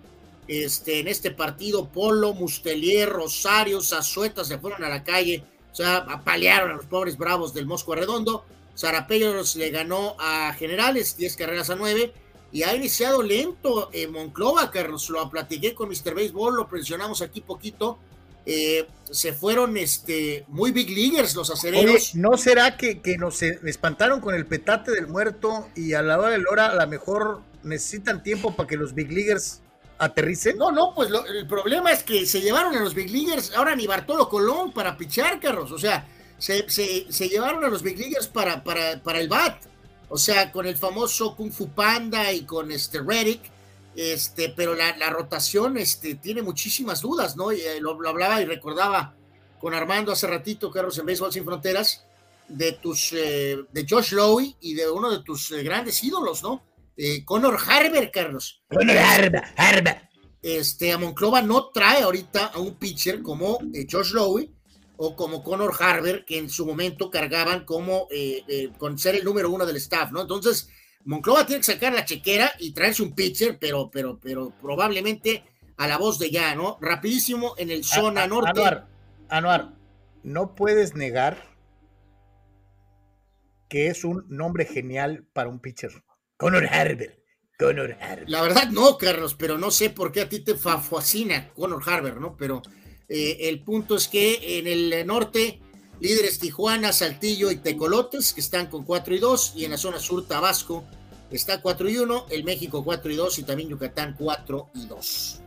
[0.47, 5.97] Este, en este partido, Polo, Mustelier, Rosario, Zazueta se fueron a la calle, o sea,
[5.97, 8.45] apalearon a los pobres Bravos del Mosco Redondo.
[8.75, 12.13] Zarapellos le ganó a Generales 10 carreras a 9
[12.51, 15.09] y ha iniciado lento en Monclova, Carlos.
[15.09, 16.15] Lo platiqué con Mr.
[16.15, 17.99] Baseball, lo presionamos aquí poquito.
[18.51, 22.15] Eh, se fueron este, muy big leaguers los acereros.
[22.15, 26.29] ¿No será que, que nos espantaron con el petate del muerto y a la hora
[26.31, 29.61] de la hora a lo mejor necesitan tiempo para que los big leaguers
[29.99, 30.57] aterricen?
[30.57, 33.85] No, no, pues el problema es que se llevaron a los big leaguers ahora ni
[33.85, 35.71] Bartolo Colón para pichar, Carlos.
[35.71, 36.07] O sea,
[36.39, 39.61] se, se, llevaron a los big leaguers para, para, para, el bat.
[40.07, 43.41] O sea, con el famoso Kung Fu Panda y con este Reddick.
[43.99, 47.51] Este, pero la, la rotación este, tiene muchísimas dudas, ¿no?
[47.51, 49.13] Y, eh, lo, hablaba y recordaba
[49.59, 52.05] con Armando hace ratito, Carlos, en Béisbol Sin Fronteras,
[52.47, 56.63] de tus, eh, de Josh Lowe y de uno de tus eh, grandes ídolos, ¿no?
[56.95, 58.63] Eh, Conor Harber, Carlos.
[58.69, 60.09] Conor Harber, Harber.
[60.41, 63.59] Este, a Monclova no trae ahorita a un pitcher como
[63.91, 64.49] Josh Lowe
[65.01, 69.23] o como Conor Harber, que en su momento cargaban como eh, eh, con ser el
[69.23, 70.21] número uno del staff, ¿no?
[70.21, 70.67] Entonces,
[71.05, 75.43] Monclova tiene que sacar la chequera y traerse un pitcher, pero, pero, pero probablemente
[75.77, 76.77] a la voz de ya, ¿no?
[76.81, 78.49] Rapidísimo en el zona norte.
[78.49, 78.87] Anuar,
[79.29, 79.73] Anuar,
[80.23, 81.49] no puedes negar
[83.69, 86.03] que es un nombre genial para un pitcher.
[86.35, 87.23] Conor Harber.
[87.57, 88.29] Conor Harber.
[88.29, 92.17] La verdad no, Carlos, pero no sé por qué a ti te fascina Conor Harber,
[92.17, 92.35] ¿no?
[92.35, 92.61] Pero
[93.07, 95.61] eh, el punto es que en el norte,
[95.99, 99.99] líderes Tijuana, Saltillo y Tecolotes, que están con 4 y 2, y en la zona
[99.99, 100.83] sur, Tabasco
[101.31, 105.41] está 4 y 1, el México 4 y 2 y también Yucatán 4 y 2.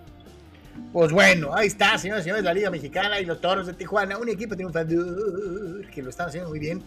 [0.93, 4.19] Pues bueno, ahí está, señores y señores, la Liga Mexicana y los Toros de Tijuana,
[4.19, 6.83] un equipo triunfador que lo están haciendo muy bien.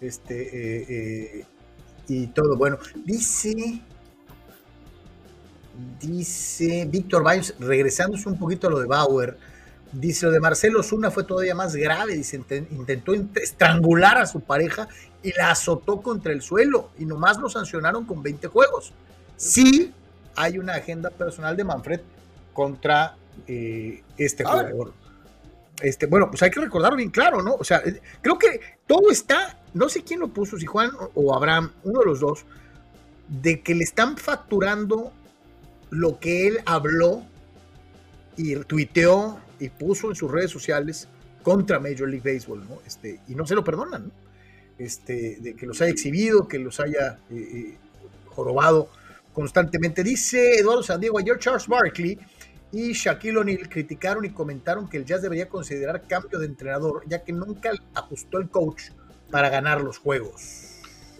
[0.00, 1.44] Este, eh, eh,
[2.08, 3.80] y todo, bueno, dice,
[6.00, 9.38] dice Víctor Baños, regresándose un poquito a lo de Bauer,
[9.92, 12.40] Dice lo de Marcelo Zuna fue todavía más grave, dice,
[12.70, 14.88] intentó estrangular a su pareja
[15.22, 18.92] y la azotó contra el suelo y nomás lo sancionaron con 20 juegos.
[19.36, 19.92] Sí
[20.36, 22.00] hay una agenda personal de Manfred
[22.52, 24.92] contra eh, este jugador.
[25.82, 27.54] Este, bueno, pues hay que recordarlo bien claro, ¿no?
[27.54, 31.34] O sea, eh, creo que todo está, no sé quién lo puso, si Juan o
[31.34, 32.44] Abraham, uno de los dos,
[33.28, 35.12] de que le están facturando
[35.90, 37.24] lo que él habló
[38.36, 41.08] y tuiteó y puso en sus redes sociales
[41.42, 42.80] contra Major League Baseball, ¿no?
[42.86, 44.12] Este, y no se lo perdonan, ¿no?
[44.78, 47.76] Este, de que los haya exhibido, que los haya eh, eh,
[48.26, 48.88] jorobado
[49.32, 50.02] constantemente.
[50.02, 52.18] Dice Eduardo Sandiego, ayer Charles Barkley
[52.72, 57.22] y Shaquille O'Neal criticaron y comentaron que el Jazz debería considerar cambio de entrenador, ya
[57.22, 58.84] que nunca ajustó el coach
[59.30, 60.70] para ganar los juegos.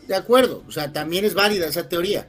[0.06, 2.26] De acuerdo, o sea, también es válida esa teoría.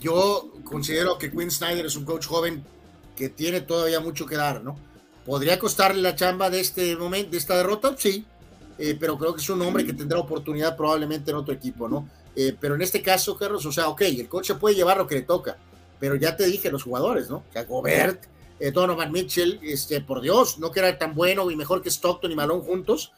[0.00, 2.64] Yo considero que Quinn Snyder es un coach joven
[3.14, 4.76] que tiene todavía mucho que dar, ¿no?
[5.26, 7.96] ¿Podría costarle la chamba de este momento, de esta derrota?
[7.98, 8.24] Sí,
[8.78, 12.08] eh, pero creo que es un hombre que tendrá oportunidad probablemente en otro equipo, ¿no?
[12.36, 15.16] Eh, pero en este caso, Carlos, o sea, ok, el coche puede llevar lo que
[15.16, 15.56] le toca,
[15.98, 17.38] pero ya te dije los jugadores, ¿no?
[17.38, 18.24] O sea, Gobert,
[18.60, 22.30] eh, Donovan Mitchell, este, por Dios, no que era tan bueno y mejor que Stockton
[22.30, 23.12] y Malone juntos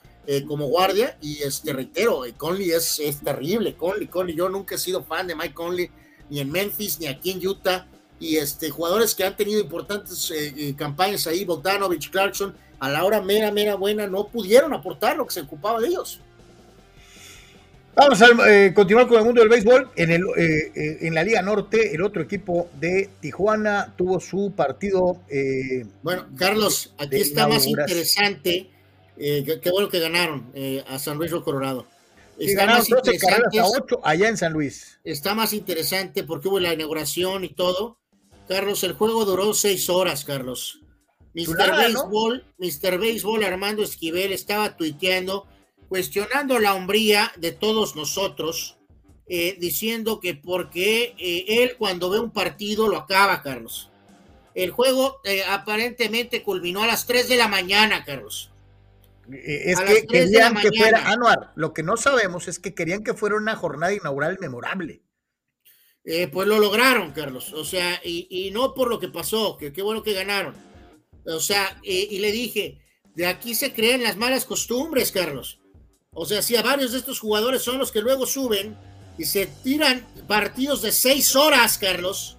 [0.47, 5.02] como guardia, y este, reitero, Conley es, es terrible, Conley, Conley, yo nunca he sido
[5.02, 5.90] fan de Mike Conley,
[6.28, 7.86] ni en Memphis, ni aquí en Utah,
[8.20, 13.04] y este, jugadores que han tenido importantes eh, eh, campañas ahí, Bogdanovich, Clarkson, a la
[13.04, 16.20] hora mera, mera buena, no pudieron aportar lo que se ocupaba de ellos.
[17.94, 19.90] Vamos a eh, continuar con el mundo del béisbol.
[19.96, 20.22] En, el,
[20.76, 25.20] en la Liga Norte, el otro equipo de Tijuana tuvo su partido.
[26.02, 28.70] bueno, Carlos, aquí está más interesante.
[29.16, 30.52] qué bueno que ganaron
[30.86, 31.86] a San Luis Colorado.
[32.38, 34.98] Está más interesante, a 8 allá en San Luis.
[35.02, 37.98] Está más interesante porque hubo la inauguración y todo.
[38.48, 40.80] Carlos, el juego duró seis horas, Carlos.
[41.34, 41.70] Mr.
[41.70, 42.98] Baseball, Mr.
[42.98, 45.46] Baseball Armando Esquivel estaba tuiteando,
[45.88, 48.78] cuestionando la hombría de todos nosotros,
[49.28, 53.90] eh, diciendo que porque eh, él cuando ve un partido lo acaba, Carlos.
[54.54, 58.50] El juego eh, aparentemente culminó a las 3 de la mañana, Carlos.
[59.30, 63.36] Es que querían que fuera, Anuar, lo que no sabemos es que querían que fuera
[63.36, 65.02] una jornada inaugural memorable.
[66.10, 67.52] Eh, pues lo lograron, Carlos.
[67.52, 70.55] O sea, y, no por lo que pasó, que qué bueno que ganaron,
[71.26, 72.78] O sea, y le dije,
[73.14, 75.60] de aquí se crean las malas costumbres, Carlos.
[76.12, 78.74] O sea, si a varios de estos jugadores son los que luego suben
[79.18, 82.39] y se tiran partidos de seis horas, Carlos,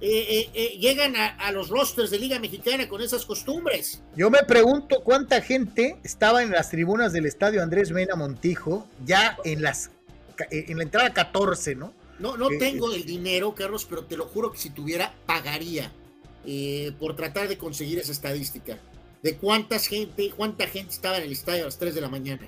[0.00, 4.02] eh, eh, llegan a, los rosters de Liga Mexicana con esas costumbres.
[4.16, 9.38] Yo me pregunto cuánta gente estaba en las tribunas del estadio Andrés Mena Montijo, ya
[9.44, 9.90] en las
[10.50, 11.94] en la entrada 14, ¿no?
[12.18, 15.92] No, no tengo el dinero, Carlos, pero te lo juro que si tuviera, pagaría
[16.98, 18.78] por tratar de conseguir esa estadística.
[19.22, 22.46] De cuánta gente, cuánta gente estaba en el estadio a las 3 de la mañana.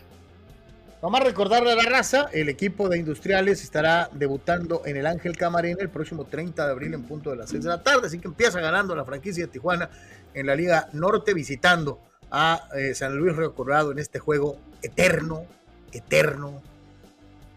[1.00, 5.36] Vamos a recordarle a la raza, el equipo de Industriales estará debutando en el Ángel
[5.36, 8.18] Camarena el próximo 30 de abril en punto de las 6 de la tarde, así
[8.18, 9.90] que empieza ganando la franquicia de Tijuana
[10.32, 15.44] en la Liga Norte visitando a eh, San Luis Río Colorado en este juego eterno,
[15.92, 16.62] eterno,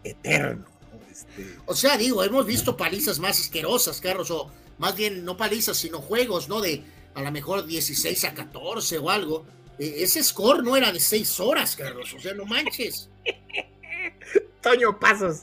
[0.04, 0.69] eterno.
[1.28, 5.76] Este, o sea, digo, hemos visto palizas más asquerosas, Carlos, o más bien no palizas,
[5.76, 6.60] sino juegos, ¿no?
[6.60, 6.82] De
[7.14, 9.44] a lo mejor 16 a 14 o algo
[9.80, 12.12] e, ese score no era de seis horas, Carlos.
[12.12, 13.08] O sea, no manches.
[14.62, 15.42] Toño Pasos.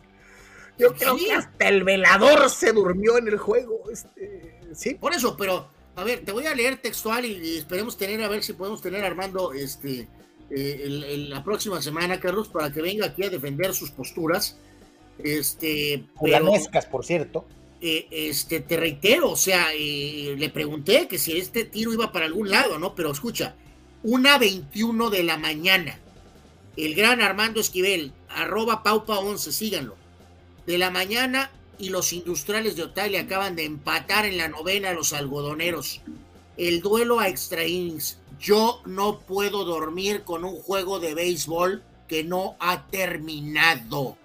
[0.78, 3.90] Yo creo que hasta el velador se durmió en el juego.
[3.92, 4.94] Este, sí.
[4.94, 8.44] Por eso, pero, a ver, te voy a leer textual y, esperemos tener, a ver
[8.44, 10.08] si podemos tener Armando este,
[10.52, 14.60] eh, la próxima semana, Carlos, para que venga aquí a defender sus posturas.
[15.24, 17.46] Este, Pulanescas, por cierto.
[17.80, 22.26] Eh, este, te reitero, o sea, eh, le pregunté que si este tiro iba para
[22.26, 22.96] algún lado, ¿no?
[22.96, 23.56] Pero escucha,
[24.04, 26.00] una 21 de la mañana.
[26.76, 29.96] El gran Armando Esquivel, arroba paupa 11, síganlo.
[30.66, 34.94] De la mañana y los industriales de Otay acaban de empatar en la novena a
[34.94, 36.02] los algodoneros.
[36.58, 38.20] El duelo a extra innings.
[38.40, 44.18] Yo no puedo dormir con un juego de béisbol que no ha terminado.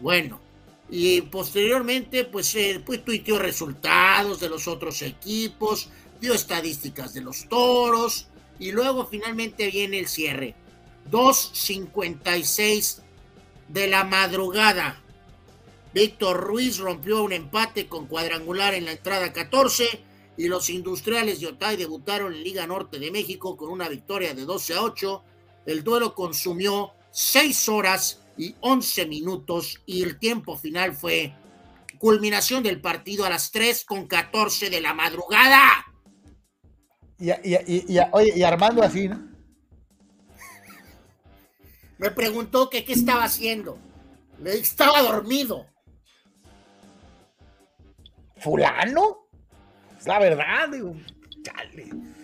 [0.00, 0.40] Bueno,
[0.88, 5.88] y posteriormente, pues, eh, pues tuiteó resultados de los otros equipos,
[6.20, 8.28] dio estadísticas de los toros,
[8.58, 10.54] y luego finalmente viene el cierre.
[11.10, 13.02] 2.56
[13.68, 15.02] de la madrugada.
[15.92, 20.04] Víctor Ruiz rompió un empate con cuadrangular en la entrada 14
[20.36, 24.44] y los industriales de Otay debutaron en Liga Norte de México con una victoria de
[24.44, 25.22] 12 a 8.
[25.64, 31.34] El duelo consumió 6 horas y 11 minutos y el tiempo final fue
[31.98, 35.86] culminación del partido a las 3 con 14 de la madrugada.
[37.18, 39.36] Y, y, oye, y Armando así, ¿no?
[41.98, 43.78] Me preguntó que qué estaba haciendo.
[44.38, 45.66] Le estaba dormido.
[48.36, 49.26] ¿Fulano?
[49.98, 50.94] Es la verdad, digo,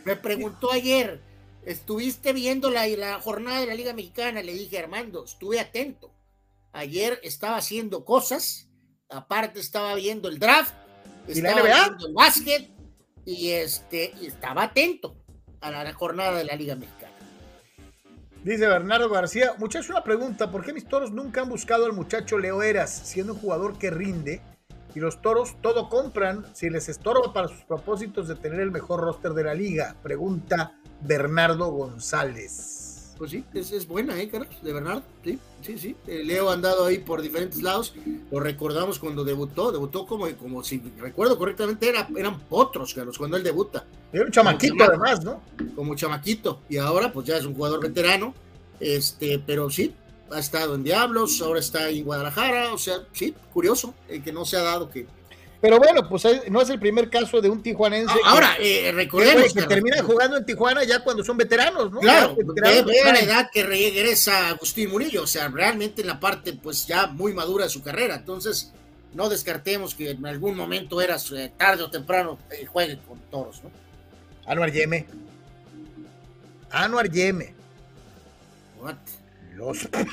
[0.04, 1.22] Me preguntó ayer,
[1.64, 4.42] ¿estuviste viendo la, la jornada de la Liga Mexicana?
[4.42, 6.12] Le dije, Armando, estuve atento.
[6.72, 8.68] Ayer estaba haciendo cosas,
[9.08, 10.74] aparte estaba viendo el draft,
[11.28, 12.70] estaba viendo el básquet,
[13.24, 15.16] y este estaba atento
[15.60, 17.12] a la jornada de la Liga Mexicana.
[18.42, 22.38] Dice Bernardo García, muchachos, una pregunta, ¿por qué mis toros nunca han buscado al muchacho
[22.38, 24.42] Leo Eras, siendo un jugador que rinde?
[24.94, 29.00] Y los toros todo compran si les estorba para sus propósitos de tener el mejor
[29.00, 29.94] roster de la liga.
[30.02, 33.14] Pregunta Bernardo González.
[33.18, 34.48] Pues sí, es, buena, ¿eh, Carlos?
[34.62, 35.96] De Bernardo, sí, sí, sí.
[36.08, 37.94] Eh, Leo ha andado ahí por diferentes lados.
[38.30, 39.70] Lo recordamos cuando debutó.
[39.70, 43.84] Debutó como, como si recuerdo correctamente, era, eran potros, Carlos, cuando él debuta.
[44.12, 45.40] Era un chamaquito, además, ¿no?
[45.76, 46.62] Como chamaquito.
[46.68, 48.34] Y ahora, pues ya es un jugador veterano.
[48.80, 49.94] Este, pero sí,
[50.32, 52.72] ha estado en Diablos, ahora está en Guadalajara.
[52.72, 55.06] O sea, sí, curioso, el que no se ha dado que
[55.62, 58.12] pero bueno, pues no es el primer caso de un tijuanense.
[58.24, 59.54] Ahora, eh, recordemos.
[59.54, 62.00] Que, termina jugando en Tijuana ya cuando son veteranos, ¿no?
[62.00, 66.88] Claro, ve, la edad que regresa Agustín Murillo, o sea, realmente en la parte, pues
[66.88, 68.16] ya muy madura de su carrera.
[68.16, 68.72] Entonces,
[69.14, 73.62] no descartemos que en algún momento era eh, tarde o temprano eh, juegue con toros,
[73.62, 73.70] ¿no?
[74.46, 75.06] Anuar Yeme.
[76.72, 77.54] Anuar Yeme.
[78.80, 78.96] What?
[79.54, 80.08] Los padres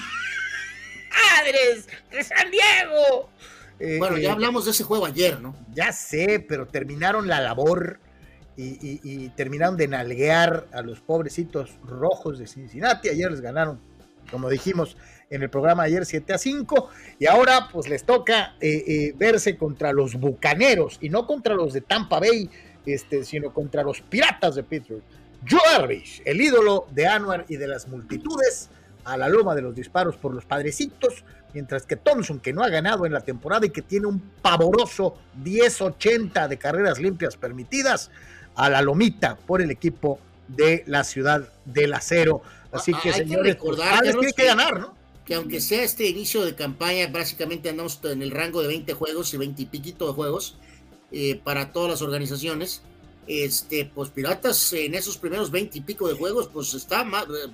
[2.11, 3.31] de San Diego
[3.79, 5.55] eh, bueno, ya eh, hablamos de ese juego ayer, ¿no?
[5.73, 7.99] Ya sé, pero terminaron la labor
[8.57, 13.07] y, terminaron de nalguear a los pobrecitos rojos de Cincinnati.
[13.07, 13.79] Ayer les ganaron,
[14.29, 14.97] como dijimos
[15.29, 16.89] en el programa ayer, 7 a 5.
[17.19, 21.79] Y ahora pues les toca eh, verse contra los Bucaneros y no contra los de
[21.79, 22.49] Tampa Bay,
[22.85, 25.03] este, sino contra los Piratas de Pittsburgh.
[25.49, 28.69] Joe el ídolo de Anwar y de las multitudes,
[29.05, 31.23] a la loma de los disparos por los padrecitos
[31.53, 35.17] mientras que Thompson, que no ha ganado en la temporada y que tiene un pavoroso
[35.43, 38.11] 10-80 de carreras limpias permitidas,
[38.55, 42.41] a la lomita por el equipo de la ciudad del acero.
[42.71, 44.03] Así que, señores, que recordar,
[44.35, 44.95] que, ganar, ¿no?
[45.25, 49.33] Que aunque sea este inicio de campaña, básicamente andamos en el rango de 20 juegos
[49.33, 50.57] y 20 y piquito de juegos
[51.11, 52.81] eh, para todas las organizaciones.
[53.27, 57.05] este, pues Piratas en esos primeros 20 y pico de juegos, pues está,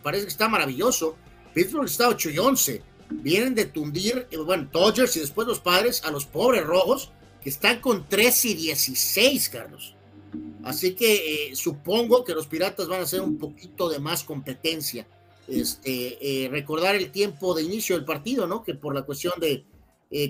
[0.02, 1.18] parece que está maravilloso.
[1.54, 2.82] Pittsburgh está 8 y 11.
[3.10, 7.12] Vienen de tundir, eh, bueno, Dodgers y después los padres a los pobres rojos,
[7.42, 9.96] que están con 3 y 16, Carlos.
[10.64, 15.08] Así que eh, supongo que los Piratas van a hacer un poquito de más competencia.
[15.48, 18.64] Este, eh, recordar el tiempo de inicio del partido, ¿no?
[18.64, 19.64] Que por la cuestión de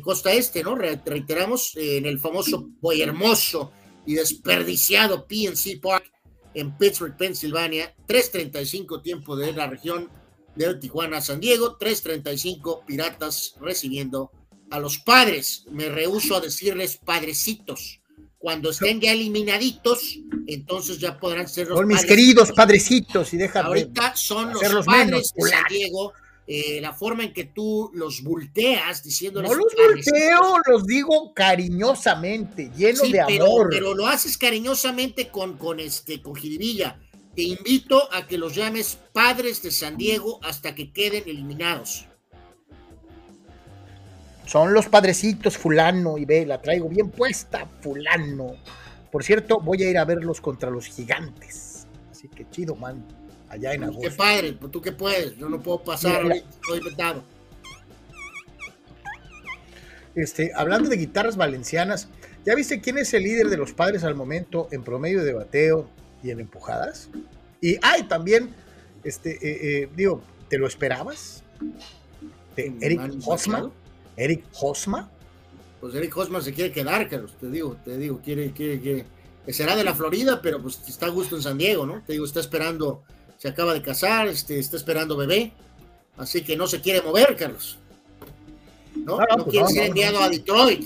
[0.02, 0.73] Costa Este, ¿no?
[0.76, 3.72] reiteramos en el famoso, muy hermoso
[4.06, 6.11] y desperdiciado PNC Park
[6.56, 10.10] en Pittsburgh, Pensilvania, 3.35 tiempo de la región
[10.56, 14.32] de Tijuana San Diego, 3.35 Piratas recibiendo
[14.72, 15.65] a los padres.
[15.72, 18.02] Me rehuso a decirles padrecitos.
[18.38, 23.68] Cuando estén ya eliminaditos, entonces ya podrán ser los mis queridos padrecitos y déjame.
[23.68, 26.14] Ahorita son los padres de San Diego
[26.48, 29.49] eh, la forma en que tú los volteas diciéndoles.
[29.49, 33.69] No los volteo, los digo cariñosamente, lleno de amor.
[33.72, 36.99] Pero lo haces cariñosamente con, con, este, con jiribilla.
[37.36, 42.07] Te invito a que los llames padres de San Diego hasta que queden eliminados.
[44.45, 48.56] Son los padrecitos fulano y ve, la traigo bien puesta, fulano.
[49.12, 51.88] Por cierto, voy a ir a verlos contra los gigantes.
[52.12, 53.06] Así que chido, man
[53.49, 54.02] allá en agosto.
[54.02, 57.24] Qué padre, pues tú qué puedes, yo no puedo pasar, estoy vetado.
[60.16, 62.07] Este, hablando de guitarras valencianas,
[62.45, 65.90] ¿ya viste quién es el líder de los padres al momento en promedio de bateo
[66.24, 67.10] y en empujadas?
[67.62, 68.54] Y hay también,
[69.04, 71.44] este, eh, eh, digo, ¿te lo esperabas?
[72.56, 73.72] De Eric Hosma.
[74.18, 75.10] Eric Hosma.
[75.82, 79.06] Pues Eric Hosma se quiere quedar, Carlos, te digo, te digo, quiere, quiere, quiere,
[79.50, 82.02] será de la Florida, pero pues está a gusto en San Diego, ¿no?
[82.04, 83.04] Te digo, está esperando
[83.38, 85.52] se acaba de casar, este, está esperando bebé,
[86.18, 87.78] así que no se quiere mover, Carlos.
[88.96, 90.86] No, no, pues quiere ser enviado a Detroit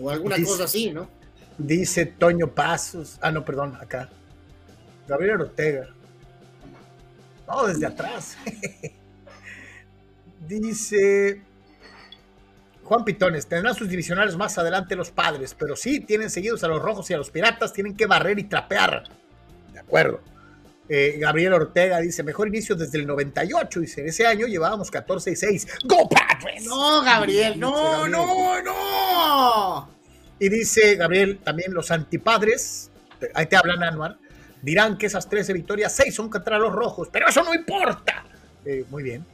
[0.00, 1.08] o alguna cosa así, ¿no?
[1.56, 4.10] Dice Toño Pasos, ah, no, perdón, acá.
[5.08, 5.88] Gabriel Ortega.
[7.46, 8.36] No, desde atrás.
[10.46, 11.42] dice
[12.84, 16.80] Juan Pitones, tendrán sus divisionales más adelante los padres, pero sí, tienen seguidos a los
[16.80, 19.04] rojos y a los piratas, tienen que barrer y trapear.
[19.72, 20.20] De acuerdo.
[20.88, 25.36] Eh, Gabriel Ortega dice, mejor inicio desde el 98, dice, ese año llevábamos 14 y
[25.36, 25.66] 6.
[25.84, 26.64] ¡Go Padres!
[26.64, 29.90] No, Gabriel, no, no, no.
[30.38, 32.90] Y dice Gabriel, también los antipadres,
[33.34, 34.16] ahí te hablan Anuar,
[34.62, 38.24] dirán que esas 13 victorias, 6 son contra los rojos, pero eso no importa.
[38.64, 39.24] Eh, muy bien.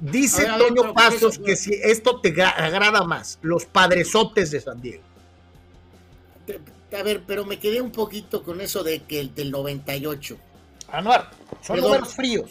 [0.00, 5.02] Dice Toño Pasos que si esto te agrada más, los padresotes de San Diego.
[6.96, 10.38] A ver, pero me quedé un poquito con eso de que el del 98.
[10.90, 11.30] Anuar,
[11.62, 12.50] son números fríos.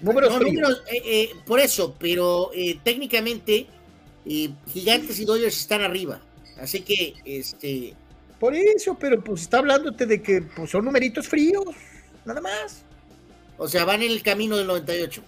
[0.00, 0.82] Números fríos.
[0.90, 3.66] Eh, eh, por eso, pero eh, técnicamente
[4.72, 6.20] Gigantes y Dodgers están arriba.
[6.60, 7.94] Así que, este.
[8.38, 11.64] Por eso, pero pues está hablándote de que pues, son numeritos fríos,
[12.24, 12.84] nada más.
[13.56, 15.22] O sea, van en el camino del 98.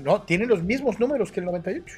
[0.00, 1.96] No, tienen los mismos números que el 98.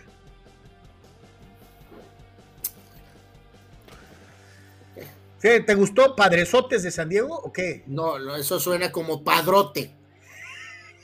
[5.41, 7.85] ¿Te gustó Padresotes de San Diego o qué?
[7.87, 9.91] No, eso suena como padrote.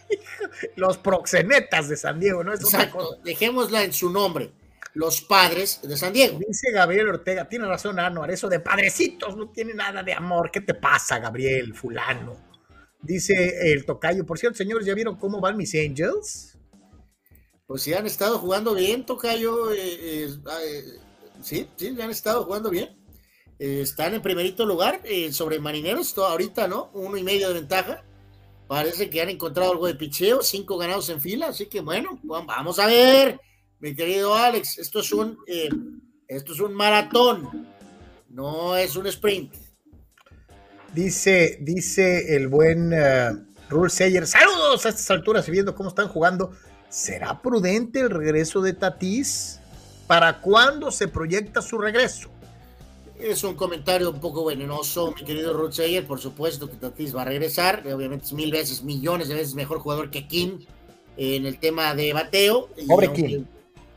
[0.77, 2.55] Los proxenetas de San Diego, ¿no?
[2.55, 4.51] Exacto, dejémosla en su nombre.
[4.95, 6.39] Los padres de San Diego.
[6.39, 10.51] Dice Gabriel Ortega, tiene razón Anuar, eso de padrecitos no tiene nada de amor.
[10.51, 12.37] ¿Qué te pasa, Gabriel, fulano?
[13.01, 16.59] Dice el tocayo, por cierto, señores, ¿ya vieron cómo van mis Angels?
[17.67, 19.73] Pues sí, han estado jugando bien, tocayo.
[19.73, 20.29] Eh, eh,
[20.65, 20.85] eh,
[21.41, 23.01] sí, sí, han estado jugando bien.
[23.61, 26.91] Eh, están en primerito lugar eh, sobre Marineros, ahorita, ¿no?
[26.95, 28.03] Uno y medio de ventaja.
[28.67, 32.79] Parece que han encontrado algo de picheo, cinco ganados en fila, así que bueno, vamos
[32.79, 33.41] a ver,
[33.81, 35.69] mi querido Alex, esto es un, eh,
[36.29, 37.67] esto es un maratón,
[38.29, 39.55] no es un sprint.
[40.95, 42.93] Dice, dice el buen
[43.69, 46.53] Rule Sayer, saludos a estas alturas y viendo cómo están jugando.
[46.89, 49.61] ¿Será prudente el regreso de Tatis?
[50.09, 52.31] ¿Para cuándo se proyecta su regreso?
[53.21, 55.77] Es un comentario un poco venenoso, mi querido Ruth
[56.09, 57.87] Por supuesto que Tatis va a regresar.
[57.87, 60.59] Obviamente es mil veces, millones de veces mejor jugador que Kim
[61.17, 62.69] en el tema de bateo.
[62.89, 63.47] Pobre y Kim.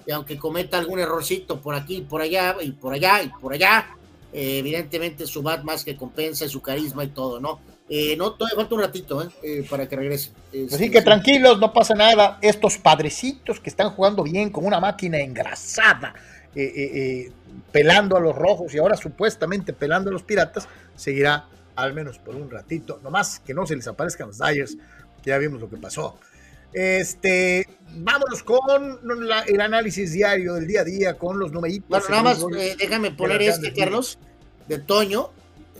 [0.05, 3.87] Y aunque cometa algún errorcito por aquí, por allá, y por allá, y por allá,
[4.31, 7.59] eh, evidentemente su bat más que compensa, su carisma y todo, ¿no?
[7.89, 10.31] Eh, no, todavía falta un ratito eh, para que regrese.
[10.71, 12.39] Así que tranquilos, no pasa nada.
[12.41, 16.13] Estos padrecitos que están jugando bien con una máquina engrasada
[16.55, 17.31] eh, eh, eh,
[17.71, 22.35] pelando a los rojos y ahora supuestamente pelando a los piratas, seguirá al menos por
[22.35, 24.77] un ratito, nomás que no se les aparezcan los Dyers,
[25.23, 26.19] que ya vimos lo que pasó.
[26.73, 27.67] Este,
[27.97, 28.61] vámonos con
[29.47, 31.87] el análisis diario del día a día, con los numeritos.
[31.89, 32.43] Bueno, nada más
[32.77, 34.17] déjame poner este, Carlos,
[34.67, 35.31] de Toño.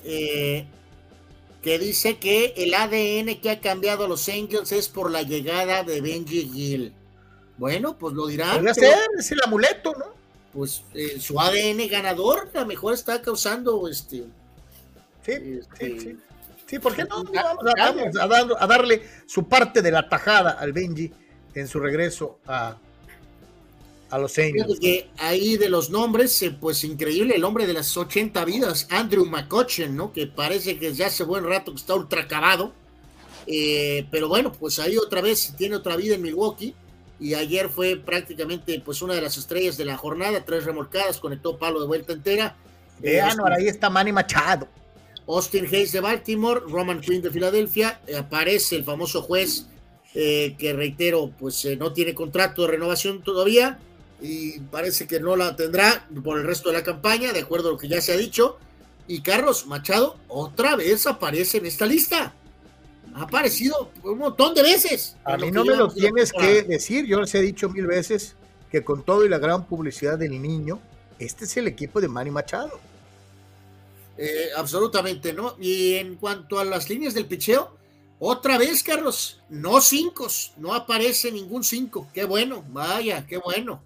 [0.04, 5.84] que dice que el ADN que ha cambiado a los Angels es por la llegada
[5.84, 6.94] de Benji Gill.
[7.58, 8.56] Bueno, pues lo dirán.
[8.56, 10.06] Podría ser, es el amuleto, ¿no?
[10.54, 14.26] Pues eh, su ADN ganador a lo mejor está causando este.
[15.26, 16.18] Sí, sí, sí.
[16.74, 17.24] Sí, ¿por qué no?
[17.24, 17.34] Vamos,
[17.78, 21.12] a, vamos a, dar- a darle su parte de la tajada al Benji
[21.54, 22.76] en su regreso a,
[24.10, 24.80] a los Angels.
[24.80, 29.26] que ahí de los nombres, eh, pues increíble, el hombre de las 80 vidas, Andrew
[29.26, 30.12] McCutcheon, ¿no?
[30.12, 32.74] Que parece que ya hace buen rato que está ultra acabado.
[33.46, 36.74] Eh, pero bueno, pues ahí otra vez tiene otra vida en Milwaukee.
[37.20, 41.58] Y ayer fue prácticamente pues una de las estrellas de la jornada, tres remolcadas, conectó
[41.60, 42.56] palo de vuelta entera.
[42.98, 44.68] Eh, Vean, ahora ahí está Manny Machado.
[45.28, 49.68] Austin Hayes de Baltimore, Roman Quinn de Filadelfia, eh, aparece el famoso juez
[50.16, 53.80] eh, que reitero, pues eh, no tiene contrato de renovación todavía
[54.22, 57.72] y parece que no la tendrá por el resto de la campaña, de acuerdo a
[57.74, 58.58] lo que ya se ha dicho.
[59.08, 62.34] Y Carlos Machado otra vez aparece en esta lista.
[63.16, 65.18] Ha aparecido un montón de veces.
[65.26, 68.36] A mí no me lo tienes que decir, yo les he dicho mil veces
[68.72, 70.80] que con todo y la gran publicidad del niño,
[71.20, 72.80] este es el equipo de Manny Machado.
[74.18, 75.56] Eh, absolutamente, ¿no?
[75.60, 77.78] Y en cuanto a las líneas del picheo,
[78.20, 80.28] otra vez, Carlos, no cinco,
[80.58, 82.08] no aparece ningún cinco.
[82.14, 83.84] Qué bueno, vaya, qué bueno.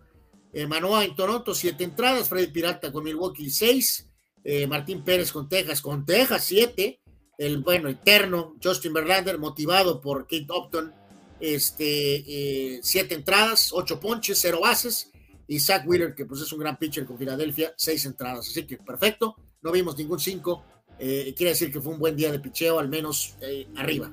[0.53, 2.27] Eh, Manoa en Toronto, siete entradas.
[2.27, 4.09] Freddy Pirata con Milwaukee, seis.
[4.43, 6.99] Eh, Martín Pérez con Texas, con Texas, siete.
[7.37, 10.91] El bueno, eterno Justin Verlander, motivado por Kate Upton,
[11.39, 15.11] este, siete entradas, ocho ponches, cero bases.
[15.47, 18.49] Y Zach Wheeler, que pues es un gran pitcher con Filadelfia, seis entradas.
[18.49, 20.63] Así que perfecto no vimos ningún 5.
[20.97, 24.11] quiere decir que fue un buen día de picheo, al menos eh, arriba.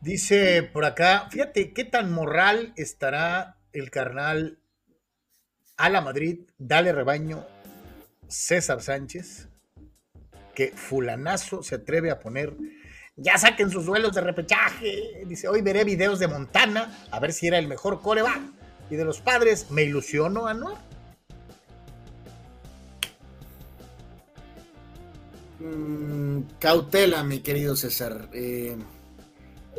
[0.00, 4.58] Dice por acá, fíjate qué tan moral estará el carnal
[5.76, 7.46] a Madrid, dale rebaño,
[8.28, 9.48] César Sánchez,
[10.54, 12.54] que fulanazo se atreve a poner,
[13.16, 17.46] ya saquen sus duelos de repechaje, dice, hoy veré videos de Montana, a ver si
[17.46, 18.42] era el mejor coreback,
[18.90, 20.89] y de los padres, me ilusiono, Anuar.
[25.60, 28.28] Mm, cautela, mi querido César.
[28.32, 28.76] Eh,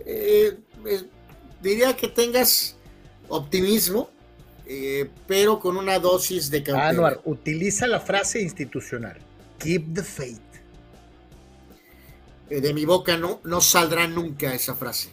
[0.06, 1.04] eh, eh,
[1.62, 2.76] diría que tengas
[3.28, 4.10] optimismo,
[5.28, 6.90] pero con una dosis de cautela.
[6.90, 9.18] Anuar, utiliza la frase institucional,
[9.60, 10.40] keep the faith.
[12.50, 15.10] De mi boca no, no saldrá nunca esa frase.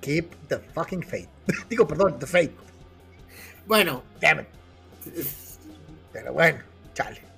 [0.00, 1.28] Keep the fucking faith.
[1.68, 2.52] Digo, perdón, the faith.
[3.66, 4.46] Bueno, Damn it.
[6.12, 6.58] Pero bueno,
[6.94, 7.29] chale.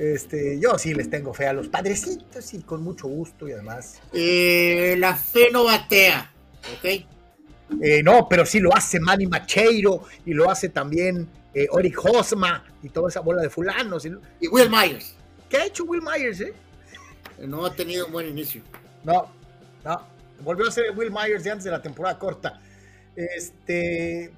[0.00, 4.00] Este, yo sí les tengo fe a los padrecitos y con mucho gusto y además.
[4.14, 6.32] eh, la fe no batea,
[6.78, 6.84] ¿ok?
[7.82, 12.64] Eh, no, pero sí lo hace Manny Macheiro y lo hace también eh, Oric Hosma
[12.82, 14.06] y toda esa bola de fulanos.
[14.06, 15.14] y- Y Will Myers
[15.50, 16.54] ¿Qué ha hecho Will Myers, eh?
[17.46, 18.62] no ha tenido un buen inicio.
[19.04, 19.30] No,
[19.84, 20.06] no.
[20.42, 22.58] Volvió a ser Will Myers de antes de la temporada corta.
[23.14, 24.32] Este.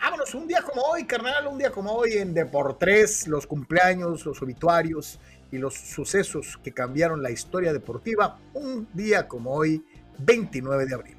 [0.00, 4.40] Vámonos, un día como hoy, carnal, un día como hoy en Deportes, los cumpleaños, los
[4.42, 5.18] obituarios
[5.50, 8.38] y los sucesos que cambiaron la historia deportiva.
[8.54, 9.84] Un día como hoy,
[10.18, 11.16] 29 de abril.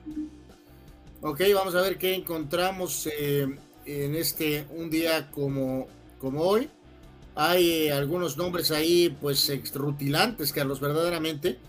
[1.22, 3.48] Ok, vamos a ver qué encontramos eh,
[3.86, 5.88] en este un día como,
[6.20, 6.70] como hoy.
[7.36, 11.60] Hay eh, algunos nombres ahí, pues, ex- rutilantes, Carlos, verdaderamente.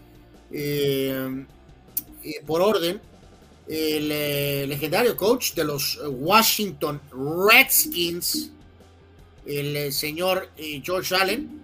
[0.52, 1.44] Eh,
[2.22, 3.00] eh, por orden,
[3.68, 8.50] el eh, legendario coach de los Washington Redskins,
[9.46, 10.50] el eh, señor
[10.82, 11.58] George Allen,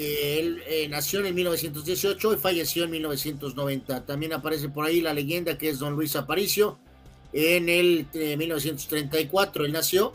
[0.00, 4.06] eh, él eh, nació en 1918 y falleció en 1990.
[4.06, 6.78] También aparece por ahí la leyenda que es Don Luis Aparicio.
[7.32, 10.14] En el eh, 1934 él nació.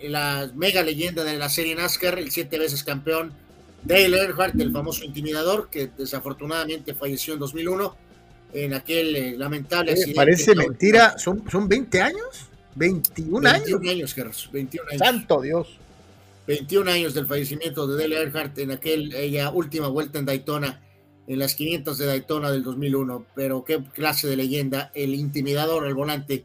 [0.00, 3.32] La mega leyenda de la serie NASCAR, el siete veces campeón
[3.82, 7.96] Dale Earnhardt, el famoso intimidador que desafortunadamente falleció en 2001
[8.54, 10.16] en aquel eh, lamentable Eh, accidente.
[10.16, 13.64] parece mentira, ¿son, son 20 años, 21 años.
[13.64, 14.98] 21 años, Carlos, 21 años.
[15.00, 15.78] Santo Dios.
[16.46, 20.80] 21 años del fallecimiento de Dale Earnhardt en aquella última vuelta en Daytona,
[21.26, 23.26] en las 500 de Daytona del 2001.
[23.34, 26.44] Pero qué clase de leyenda, el intimidador al volante,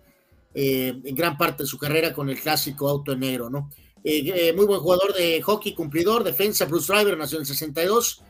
[0.54, 3.70] eh, en gran parte de su carrera con el clásico auto en negro, ¿no?
[4.04, 8.22] Eh, eh, muy buen jugador de hockey, cumplidor, defensa, Bruce Driver, nació en el 62.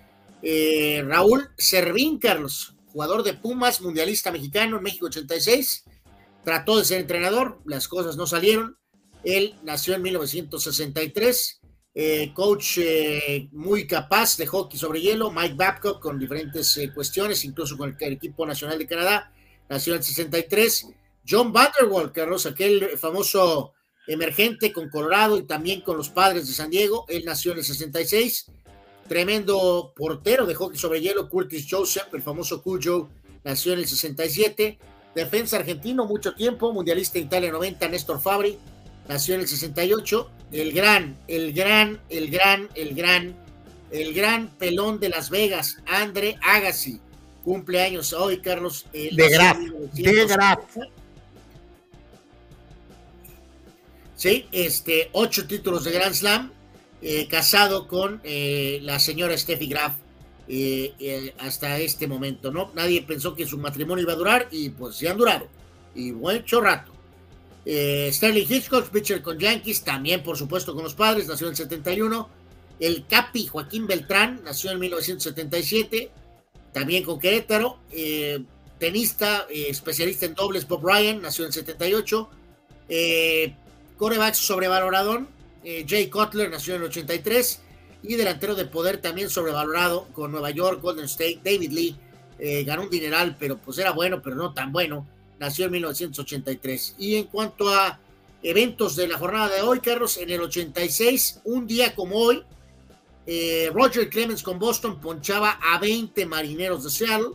[0.41, 5.85] Eh, Raúl Servín, Carlos, jugador de Pumas, mundialista mexicano en México 86.
[6.43, 8.77] Trató de ser entrenador, las cosas no salieron.
[9.23, 11.59] Él nació en 1963.
[11.95, 17.43] Eh, coach eh, muy capaz de hockey sobre hielo, Mike Babcock, con diferentes eh, cuestiones,
[17.43, 19.33] incluso con el, equipo nacional de Canadá,
[19.67, 20.87] nació en el 63.
[21.27, 23.73] John Vanderwall, Carlos, aquel famoso
[24.07, 27.63] emergente con Colorado y también con los padres de San Diego, él nació en el
[27.63, 28.51] 66.
[29.09, 33.09] Tremendo portero de hockey sobre hielo, Curtis Joseph, el famoso Cujo,
[33.43, 34.79] nació en el 67.
[35.15, 38.57] Defensa argentino, mucho tiempo, mundialista en Italia 90, Néstor Fabri,
[39.09, 40.29] nació en el 68.
[40.51, 43.35] El gran, el gran, el gran, el gran,
[43.91, 47.01] el gran pelón de Las Vegas, André Agassi,
[47.43, 48.85] cumpleaños hoy, Carlos.
[48.93, 49.57] de Graf,
[49.93, 50.59] de Graf.
[54.15, 56.51] Sí, este, ocho títulos de Grand Slam,
[57.01, 59.93] eh, casado con eh, la señora Steffi Graf
[60.49, 62.71] eh, hasta este momento, ¿no?
[62.75, 65.47] Nadie pensó que su matrimonio iba a durar y pues se han durado,
[65.95, 66.91] y mucho rato.
[67.65, 72.29] Sterling Hitchcock, pitcher con Yankees, también por supuesto con los padres, nació en el 71.
[72.79, 76.11] El Capi Joaquín Beltrán, nació en 1977,
[76.73, 77.77] también con Querétaro.
[78.79, 82.29] tenista, especialista en dobles, Bob Ryan, nació en el 78.
[83.97, 85.27] coreback sobrevaloradón,
[85.63, 87.61] eh, Jay Cutler nació en el 83
[88.03, 91.95] y delantero de poder también sobrevalorado con Nueva York, Golden State, David Lee,
[92.39, 95.05] eh, ganó un dineral, pero pues era bueno, pero no tan bueno,
[95.39, 96.95] nació en 1983.
[96.97, 97.99] Y en cuanto a
[98.41, 102.43] eventos de la jornada de hoy, Carlos, en el 86, un día como hoy,
[103.25, 107.31] eh, Roger Clemens con Boston ponchaba a 20 marineros de Seattle.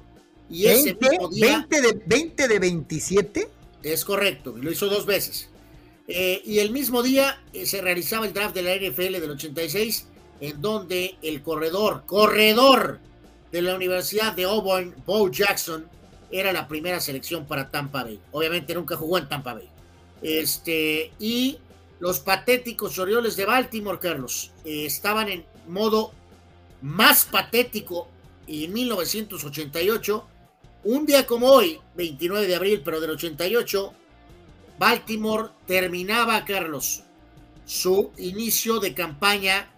[0.48, 3.48] Y ese mismo día, 20 de, 20 de 27.
[3.82, 5.48] Es correcto, lo hizo dos veces.
[6.06, 10.06] Eh, y el mismo día eh, se realizaba el draft de la NFL del 86,
[10.40, 13.01] en donde el corredor, corredor
[13.51, 15.86] de la Universidad de Auburn, Bo Jackson,
[16.31, 18.20] era la primera selección para Tampa Bay.
[18.32, 19.68] Obviamente nunca jugó en Tampa Bay.
[20.20, 21.59] Este, y
[22.01, 26.12] los patéticos Orioles de Baltimore, Carlos, eh, estaban en modo
[26.82, 28.09] más patético
[28.47, 30.26] y en 1988,
[30.85, 33.94] un día como hoy, 29 de abril, pero del 88,
[34.78, 37.05] Baltimore terminaba, Carlos,
[37.64, 39.68] su inicio de campaña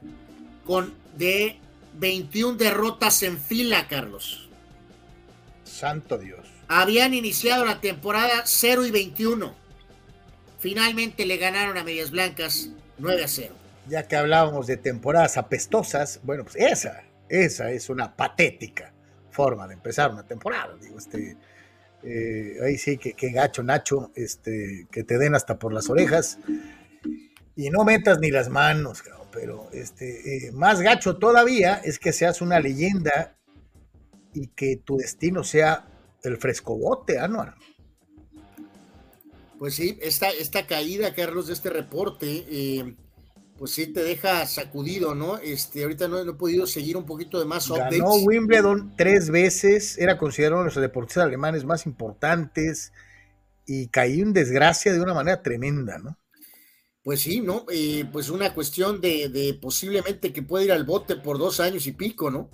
[0.64, 1.59] con de
[1.94, 4.48] 21 derrotas en fila, Carlos.
[5.64, 6.47] Santo Dios.
[6.68, 9.55] Habían iniciado la temporada 0 y 21.
[10.59, 13.55] Finalmente le ganaron a Medias Blancas 9 a 0.
[13.89, 18.93] Ya que hablábamos de temporadas apestosas, bueno, pues esa, esa es una patética
[19.31, 20.74] forma de empezar una temporada.
[20.81, 21.36] Digo, este,
[22.02, 26.39] eh, ahí sí, que, gacho Nacho, este, que te den hasta por las orejas.
[27.56, 29.02] Y no metas ni las manos,
[29.32, 33.36] pero este, eh, más gacho todavía es que seas una leyenda
[34.35, 35.89] y que tu destino sea
[36.23, 37.55] el frescobote, Anuar.
[39.59, 42.94] Pues sí, esta, esta caída, Carlos, de este reporte, eh,
[43.59, 45.39] pues sí te deja sacudido, ¿no?
[45.39, 47.99] Este, ahorita no, he podido seguir un poquito de más updates.
[47.99, 52.93] Ganó Wimbledon tres veces, era considerado uno de los deportistas alemanes más importantes
[53.66, 56.19] y cayó en desgracia de una manera tremenda, ¿no?
[57.03, 57.65] Pues sí, ¿no?
[57.73, 61.93] Eh, pues una cuestión de, posiblemente que puede ir al bote por dos años y
[61.93, 62.51] pico, ¿no?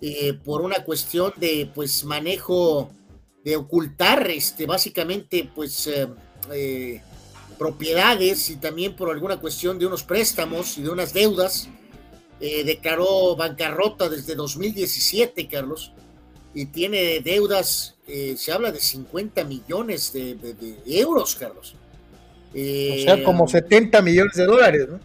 [0.00, 2.92] Eh, por una cuestión de, pues, manejo,
[3.44, 5.88] de ocultar, este, básicamente, pues,
[6.52, 7.02] eh,
[7.58, 11.68] propiedades y también por alguna cuestión de unos préstamos y de unas deudas.
[12.40, 15.92] Eh, declaró bancarrota desde 2017, Carlos,
[16.54, 20.36] y tiene deudas, eh, se habla de 50 millones de,
[20.86, 21.74] euros, Carlos.
[22.50, 25.00] o sea, eh, como 70 millones de dólares, ¿no?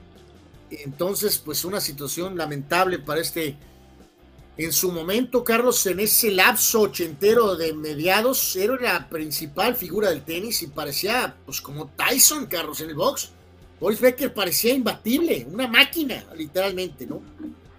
[0.70, 3.56] Entonces, pues una situación lamentable para este
[4.56, 10.24] en su momento, Carlos, en ese lapso ochentero de mediados, era la principal figura del
[10.24, 13.32] tenis y parecía, pues, como Tyson, Carlos, en el box.
[13.80, 17.22] Boris Becker parecía imbatible, una máquina, literalmente, ¿no?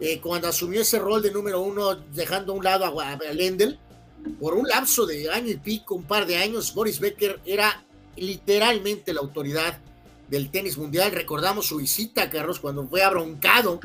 [0.01, 3.79] Eh, cuando asumió ese rol de número uno, dejando a un lado a, Lendl,
[4.41, 7.85] por un lapso de año y pico, un par de años, Boris Becker era
[8.17, 9.79] literalmente la autoridad
[10.29, 11.13] del tenis mundial.
[11.13, 13.81] Recordamos su visita, Carlos, cuando fue abroncado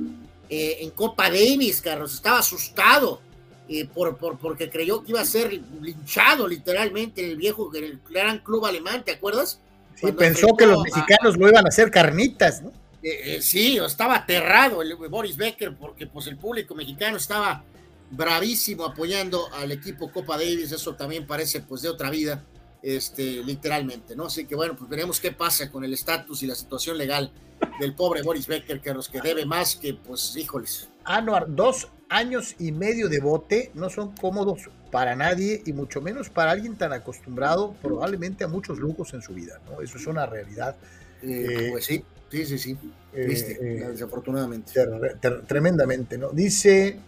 [0.50, 3.22] eh, en Copa Davis, Carlos, estaba asustado
[3.68, 8.00] eh, por, porque creyó que iba a ser linchado literalmente en el viejo, en el
[8.10, 9.60] gran club alemán, ¿te acuerdas?
[9.94, 12.72] Sí, pensó que los mexicanos lo iban a hacer carnitas, ¿no?
[13.04, 17.64] Eh, sí, estaba aterrado el Boris Becker porque pues el público mexicano estaba
[18.12, 22.44] bravísimo apoyando al equipo Copa Davis, eso también parece pues de otra vida,
[22.82, 24.26] este, literalmente, ¿no?
[24.26, 27.32] Así que bueno, pues veremos qué pasa con el estatus y la situación legal
[27.80, 30.90] del pobre Boris Becker, que los que debe más que, pues, híjoles.
[31.04, 36.30] Anuar, dos años y medio de bote no son cómodos para nadie y mucho menos
[36.30, 39.82] para alguien tan acostumbrado probablemente a muchos lujos en su vida, ¿no?
[39.82, 40.76] Eso es una realidad.
[41.22, 42.78] Eh, eh, pues sí, sí, sí, sí.
[43.14, 44.74] Eh, desafortunadamente.
[45.48, 46.30] tremendamente, ¿no?
[46.30, 47.00] Dice,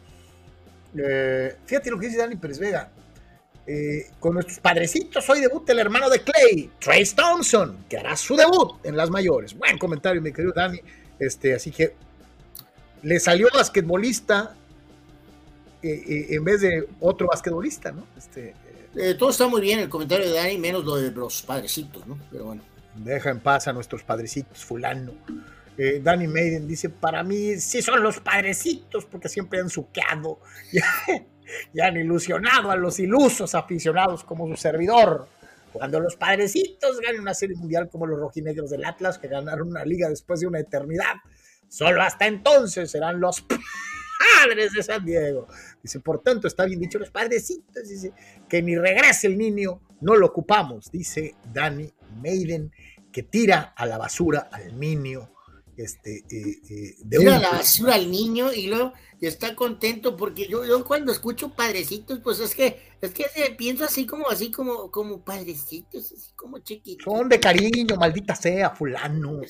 [1.65, 2.91] fíjate lo que dice Dani Pérez Vega,
[3.73, 8.35] eh, con nuestros padrecitos, hoy debut el hermano de Clay, Trace Thompson, que hará su
[8.35, 9.57] debut en las mayores.
[9.57, 10.81] Buen comentario, mi querido Dani.
[11.17, 11.93] Este, así que
[13.01, 14.55] le salió basquetbolista
[15.81, 18.05] en vez de otro basquetbolista, ¿no?
[18.17, 18.53] Este,
[19.17, 22.19] todo está muy bien, el comentario de Dani, menos lo de los padrecitos, ¿no?
[22.29, 22.61] Pero bueno.
[22.95, 25.13] Deja en paz a nuestros padrecitos, fulano.
[25.77, 30.39] Eh, Danny Maiden dice, para mí sí son los padrecitos porque siempre han suqueado
[31.73, 35.27] y han ilusionado a los ilusos aficionados como su servidor.
[35.71, 39.85] Cuando los padrecitos ganen una serie mundial como los rojinegros del Atlas, que ganaron una
[39.85, 41.15] liga después de una eternidad,
[41.69, 43.45] solo hasta entonces serán los
[44.41, 45.47] padres de San Diego.
[45.81, 48.11] Dice, por tanto, está bien dicho los padrecitos, dice,
[48.49, 51.91] que ni regrese el niño, no lo ocupamos, dice Danny
[52.21, 52.71] Maiden,
[53.11, 55.31] que tira a la basura al niño
[55.83, 60.65] este, eh, eh, de Tira la basura al niño y luego está contento porque yo,
[60.65, 63.25] yo cuando escucho padrecitos, pues es que es que
[63.57, 67.03] pienso así como así como como padrecitos, así como chiquitos.
[67.03, 69.41] Son de cariño, maldita sea, fulano.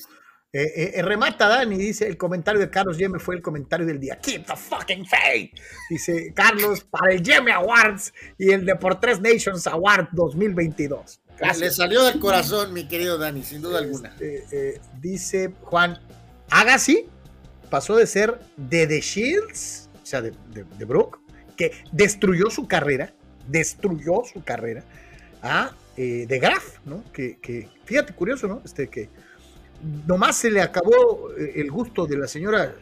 [0.54, 4.18] Eh, remata Dani, dice el comentario de Carlos Yeme fue el comentario del día.
[4.20, 5.52] Keep the fucking faith.
[5.88, 11.22] Dice Carlos para el Yeme Awards y el Deportes Nations Award 2022.
[11.58, 14.14] Le salió del corazón, mi querido Dani, sin duda alguna.
[14.20, 15.98] Este, dice Juan,
[16.52, 17.06] Agassi
[17.70, 21.18] pasó de ser de The Shields, o sea, de, de, Brooke,
[21.56, 23.14] que destruyó su carrera,
[23.48, 24.84] destruyó su carrera,
[25.42, 27.02] a eh, de Graf, ¿no?
[27.12, 28.60] Que, fíjate, curioso, ¿no?
[28.64, 29.08] Este, que
[30.06, 32.74] nomás se le acabó eh, el gusto de la señora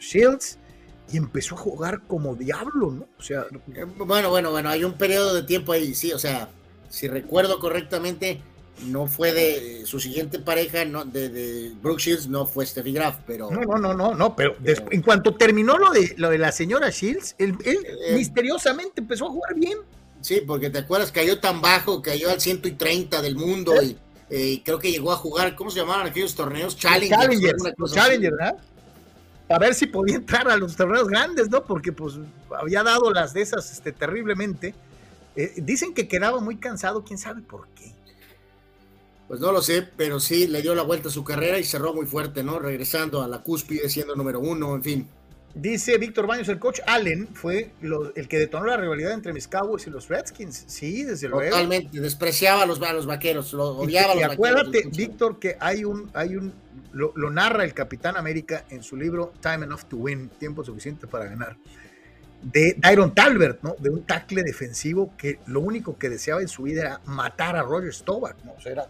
[0.00, 0.58] Shields
[1.12, 3.08] y empezó a jugar como diablo, ¿no?
[3.18, 3.44] O sea.
[3.98, 6.48] Bueno, bueno, bueno, hay un periodo de tiempo ahí, sí, o sea,
[6.88, 8.40] si recuerdo correctamente,
[8.82, 13.18] no fue de su siguiente pareja, no, de, de Brooke Shields, no fue Steffi Graf,
[13.26, 13.50] pero.
[13.50, 16.90] No, no, no, no, no, pero, en cuanto terminó lo de, lo de la señora
[16.90, 19.78] Shields, él, eh, misteriosamente empezó a jugar bien.
[20.20, 23.96] Sí, porque te acuerdas, cayó tan bajo, cayó al 130 del mundo y
[24.30, 26.76] eh, creo que llegó a jugar, ¿cómo se llamaban aquellos torneos?
[26.76, 27.54] Challenger.
[27.92, 28.56] Challenger, ¿verdad?
[29.50, 31.62] A ver si podía entrar a los torneos grandes, ¿no?
[31.64, 32.14] Porque pues
[32.58, 34.74] había dado las de esas este, terriblemente.
[35.36, 37.92] Eh, dicen que quedaba muy cansado, quién sabe por qué.
[39.28, 41.94] Pues no lo sé, pero sí le dio la vuelta a su carrera y cerró
[41.94, 42.58] muy fuerte, ¿no?
[42.58, 45.08] Regresando a la cúspide, siendo número uno, en fin.
[45.54, 47.70] Dice Víctor Baños, el coach Allen fue
[48.16, 50.64] el que detonó la rivalidad entre mis Cowboys y los Redskins.
[50.66, 51.48] Sí, desde luego.
[51.48, 55.84] Totalmente, despreciaba a los, los vaqueros, lo odiaba a los y acuérdate, Víctor, que hay
[55.84, 56.52] un, hay un,
[56.92, 61.26] lo, narra el Capitán América en su libro Time Enough to Win, tiempo suficiente para
[61.26, 61.56] ganar,
[62.42, 63.76] de Iron Talbert, ¿no?
[63.78, 67.62] De un tackle defensivo que lo único que deseaba en su vida era matar a
[67.62, 68.54] Roger Staubach, ¿no?
[68.54, 68.88] O sea, era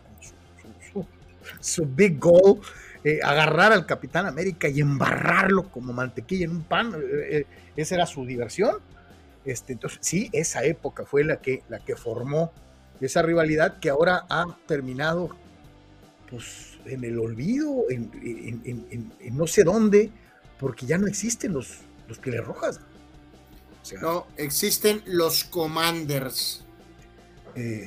[1.60, 2.60] su big goal,
[3.06, 6.94] eh, agarrar al Capitán América y embarrarlo como mantequilla en un pan.
[6.94, 7.46] Eh, eh,
[7.76, 8.76] esa era su diversión.
[9.44, 12.50] Este, entonces, sí, esa época fue la que, la que formó
[13.02, 15.36] esa rivalidad que ahora ha terminado
[16.30, 20.10] pues, en el olvido, en, no sé dónde,
[20.58, 22.80] porque ya no existen los, los pieles rojas.
[24.00, 26.64] no, existen los commanders.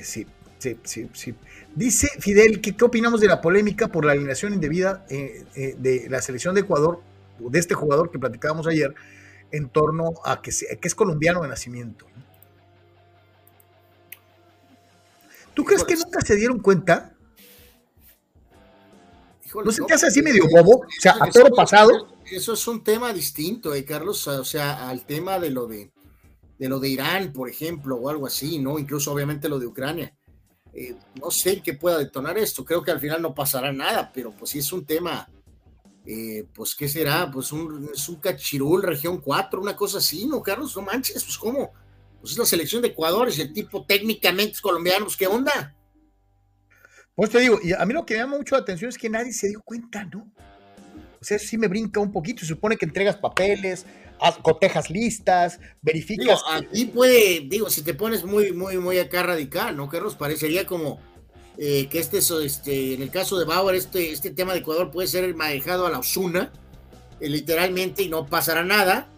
[0.04, 0.28] sí,
[0.60, 1.36] sí, sí, sí.
[1.76, 6.10] Dice Fidel, ¿qué, ¿qué, opinamos de la polémica por la alineación indebida eh, eh, de
[6.10, 7.02] la selección de Ecuador,
[7.40, 8.96] de este jugador que platicábamos ayer,
[9.52, 12.08] en torno a que, que es colombiano de nacimiento?
[15.54, 17.14] ¿Tú crees que nunca se dieron cuenta?
[19.64, 20.82] ¿No se te hace así medio bobo?
[20.82, 22.16] O sea, a todo pasado.
[22.30, 25.92] Eso es un tema distinto, eh, Carlos, o sea, al tema de lo de,
[26.60, 28.78] de lo de Irán, por ejemplo, o algo así, ¿no?
[28.78, 30.14] Incluso obviamente lo de Ucrania.
[30.80, 32.64] Eh, no sé qué pueda detonar esto.
[32.64, 35.28] Creo que al final no pasará nada, pero pues si es un tema,
[36.06, 37.32] eh, pues ¿qué será?
[37.32, 40.76] Pues un, es un cachirul, región 4, una cosa así, ¿no, Carlos?
[40.76, 41.72] No manches, pues ¿cómo?
[42.22, 45.76] Pues es la selección de Ecuador, es el tipo técnicamente colombiano, pues ¿qué onda?
[47.16, 49.10] Pues te digo, y a mí lo que me llama mucho la atención es que
[49.10, 50.32] nadie se dio cuenta, ¿no?
[51.20, 52.42] O sea, sí me brinca un poquito.
[52.42, 53.84] Se supone que entregas papeles,
[54.42, 56.42] cotejas listas, verificas.
[56.50, 60.16] aquí puede, digo, si te pones muy, muy, muy acá radical, ¿no, Carlos?
[60.16, 61.00] Parecería como
[61.58, 65.08] eh, que este, este, en el caso de Bauer, este, este tema de Ecuador puede
[65.08, 66.52] ser manejado a la Osuna,
[67.20, 69.10] eh, literalmente, y no pasará nada.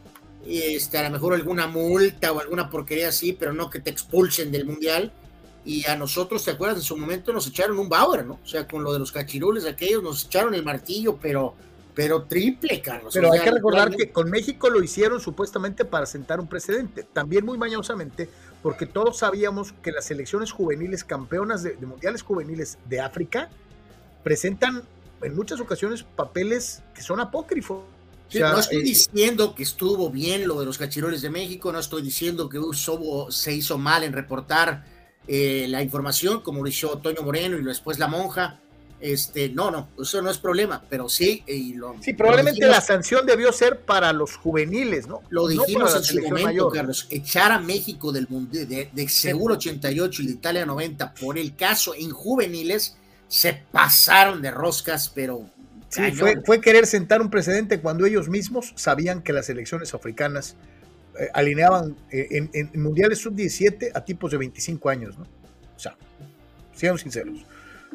[0.45, 4.51] Este, a lo mejor alguna multa o alguna porquería así, pero no que te expulsen
[4.51, 5.11] del mundial.
[5.65, 6.77] Y a nosotros, ¿te acuerdas?
[6.77, 8.39] En su momento nos echaron un Bauer, ¿no?
[8.41, 11.55] O sea, con lo de los cachirules aquellos, nos echaron el martillo, pero
[11.99, 13.13] pero triple, Carlos.
[13.13, 17.43] Pero hay que recordar que con México lo hicieron supuestamente para sentar un precedente, también
[17.43, 18.29] muy mañosamente,
[18.63, 23.49] porque todos sabíamos que las selecciones juveniles, campeonas de, mundiales juveniles de África,
[24.23, 24.81] presentan
[25.21, 27.83] en muchas ocasiones papeles que son apócrifos.
[28.33, 32.01] no estoy eh, diciendo que estuvo bien lo de los cachiroles de México, no estoy
[32.01, 32.61] diciendo que
[33.31, 34.85] se hizo mal en reportar
[35.27, 38.61] eh, la información, como lo hizo Toño Moreno y después la monja,
[39.01, 41.41] Este, no, no, eso no es problema, pero sí.
[41.47, 45.21] Y lo, sí, probablemente la sanción debió ser para los juveniles, ¿no?
[45.29, 50.27] Lo dijimos en su momento, Carlos, echar a México del mundial de, seguro 88 y
[50.27, 52.97] de Italia 90 por el caso en juveniles,
[53.29, 55.49] se pasaron de roscas, pero.
[55.87, 56.01] Sí,
[56.45, 60.55] fue, querer sentar un precedente cuando ellos mismos sabían que las elecciones africanas
[61.19, 65.23] eh, alineaban eh, en, en mundiales sub-17 a tipos de 25 años, ¿no?
[65.75, 65.95] O sea,
[66.75, 67.43] seamos sinceros.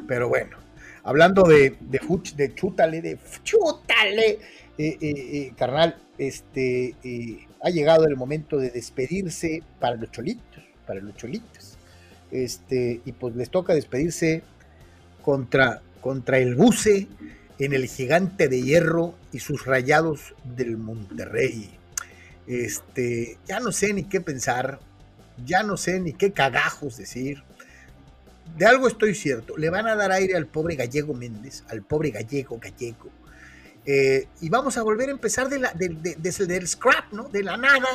[0.07, 0.57] Pero bueno,
[1.05, 2.01] hablando de, de,
[2.35, 4.39] de chútale, de chútale, eh,
[4.77, 6.95] eh, eh, carnal, este,
[7.61, 11.77] ha llegado el momento de despedirse para los cholitos, para los cholitos.
[12.31, 14.41] Este, y pues les toca despedirse
[15.21, 17.07] contra, contra el buce
[17.59, 21.69] en el gigante de hierro y sus rayados del Monterrey.
[22.47, 24.79] Este, ya no sé ni qué pensar,
[25.45, 27.43] ya no sé ni qué cagajos decir
[28.57, 32.11] de algo estoy cierto, le van a dar aire al pobre gallego Méndez, al pobre
[32.11, 33.09] gallego gallego.
[33.85, 37.29] Eh, y vamos a volver a empezar de la, del scrap, ¿no?
[37.29, 37.87] De la nada.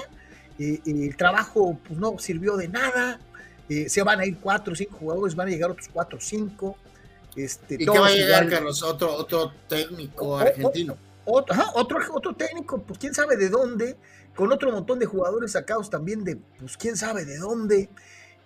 [0.58, 3.20] el trabajo pues, no sirvió de nada.
[3.68, 6.20] Eh, se van a ir cuatro o cinco jugadores, van a llegar otros cuatro o
[6.20, 6.76] cinco.
[7.36, 8.82] Este, ¿Y qué va a llegar, Carlos?
[8.82, 10.96] Otro, otro técnico argentino.
[11.24, 13.96] otro, otro, otro técnico, pues quién sabe de dónde,
[14.34, 17.88] con otro montón de jugadores sacados también de, pues quién sabe de dónde.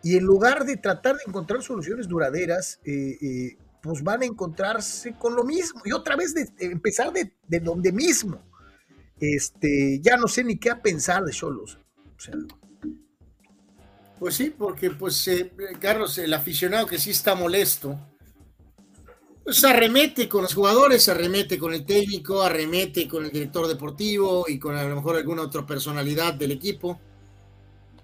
[0.05, 5.15] Y en lugar de tratar de encontrar soluciones duraderas, eh, eh, pues van a encontrarse
[5.19, 8.45] con lo mismo y otra vez empezar de, donde mismo.
[9.19, 11.79] Este, ya no sé ni qué pensar de solos.
[14.19, 15.51] pues sí, porque pues eh,
[15.81, 17.99] Carlos, el aficionado que sí está molesto,
[19.43, 24.59] pues arremete con los jugadores, arremete con el técnico, arremete con el director deportivo y
[24.59, 27.01] con a lo mejor alguna otra personalidad del equipo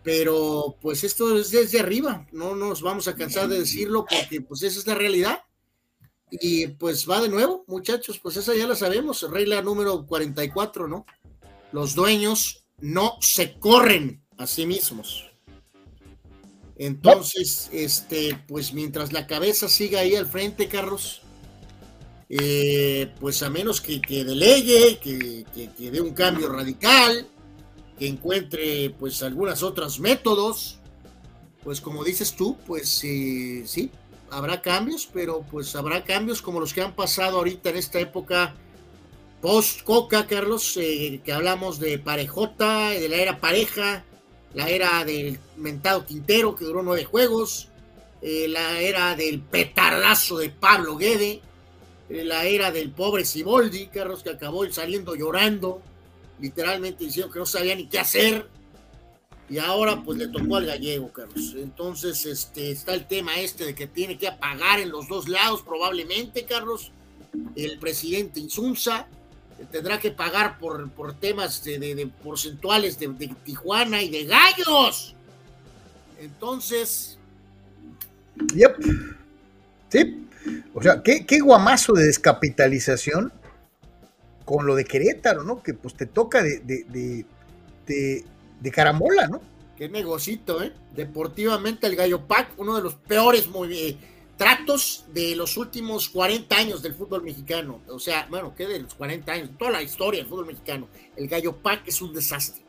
[0.03, 4.63] pero pues esto es desde arriba, no nos vamos a cansar de decirlo porque pues
[4.63, 5.41] esa es la realidad.
[6.31, 11.05] Y pues va de nuevo, muchachos, pues esa ya la sabemos, regla número 44, ¿no?
[11.73, 15.29] Los dueños no se corren a sí mismos.
[16.77, 21.21] Entonces, este, pues mientras la cabeza siga ahí al frente, Carlos,
[22.29, 25.45] eh, pues a menos que, que delegue, que,
[25.77, 27.29] que dé un cambio radical,
[28.01, 30.79] que encuentre pues algunas otros métodos,
[31.63, 33.91] pues como dices tú, pues eh, sí,
[34.31, 38.55] habrá cambios, pero pues habrá cambios como los que han pasado ahorita en esta época
[39.43, 44.03] post-Coca, Carlos, eh, que hablamos de parejota, de la era pareja,
[44.55, 47.69] la era del mentado Quintero, que duró nueve juegos,
[48.23, 51.43] eh, la era del petardazo de Pablo Guede,
[52.09, 55.83] la era del pobre Siboldi, Carlos, que acabó saliendo llorando,
[56.41, 58.47] literalmente diciendo que no sabía ni qué hacer.
[59.49, 61.55] Y ahora pues le tocó al gallego, Carlos.
[61.57, 65.63] Entonces este, está el tema este de que tiene que apagar en los dos lados
[65.63, 66.93] probablemente, Carlos.
[67.57, 69.09] El presidente Insunza
[69.71, 73.09] tendrá que pagar por, por temas de, porcentuales de,
[73.45, 75.15] Tijuana y de gallos.
[76.21, 77.19] Entonces...
[78.55, 78.77] Yep.
[79.89, 80.29] Sí.
[80.73, 83.33] O sea, qué, qué guamazo de descapitalización
[84.51, 85.63] con lo de Querétaro, ¿no?
[85.63, 87.25] Que pues te toca de, de,
[87.87, 89.41] de, carambola, ¿no?
[89.77, 90.73] Qué negocito, ¿eh?
[90.93, 93.97] Deportivamente el Gallo Pac, uno de los peores muy,
[94.37, 97.81] tratos de los últimos 40 años del fútbol mexicano.
[97.87, 99.51] O sea, bueno, ¿qué de los 40 años?
[99.57, 100.89] Toda la historia del fútbol mexicano.
[101.15, 102.61] El Gallo Pac es un desastre.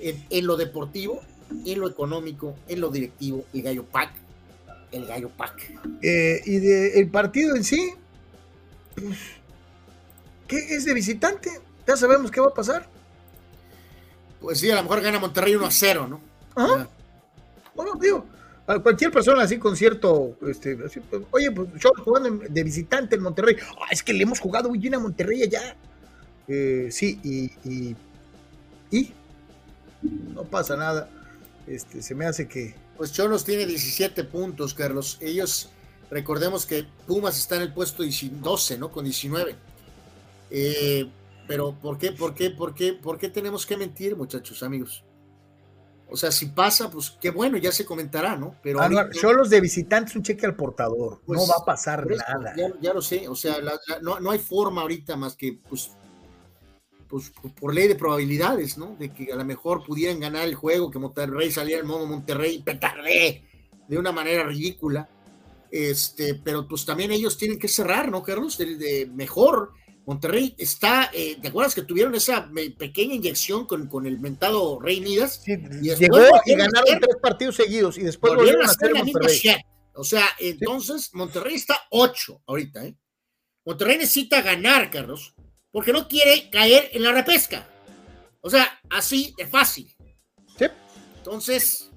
[0.00, 1.20] En, lo deportivo,
[1.66, 4.14] en lo económico, en lo directivo, el Gallo Pac,
[4.90, 5.74] el Gallo Pac.
[6.00, 7.92] Eh, y de, el partido en sí,
[8.94, 9.18] pues,
[10.52, 11.50] ¿Qué es de visitante?
[11.86, 12.86] Ya sabemos qué va a pasar.
[14.38, 16.20] Pues sí, a lo mejor gana Monterrey 1 a 0, ¿no?
[16.54, 16.90] Ajá.
[17.74, 18.26] Bueno, digo,
[18.66, 20.76] a cualquier persona así con cierto, este,
[21.30, 24.78] oye, pues yo jugando de visitante en Monterrey, ah, es que le hemos jugado muy
[24.78, 25.74] bien a Monterrey allá.
[26.46, 27.96] Eh, sí, y,
[28.90, 29.14] y,
[30.34, 31.08] no pasa nada.
[31.66, 32.74] Este, se me hace que.
[32.98, 35.16] Pues Cholos tiene 17 puntos, Carlos.
[35.22, 35.70] Ellos,
[36.10, 38.92] recordemos que Pumas está en el puesto 12, ¿no?
[38.92, 39.71] Con 19.
[40.54, 41.10] Eh,
[41.48, 45.02] pero ¿por qué, por qué, por qué, por qué tenemos que mentir, muchachos, amigos?
[46.10, 48.56] O sea, si pasa, pues qué bueno, ya se comentará, ¿no?
[48.62, 48.80] Pero
[49.12, 52.54] yo los de visitantes un cheque al portador, no pues, va a pasar nada.
[52.82, 53.56] Ya, lo sé, o sea,
[54.02, 55.92] no, hay forma ahorita más que, pues,
[57.08, 58.94] pues, por ley de probabilidades, ¿no?
[58.98, 62.62] De que a lo mejor pudieran ganar el juego, que Monterrey saliera el modo Monterrey
[62.62, 63.46] petardé
[63.88, 65.08] de una manera ridícula.
[65.70, 68.58] Este, pero pues también ellos tienen que cerrar, ¿no, Carlos?
[68.58, 69.72] de mejor
[70.04, 75.00] Monterrey está, eh, ¿te acuerdas que tuvieron esa pequeña inyección con, con el mentado Rey
[75.00, 75.40] Midas?
[75.44, 79.40] Sí, y llegó y ganaron tres partidos seguidos y después volvieron, a hacer Monterrey.
[79.94, 82.96] O sea, entonces Monterrey está ocho ahorita, ¿eh?
[83.64, 85.34] Monterrey necesita ganar, Carlos,
[85.70, 87.68] porque no quiere caer en la repesca.
[88.40, 89.94] O sea, así de fácil.
[90.58, 90.66] Sí.
[91.18, 91.91] Entonces,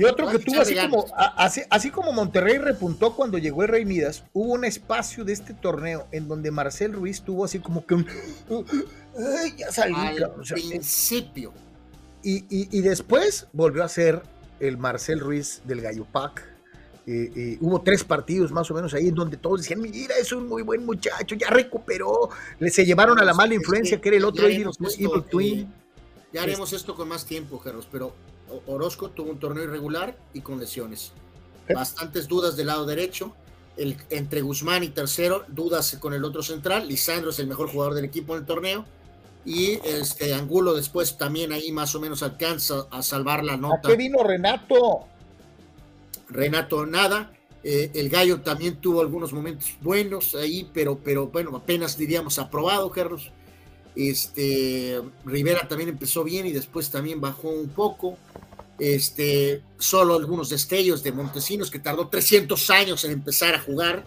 [0.00, 1.04] y otro que tuvo, así como,
[1.36, 5.54] así, así como Monterrey repuntó cuando llegó el Rey Midas, hubo un espacio de este
[5.54, 8.06] torneo en donde Marcel Ruiz tuvo así como que un.
[9.18, 11.52] "Ay, ya salí, al cabrón", o sea, principio,
[12.22, 14.22] y, y- y después volvió a ser
[14.60, 16.44] el Marcel Ruiz del Gallo Pac.
[17.06, 20.30] Eh, eh, hubo tres partidos más o menos ahí en donde todos decían, mira, es
[20.32, 22.28] un muy buen muchacho, ya recuperó.
[22.58, 24.84] Le se llevaron a la mala Es influencia que era el ya otro Evil, esto,
[24.96, 25.74] Evil eh, Twin.
[26.32, 28.14] Ya haremos esto con más tiempo, Carlos, pero
[28.66, 31.12] Orozco tuvo un torneo irregular y con lesiones.
[31.66, 31.74] Sí.
[31.74, 33.34] Bastantes dudas del lado derecho.
[33.76, 36.88] El, entre Guzmán y tercero, dudas con el otro central.
[36.88, 38.84] Lisandro es el mejor jugador del equipo en el torneo.
[39.44, 43.88] Y este Angulo después también ahí más o menos alcanza a salvar la ¿A nota.
[43.88, 45.06] qué vino Renato?
[46.28, 47.32] Renato nada.
[47.62, 52.90] Eh, el Gallo también tuvo algunos momentos buenos ahí, pero, pero bueno, apenas diríamos aprobado,
[52.90, 53.30] Carlos.
[53.96, 58.16] Este Rivera también empezó bien y después también bajó un poco.
[58.78, 64.06] Este, solo algunos destellos de Montesinos que tardó 300 años en empezar a jugar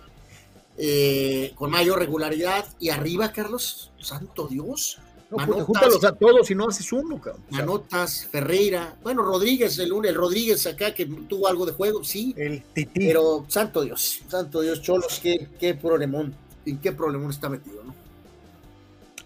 [0.78, 2.66] eh, con mayor regularidad.
[2.80, 4.98] Y arriba, Carlos, santo Dios,
[5.30, 5.48] No, Manotas.
[5.48, 7.44] porque júntalos a todos y no haces uno, cabrón.
[7.52, 12.64] Manotas, Ferreira, bueno, Rodríguez, el, el Rodríguez acá que tuvo algo de juego, sí, el
[12.74, 13.08] tití.
[13.08, 16.34] pero santo Dios, santo Dios, Cholos, qué, qué problemón,
[16.66, 17.94] en qué problemón está metido, ¿no?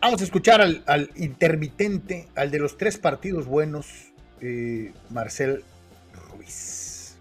[0.07, 3.87] Vamos a escuchar al, intermitente, al de los tres partidos buenos,
[4.39, 5.65] eh, Marcel
[6.31, 7.17] Ruiz.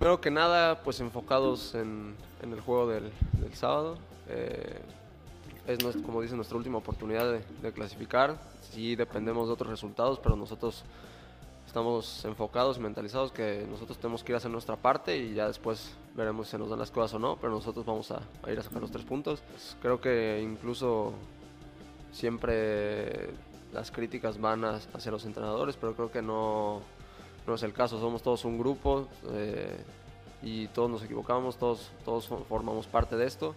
[0.00, 3.04] Primero que nada, pues enfocados en, en el juego del,
[3.40, 3.98] del sábado.
[4.30, 4.80] Eh,
[5.68, 8.36] es, nuestro- como dice, nuestra última oportunidad de, de clasificar.
[8.72, 10.82] Sí dependemos de otros resultados, pero nosotros
[11.68, 15.94] estamos enfocados mentalizados que nosotros tenemos que ir a hacer nuestra parte y ya después
[16.16, 18.20] veremos si se nos dan las cosas o no, pero nosotros vamos a,
[18.50, 19.40] ir a sacar los tres puntos.
[19.50, 21.12] Pues creo que incluso
[22.10, 23.30] siempre
[23.72, 26.80] las críticas van a- hacia los entrenadores, pero creo que no,
[27.46, 28.00] no es el caso.
[28.00, 29.76] Somos todos un grupo eh,
[30.42, 33.54] y todos nos equivocamos, todos, todos fo- formamos parte de esto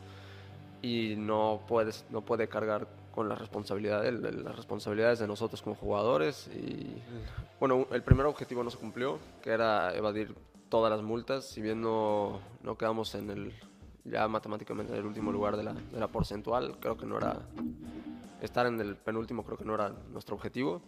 [0.81, 5.75] y no, puedes, no puede cargar con la responsabilidad, el- las responsabilidades de nosotros como
[5.75, 6.47] jugadores.
[6.55, 7.01] Y
[7.59, 10.33] bueno, el primer objetivo no se cumplió, que era evadir
[10.69, 13.53] todas las multas, si bien no, no quedamos en el
[14.03, 17.37] ya matemáticamente en el último lugar de la, de la porcentual, creo que no era
[18.41, 20.81] estar en el penúltimo, creo que no era nuestro objetivo.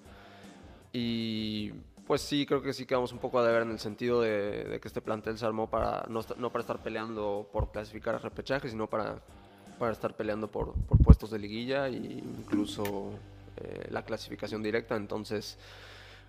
[0.91, 1.71] Y
[2.07, 4.79] pues sí, creo que sí quedamos un poco a deber en el sentido de, de
[4.79, 8.69] que este plantel se armó para no, no para estar peleando por clasificar a repechaje,
[8.69, 9.21] sino para,
[9.83, 13.11] para estar peleando por, por puestos de liguilla e incluso
[13.57, 14.95] eh, la clasificación directa.
[14.95, 15.57] Entonces,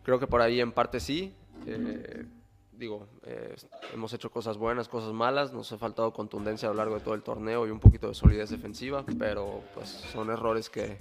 [0.03, 1.33] creo que por ahí en parte sí.
[1.65, 2.27] Eh,
[2.73, 3.55] digo, eh,
[3.95, 7.15] hemos hecho cosas buenas, cosas malas, nos ha faltado contundencia a lo largo de todo
[7.15, 10.99] el torneo y un poquito de solidez defensiva, pero pues son errores que,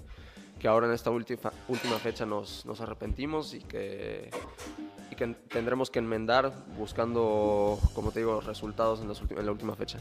[0.59, 4.29] que ahora en esta última, última fecha nos, nos arrepentimos y que,
[5.09, 9.75] y que tendremos que enmendar buscando, como te digo, resultados en, las en la última
[9.75, 9.97] fecha.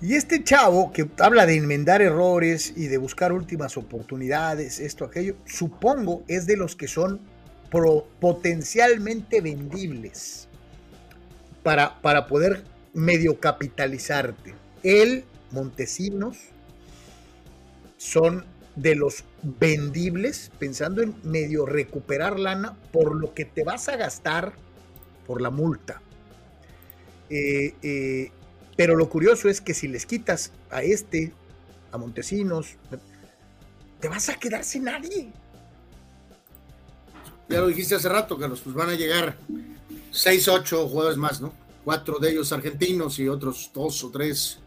[0.00, 5.36] Y este chavo que habla de enmendar errores y de buscar últimas oportunidades, esto, aquello,
[5.44, 7.20] supongo es de los que son
[8.20, 10.48] potencialmente vendibles
[11.64, 12.64] para, para poder
[12.94, 14.54] medio capitalizarte.
[14.84, 16.38] Él, Montesinos,
[17.96, 18.44] son
[18.76, 24.52] de los vendibles, pensando en medio recuperar lana por lo que te vas a gastar
[25.26, 26.00] por la multa.
[27.28, 28.30] Eh, eh,
[28.78, 31.32] pero lo curioso es que si les quitas a este,
[31.90, 32.76] a Montesinos,
[33.98, 35.32] te vas a quedar sin nadie.
[37.48, 39.36] Ya lo dijiste hace rato, Carlos, pues van a llegar
[40.12, 41.52] 6, 8 jugadores más, ¿no?
[41.84, 44.60] Cuatro de ellos argentinos y otros dos o tres.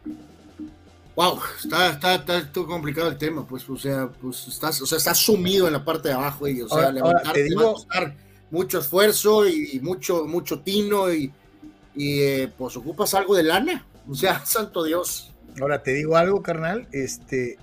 [1.16, 4.98] Wow, está, está, está todo complicado el tema, pues, o sea, pues estás, o sea,
[4.98, 7.62] estás sumido en la parte de abajo y, o sea, Ahora- ahora, levantarte te va
[7.62, 8.16] a costar
[8.50, 11.32] mucho esfuerzo y, y mucho, mucho tino y,
[11.96, 15.34] y eh, pues ocupas algo de lana, o sea, santo Dios.
[15.60, 17.58] Ahora te digo algo, carnal, este,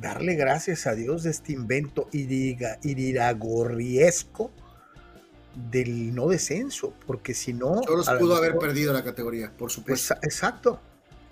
[0.00, 4.50] darle gracias a Dios de este invento iriragorriesco
[5.70, 7.82] del no descenso, porque si no...
[7.82, 10.14] Cholos pudo haber mejor- perdido la categoría, por supuesto.
[10.14, 10.80] Exa- Exacto,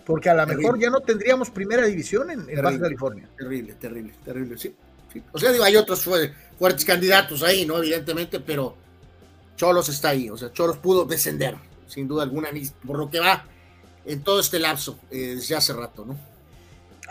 [0.05, 2.79] porque a lo mejor ya no tendríamos primera división en, en Baja.
[2.79, 3.29] California.
[3.39, 4.75] Terrible, terrible, terrible, sí.
[5.13, 5.23] sí.
[5.33, 6.13] O sea, digo, hay otros fu-
[6.59, 7.79] fuertes candidatos ahí, ¿no?
[7.79, 8.77] Evidentemente, pero
[9.57, 11.57] Cholos está ahí, o sea, Cholos pudo descender,
[11.87, 12.51] sin duda alguna,
[12.87, 13.47] por lo que va
[14.05, 16.17] en todo este lapso, eh, desde hace rato, ¿no?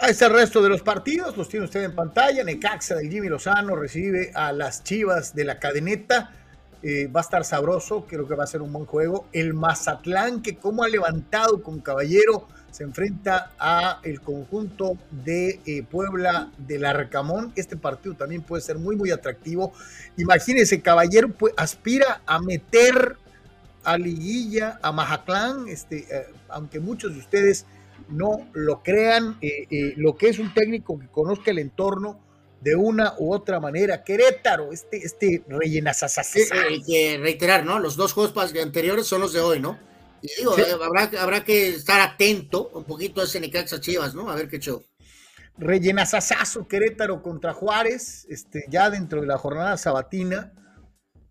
[0.02, 2.44] Ahí está el resto de los partidos, los tiene usted en pantalla.
[2.44, 6.34] Necaxa del Jimmy Lozano recibe a las Chivas de la cadeneta.
[6.82, 9.28] eh, va a estar sabroso, creo que va a ser un buen juego.
[9.34, 15.84] El Mazatlán, que como ha levantado con Caballero, se enfrenta a el conjunto de eh,
[15.84, 17.52] Puebla del Arcamón.
[17.56, 19.74] Este partido también puede ser muy, muy atractivo.
[20.18, 23.18] Imagínense, Caballero pues, aspira a meter
[23.84, 26.08] a Liguilla, a Mazatlán, este,
[26.50, 27.66] aunque muchos de ustedes
[28.10, 29.38] no lo crean,
[29.98, 32.20] lo que es un técnico que conozca el entorno,
[32.62, 34.04] de una u otra manera.
[34.04, 35.44] Querétaro, este, este
[36.52, 37.80] Hay que reiterar, ¿no?
[37.80, 39.80] Los dos juegos anteriores son los de hoy, ¿no?
[40.22, 44.30] Y digo, eh, habrá, habrá que estar atento un poquito a ese Necaxa Chivas, ¿no?
[44.30, 44.84] A ver qué show.
[45.58, 50.54] Rellenazazazo Querétaro contra Juárez, este, ya dentro de la jornada sabatina.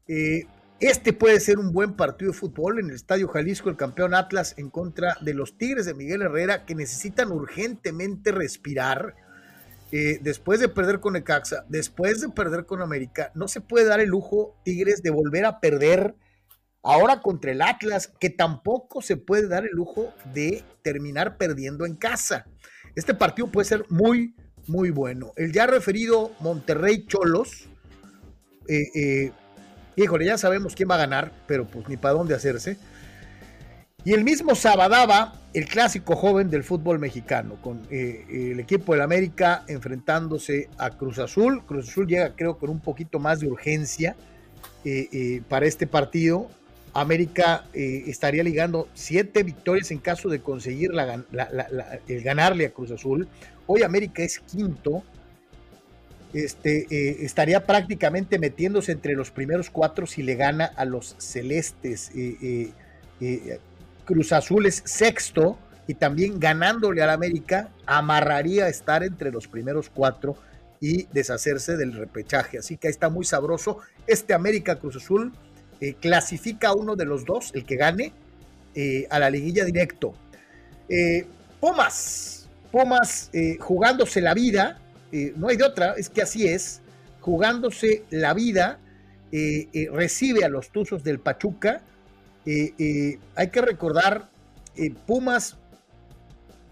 [0.06, 0.46] Eh,
[0.80, 4.54] este puede ser un buen partido de fútbol en el Estadio Jalisco, el campeón Atlas
[4.58, 9.16] en contra de los Tigres de Miguel Herrera, que necesitan urgentemente respirar
[9.90, 14.00] eh, después de perder con Ecaxa, después de perder con América, no se puede dar
[14.00, 16.14] el lujo, Tigres, de volver a perder
[16.82, 21.96] ahora contra el Atlas, que tampoco se puede dar el lujo de terminar perdiendo en
[21.96, 22.46] casa.
[22.94, 24.34] Este partido puede ser muy,
[24.66, 25.32] muy bueno.
[25.36, 27.68] El ya referido Monterrey Cholos,
[28.68, 29.32] eh, eh,
[30.02, 32.76] híjole, ya sabemos quién va a ganar, pero pues ni para dónde hacerse.
[34.04, 39.02] Y el mismo Sabadaba, el clásico joven del fútbol mexicano, con eh, el equipo del
[39.02, 41.64] América enfrentándose a Cruz Azul.
[41.66, 44.16] Cruz Azul llega creo con un poquito más de urgencia
[44.84, 46.48] eh, eh, para este partido.
[46.94, 50.90] América estaría ligando siete victorias en caso de conseguir
[52.08, 53.28] el ganarle a Cruz Azul.
[53.66, 55.04] Hoy América es quinto.
[56.34, 62.12] Este, estaría prácticamente metiéndose entre los primeros cuatro si le gana a los celestes.
[64.04, 70.36] Cruz Azul es sexto y también ganándole al América amarraría estar entre los primeros cuatro
[70.80, 72.58] y deshacerse del repechaje.
[72.58, 73.78] Así que ahí está muy sabroso.
[74.06, 75.32] Este América Cruz Azul
[75.80, 78.12] eh, clasifica a uno de los dos, el que gane,
[78.74, 80.14] eh, a la liguilla directo.
[80.88, 81.26] Eh,
[81.60, 84.78] Pumas, Pumas jugándose la vida,
[85.36, 86.80] no hay de otra, es que así es,
[87.20, 88.78] jugándose la vida,
[89.92, 91.82] recibe a los Tuzos del Pachuca
[92.50, 94.30] eh, eh, hay que recordar,
[94.74, 95.58] eh, Pumas,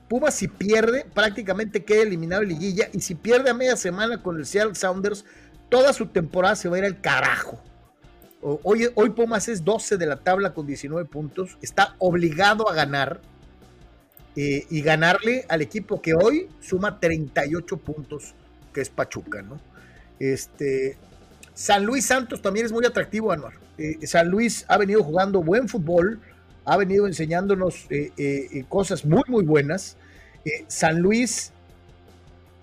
[0.09, 4.39] Pumas si pierde, prácticamente queda eliminado en liguilla, y si pierde a media semana con
[4.39, 5.27] el Seattle Sounders,
[5.69, 7.61] toda su temporada se va a ir al carajo.
[8.41, 13.21] Hoy, hoy Pumas es 12 de la tabla con 19 puntos, está obligado a ganar
[14.39, 18.35] y ganarle al equipo que hoy suma 38 puntos,
[18.75, 19.59] que es Pachuca, ¿no?
[20.19, 20.99] Este,
[21.57, 23.55] San Luis Santos también es muy atractivo, Anuar.
[23.79, 26.21] Eh, San Luis ha venido jugando buen fútbol,
[26.67, 29.97] ha venido enseñándonos eh, eh, cosas muy, muy buenas.
[30.69, 31.53] San Luis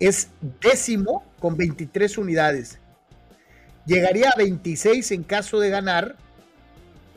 [0.00, 0.28] es
[0.62, 2.78] décimo con 23 unidades.
[3.84, 6.16] Llegaría a 26 en caso de ganar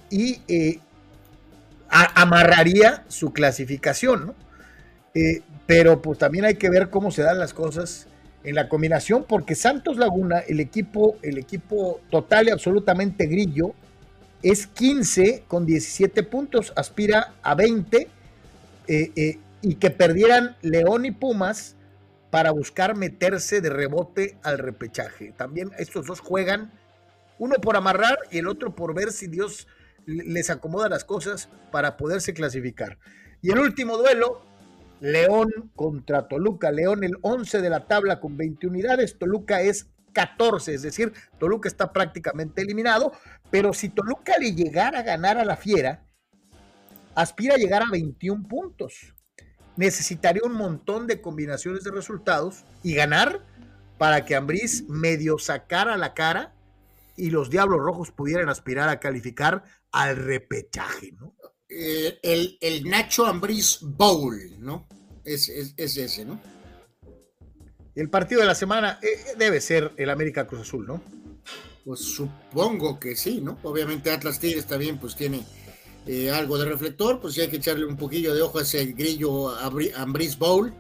[0.10, 0.42] y
[1.90, 4.34] amarraría su clasificación,
[5.66, 8.08] pero pues también hay que ver cómo se dan las cosas
[8.44, 13.74] en la combinación, porque Santos Laguna, el equipo, el equipo total y absolutamente grillo,
[14.42, 18.08] es 15 con 17 puntos, aspira a 20
[18.88, 21.76] eh, eh, y que perdieran León y Pumas
[22.30, 25.34] para buscar meterse de rebote al repechaje.
[25.36, 26.72] También estos dos juegan,
[27.40, 29.68] uno por amarrar y el otro por ver si Dios
[30.06, 32.98] les acomoda las cosas para poderse clasificar.
[33.42, 34.42] Y el último duelo,
[35.00, 36.72] León contra Toluca.
[36.72, 41.70] León el 11 de la tabla con 20 unidades, Toluca es 14, es decir, Toluca
[41.70, 43.12] está prácticamente eliminado,
[43.52, 46.08] pero si Toluca le llegara a ganar a la Fiera,
[47.14, 49.14] aspira a llegar a 21 puntos.
[49.76, 53.42] Necesitaría un montón de combinaciones de resultados y ganar
[54.00, 56.56] para que Ambriz medio sacara la cara
[57.16, 61.36] y los Diablos Rojos pudieran aspirar a calificar al repechaje, ¿no?
[61.70, 62.20] Eh,
[62.62, 64.88] el, Nacho Ambriz Bowl, ¿no?
[65.26, 66.40] es ese, ¿no?
[67.98, 71.02] El partido de la semana eh, debe ser el América Cruz Azul, ¿no?
[71.84, 73.58] Pues supongo que sí, ¿no?
[73.64, 75.44] Obviamente Atlas Tigres también pues tiene
[76.06, 78.86] eh, algo de reflector, pues sí hay que echarle un poquillo de ojo a ese
[78.86, 79.50] grillo
[79.96, 80.74] Ambris Bowl,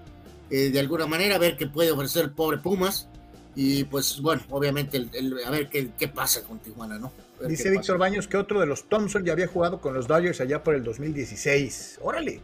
[0.50, 3.10] de alguna manera, a ver qué puede ofrecer el pobre Pumas.
[3.54, 5.10] Y pues bueno, obviamente
[5.44, 7.12] a ver qué, pasa con Tijuana, ¿no?
[7.46, 10.64] Dice Víctor Baños que otro de los Thompson ya había jugado con los Dodgers allá
[10.64, 12.00] por el 2016.
[12.02, 12.42] Órale.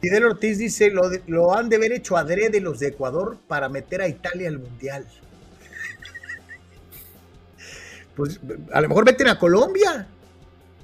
[0.00, 4.02] Fidel Ortiz dice, lo, lo han de haber hecho adrede los de Ecuador para meter
[4.02, 5.06] a Italia al Mundial.
[8.16, 8.38] pues
[8.72, 10.06] a lo mejor meten a Colombia.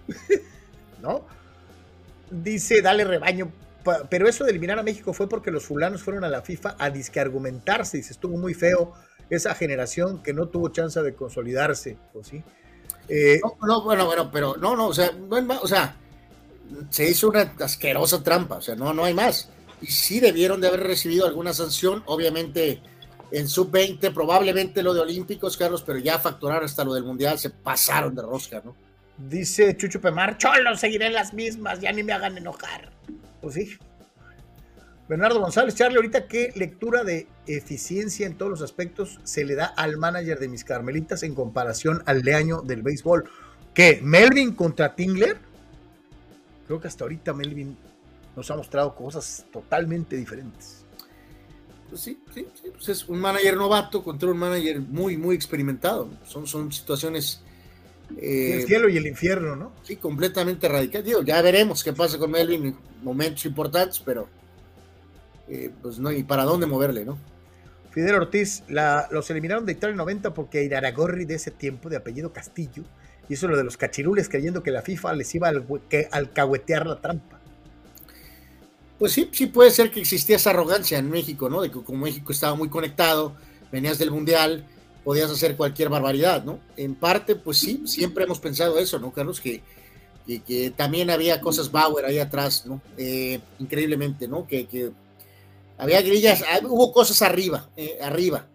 [1.03, 1.27] ¿No?
[2.31, 3.53] Dice, dale rebaño.
[4.09, 6.89] Pero eso de eliminar a México fue porque los fulanos fueron a la FIFA a
[6.89, 7.99] disque argumentarse.
[7.99, 8.95] Dice, estuvo muy feo
[9.29, 11.99] esa generación que no tuvo chance de consolidarse.
[12.15, 12.43] ¿o sí?
[13.09, 15.11] Eh, no, bueno, bueno, pero no, no, o sea,
[15.61, 15.97] o sea,
[16.91, 19.51] se hizo una asquerosa trampa, o sea, no, no hay más.
[19.81, 22.81] Y sí debieron de haber recibido alguna sanción, obviamente
[23.33, 27.51] en sub-20, probablemente lo de Olímpicos, Carlos, pero ya facturaron hasta lo del Mundial, se
[27.51, 28.77] pasaron de rosca, ¿no?
[29.17, 32.91] Dice Chucho Pemar, cholo, seguiré las mismas, ya ni me hagan enojar.
[33.41, 33.79] Pues sí.
[35.13, 39.67] Bernardo González, Charlie, ahorita qué lectura de eficiencia en todos los aspectos se le da
[39.67, 43.29] al manager de mis Carmelitas en comparación al de año del béisbol.
[43.75, 44.01] ¿Qué?
[44.03, 45.37] ¿Melvin contra Tingler?
[46.67, 47.77] Creo que hasta ahorita Melvin
[48.35, 50.87] nos ha mostrado cosas totalmente diferentes.
[51.91, 56.09] Pues sí, sí, sí pues es un manager novato contra un manager muy, muy experimentado.
[56.25, 57.43] Son, son situaciones
[58.17, 59.73] el eh, cielo y el infierno, ¿no?
[59.83, 61.05] Sí, completamente radical.
[61.05, 64.41] Digo, ya veremos qué pasa con Melvin en momentos importantes, pero
[65.55, 67.19] eh, pues no hay para dónde moverle, ¿no?
[67.91, 68.63] Fidel Ortiz,
[69.11, 72.85] los eliminaron de Italia 90 porque Iraragorri de ese tiempo, de apellido Castillo,
[73.29, 77.01] hizo lo de los cachirules creyendo que la FIFA les iba al, que, alcahuetear la
[77.03, 77.39] trampa.
[78.99, 81.61] Pues sí, sí puede ser que existía esa arrogancia en México, ¿no?
[81.61, 83.35] De que como México estaba muy conectado,
[83.71, 84.65] venías del Mundial,
[85.05, 86.61] podías hacer cualquier barbaridad, ¿no?
[86.79, 89.39] En parte, pues sí, siempre hemos pensado eso, ¿no, Carlos?
[89.39, 89.63] Que,
[90.27, 92.81] que, también había cosas Bauer ahí atrás, ¿no?
[92.97, 94.47] Eh, increíblemente, ¿no?
[94.47, 94.93] Que,
[95.83, 98.49] había grillas, ah, hubo cosas arriba, eh, arriba,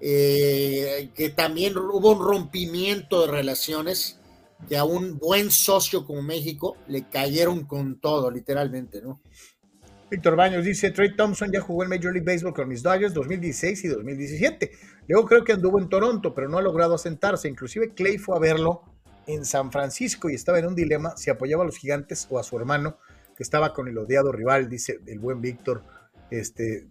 [0.00, 4.18] eh, que también hubo un rompimiento de relaciones
[4.66, 9.20] que a un buen socio como México le cayeron con todo, literalmente, ¿no?
[10.10, 13.84] Víctor Baños dice, Trey Thompson ya jugó en Major League Baseball con mis Dodgers 2016
[13.84, 14.70] y 2017.
[15.06, 17.48] Luego creo que anduvo en Toronto, pero no ha logrado asentarse.
[17.48, 18.82] Inclusive Clay fue a verlo
[19.26, 22.42] en San Francisco y estaba en un dilema si apoyaba a los gigantes o a
[22.42, 22.96] su hermano,
[23.36, 25.82] que estaba con el odiado rival, dice el buen Víctor,
[26.38, 26.86] este,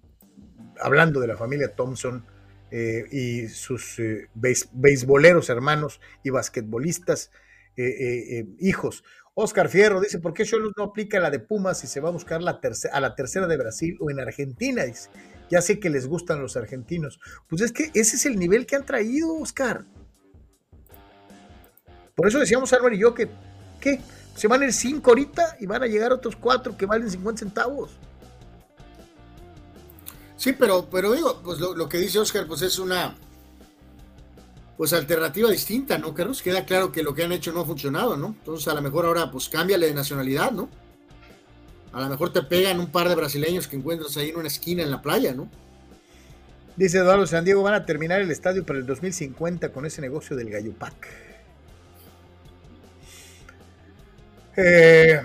[0.81, 2.25] hablando de la familia Thompson
[2.71, 7.31] eh, y sus eh, beisboleros hermanos y basquetbolistas
[7.75, 9.03] eh, hijos.
[9.35, 12.11] Oscar Fierro dice, ¿por qué Cholos no aplica la de Pumas si se va a
[12.11, 14.83] buscar a la tercera de Brasil o en Argentina?
[14.83, 15.09] Dice,
[15.49, 17.19] ya sé que les gustan los argentinos.
[17.47, 19.85] Pues es que ese es el nivel que han traído, Oscar.
[22.15, 23.27] Por eso decíamos Álvaro y yo que,
[23.79, 23.99] ¿qué?
[24.35, 27.39] Se van a ir cinco ahorita y van a llegar otros cuatro que valen 50
[27.39, 27.91] centavos.
[30.43, 33.15] Sí, pero, pero digo, pues lo, que dice Oscar, pues es una
[34.75, 36.41] pues alternativa distinta, ¿no, Carlos?
[36.41, 38.35] Queda claro que lo que han hecho no ha funcionado, ¿no?
[38.39, 40.67] Entonces a lo mejor ahora pues cámbiale de nacionalidad, ¿no?
[41.93, 44.83] A lo mejor te pegan un par de brasileños que encuentras ahí en una esquina
[44.83, 45.47] en la playa, ¿no?
[46.75, 50.35] Dice Eduardo San Diego, van a terminar el estadio para el 2050 con ese negocio
[50.35, 51.07] del Gallo Pack.
[54.57, 55.21] Eh,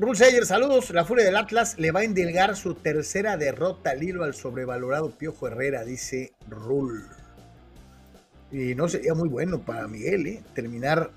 [0.00, 0.88] Rule saludos.
[0.94, 5.10] La furia del Atlas le va a endilgar su tercera derrota al hilo al sobrevalorado
[5.10, 7.02] Piojo Herrera, dice Rule.
[8.50, 10.42] Y no sería muy bueno para Miguel, ¿eh?
[10.54, 11.10] Terminar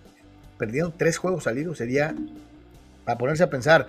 [0.57, 2.13] perdiendo tres juegos al hilo sería
[3.05, 3.87] para ponerse a pensar.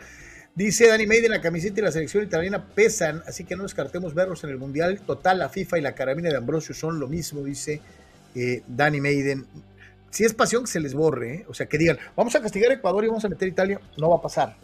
[0.55, 4.45] Dice Dani Maiden, la camiseta y la selección italiana pesan, así que no descartemos verlos
[4.45, 5.01] en el Mundial.
[5.01, 7.81] Total, la FIFA y la carabina de Ambrosio son lo mismo, dice
[8.37, 9.45] eh, Dani Maiden.
[10.11, 11.47] Si es pasión que se les borre, ¿eh?
[11.49, 13.81] o sea, que digan, vamos a castigar a Ecuador y vamos a meter a Italia,
[13.99, 14.57] no va a pasar.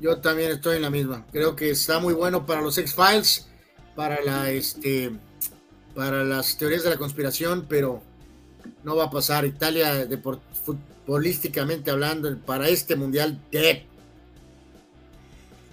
[0.00, 1.26] Yo también estoy en la misma.
[1.32, 3.48] Creo que está muy bueno para los X-Files,
[3.94, 5.12] para la este
[5.94, 8.00] para las teorías de la conspiración, pero
[8.84, 9.44] no va a pasar.
[9.44, 13.78] Italia, de, futbolísticamente hablando, para este mundial, dead.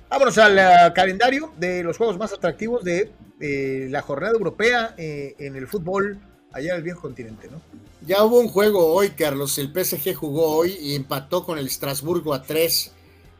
[0.09, 5.35] Vámonos al eh, calendario de los juegos más atractivos de eh, la jornada europea eh,
[5.37, 6.17] en el fútbol
[6.53, 7.61] allá en el viejo continente, ¿no?
[8.07, 9.57] Ya hubo un juego hoy, Carlos.
[9.57, 12.91] El PSG jugó hoy y empató con el Estrasburgo a 3,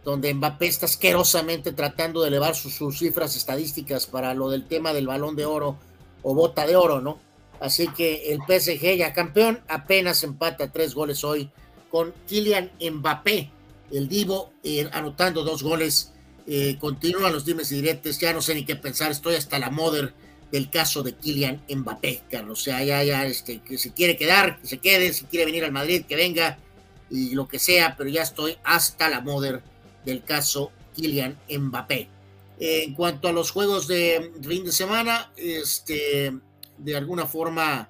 [0.06, 5.08] donde Mbappé está asquerosamente tratando de elevar sus, cifras estadísticas para lo del tema del
[5.08, 5.80] balón de oro
[6.22, 7.20] o bota de oro, ¿no?
[7.60, 11.50] Así que el PSG ya campeón apenas empata tres goles hoy
[11.90, 13.50] con Kylian Mbappé,
[13.92, 14.52] el Divo,
[14.92, 16.12] anotando dos goles.
[16.46, 19.72] Eh, continúan los dimes y diretes, ya no sé ni qué pensar, estoy hasta la
[19.72, 20.14] moda
[20.52, 22.60] del caso de Kylian Mbappé, Carlos.
[22.60, 25.64] O sea, ya, ya, este, que se quiere quedar, que se quede, si quiere venir
[25.64, 26.60] al Madrid, que venga,
[27.10, 29.64] y lo que sea, pero ya estoy hasta la moda
[30.06, 32.10] del caso Kylian Mbappé.
[32.60, 36.34] en cuanto a los juegos de fin de semana, este,
[36.78, 37.90] de alguna forma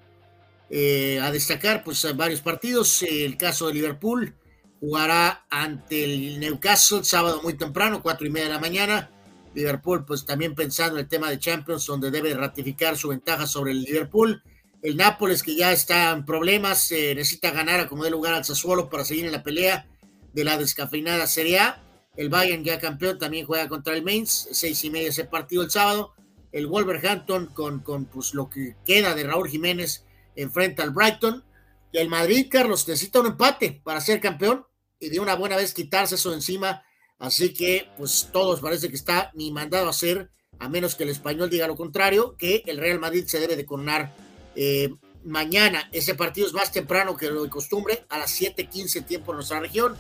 [0.69, 4.35] eh, a destacar, pues varios partidos, el caso de Liverpool,
[4.79, 9.11] jugará ante el Newcastle sábado muy temprano, cuatro y media de la mañana.
[9.53, 13.71] Liverpool, pues también pensando en el tema de Champions, donde debe ratificar su ventaja sobre
[13.71, 14.43] el Liverpool.
[14.81, 18.45] El Nápoles, que ya está en problemas, eh, necesita ganar a como dé lugar al
[18.45, 19.87] Sassuolo para seguir en la pelea
[20.33, 21.81] de la descafeinada Serie A.
[22.17, 25.71] El Bayern, ya campeón, también juega contra el Mainz, seis y media ese partido el
[25.71, 26.13] sábado.
[26.51, 30.05] El Wolverhampton, con, con pues, lo que queda de Raúl Jiménez,
[30.35, 31.43] enfrenta al Brighton
[31.91, 34.65] que el Madrid, Carlos, necesita un empate para ser campeón
[34.99, 36.83] y de una buena vez quitarse eso de encima.
[37.19, 40.29] Así que, pues todos parece que está ni mandado a hacer,
[40.59, 43.65] a menos que el español diga lo contrario, que el Real Madrid se debe de
[43.65, 44.13] coronar
[44.55, 44.93] eh,
[45.23, 45.89] mañana.
[45.91, 49.59] Ese partido es más temprano que lo de costumbre, a las 7:15 tiempo en nuestra
[49.59, 49.95] región.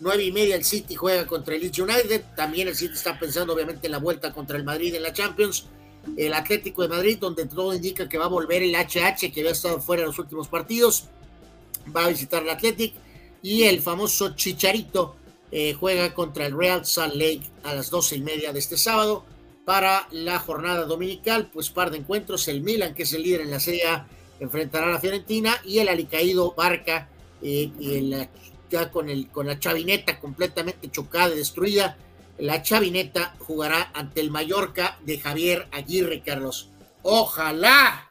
[0.00, 2.24] 9 y media el City juega contra el Leeds United.
[2.34, 5.66] También el City está pensando, obviamente, en la vuelta contra el Madrid en la Champions.
[6.16, 9.52] El Atlético de Madrid, donde todo indica que va a volver el HH, que había
[9.52, 11.04] estado fuera en los últimos partidos,
[11.94, 12.98] va a visitar el Atlético.
[13.42, 15.16] Y el famoso Chicharito
[15.52, 19.24] eh, juega contra el Real Salt Lake a las 12 y media de este sábado.
[19.66, 22.48] Para la jornada dominical, pues par de encuentros.
[22.48, 24.08] El Milan, que es el líder en la Serie A,
[24.40, 25.60] enfrentará a la Fiorentina.
[25.62, 27.08] Y el alicaído Barca,
[27.42, 28.28] eh, el
[28.70, 31.96] ya con, el, con la chavineta completamente chocada y destruida.
[32.38, 36.70] La chavineta jugará ante el Mallorca de Javier Aguirre, Carlos.
[37.02, 38.10] Ojalá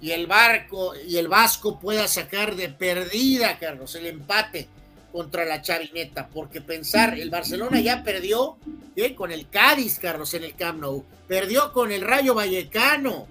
[0.00, 4.68] y el barco y el Vasco pueda sacar de perdida, Carlos, el empate
[5.12, 8.58] contra la chavineta, porque pensar, el Barcelona ya perdió
[8.96, 9.14] ¿eh?
[9.14, 13.28] con el Cádiz, Carlos, en el Camp Nou, perdió con el Rayo Vallecano,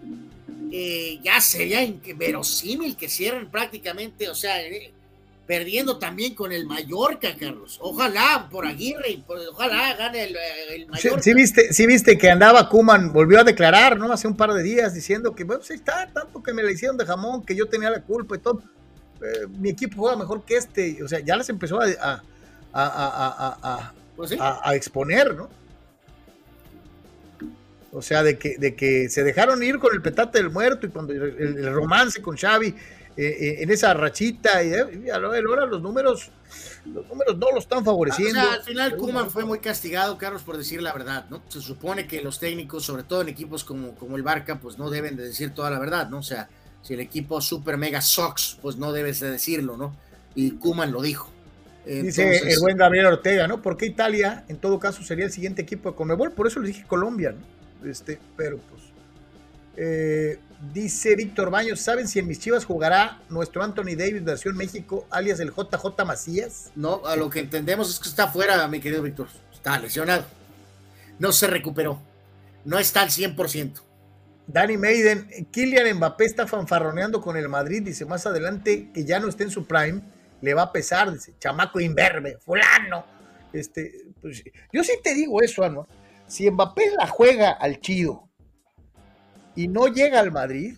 [0.71, 1.85] eh, ya sería
[2.15, 4.92] verosímil que cierren prácticamente, o sea, eh,
[5.45, 7.77] perdiendo también con el Mallorca, Carlos.
[7.81, 10.37] Ojalá por Aguirre, ojalá gane el,
[10.69, 11.21] el Mallorca.
[11.21, 14.11] Sí, viste, sí viste que andaba Kuman, volvió a declarar, ¿no?
[14.11, 16.97] Hace un par de días diciendo que, bueno, pues está, tanto que me la hicieron
[16.97, 18.63] de jamón, que yo tenía la culpa y todo.
[19.21, 21.03] Eh, mi equipo juega mejor que este.
[21.03, 22.21] O sea, ya les empezó a, a,
[22.73, 24.33] a, a pues
[24.73, 25.49] exponer, ¿no?
[27.91, 30.89] O sea, de que, de que se dejaron ir con el petate del muerto y
[30.89, 32.73] cuando el, el romance con Xavi
[33.15, 36.31] eh, eh, en esa rachita y, eh, ahora los números
[36.85, 38.39] los números no lo están favoreciendo.
[38.39, 41.41] al final Kuman fue muy castigado, Carlos, por decir la verdad, ¿no?
[41.47, 44.89] Se supone que los técnicos, sobre todo en equipos como, como el Barca, pues no
[44.89, 46.17] deben de decir toda la verdad, ¿no?
[46.19, 46.49] O sea,
[46.81, 49.95] si el equipo super mega sucks, pues no debes de decirlo, ¿no?
[50.35, 51.29] Y Kuman lo dijo.
[51.85, 53.61] Dice el buen Gabriel Ortega, ¿no?
[53.61, 56.83] Porque Italia, en todo caso, sería el siguiente equipo de Conmebol, por eso le dije
[56.87, 57.89] Colombia, ¿no?
[57.89, 58.92] Este, pero pues.
[59.75, 60.39] Eh,
[60.71, 65.41] Dice Víctor Baños, ¿saben si en mis chivas jugará nuestro Anthony Davis versión México, alias
[65.41, 66.71] el JJ Macías?
[66.75, 69.27] No, a lo que entendemos es que está fuera, mi querido Víctor.
[69.51, 70.23] Está lesionado.
[71.19, 71.99] No se recuperó.
[72.63, 73.81] No está al 100%.
[74.47, 79.27] Danny Maiden, Kylian Mbappé está fanfarroneando con el Madrid, dice más adelante que ya no
[79.27, 80.01] esté en su prime,
[80.41, 83.05] le va a pesar, dice, chamaco imberbe, fulano.
[83.51, 85.87] Este, pues, yo sí te digo eso, ¿no?
[86.25, 88.29] Si Mbappé la juega al chido,
[89.55, 90.77] y no llega al Madrid,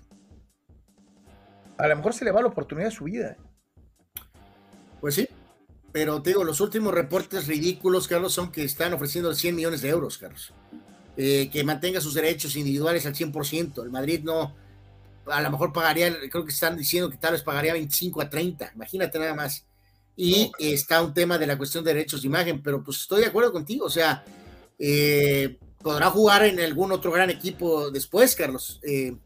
[1.78, 3.38] a lo mejor se le va la oportunidad de su vida.
[5.02, 5.28] Pues sí,
[5.92, 9.90] pero te digo, los últimos reportes ridículos, Carlos, son que están ofreciendo 100 millones de
[9.90, 10.54] euros, Carlos.
[11.18, 13.84] Eh, que mantenga sus derechos individuales al 100%.
[13.84, 14.54] El Madrid no,
[15.28, 18.74] a lo mejor pagaría, creo que están diciendo que tal vez pagaría 25 a 30,
[18.76, 19.66] imagínate nada más.
[20.18, 23.28] Y está un tema de la cuestión de derechos de imagen, pero pues estoy de
[23.28, 24.24] acuerdo contigo, o sea,
[24.80, 28.80] eh, podrá jugar en algún otro gran equipo después, Carlos.
[28.82, 29.18] Eh,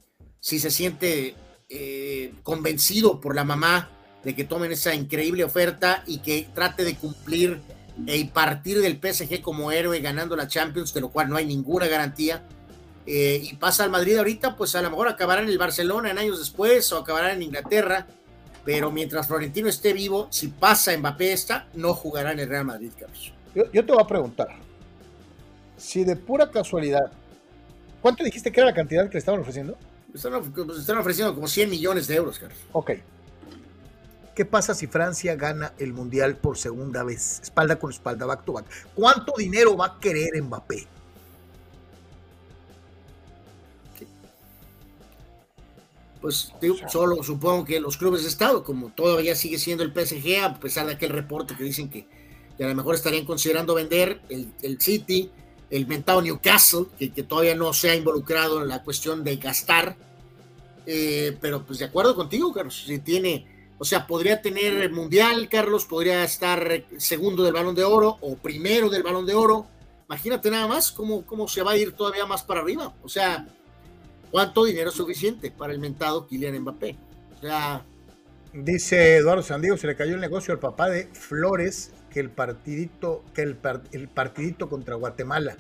[0.41, 1.33] si se siente
[1.69, 3.89] eh, convencido por la mamá
[4.25, 7.61] de que tomen esa increíble oferta y que trate de cumplir
[8.05, 11.87] y partir del PSG como héroe ganando la Champions, de lo cual no hay ninguna
[11.87, 12.43] garantía.
[13.05, 16.17] Eh, y pasa al Madrid ahorita, pues a lo mejor acabará en el Barcelona en
[16.17, 18.05] años después o acabará en Inglaterra.
[18.65, 22.91] Pero mientras Florentino esté vivo, si pasa Mbappé esta, no jugará en el Real Madrid,
[22.99, 23.31] Carlos.
[23.55, 24.49] Yo, yo te voy a preguntar,
[25.79, 27.11] si de pura casualidad,
[28.01, 29.77] ¿cuánto dijiste que era la cantidad que le estaban ofreciendo?
[30.13, 32.57] Están, pues, están ofreciendo como 100 millones de euros, Carlos.
[32.71, 32.91] Ok.
[34.35, 37.41] ¿Qué pasa si Francia gana el Mundial por segunda vez?
[37.41, 38.65] Espalda con espalda, back to back.
[38.95, 40.87] ¿Cuánto dinero va a querer Mbappé?
[46.21, 46.53] Pues
[46.89, 50.85] solo supongo que los clubes de Estado, como todavía sigue siendo el PSG, a pesar
[50.85, 52.07] de aquel reporte que dicen que,
[52.59, 55.31] a lo mejor estarían considerando vender el, el City,
[55.69, 59.95] el mentado Newcastle, que, todavía no se ha involucrado en la cuestión de gastar.
[60.85, 63.45] Eh, pero pues de acuerdo contigo, Carlos, si tiene,
[63.77, 68.89] o sea, podría tener Mundial, Carlos, podría estar segundo del Balón de Oro o primero
[68.89, 69.67] del Balón de Oro.
[70.07, 72.93] Imagínate nada más cómo, cómo se va a ir todavía más para arriba.
[73.03, 73.47] O sea,
[74.31, 76.95] ¿cuánto dinero es suficiente para el mentado Kylian Mbappé?
[77.37, 77.85] O sea...
[78.51, 83.23] Dice Eduardo Sandiego, se le cayó el negocio al papá de Flores que el partidito,
[83.33, 83.57] que el,
[83.91, 85.57] el partidito contra Guatemala.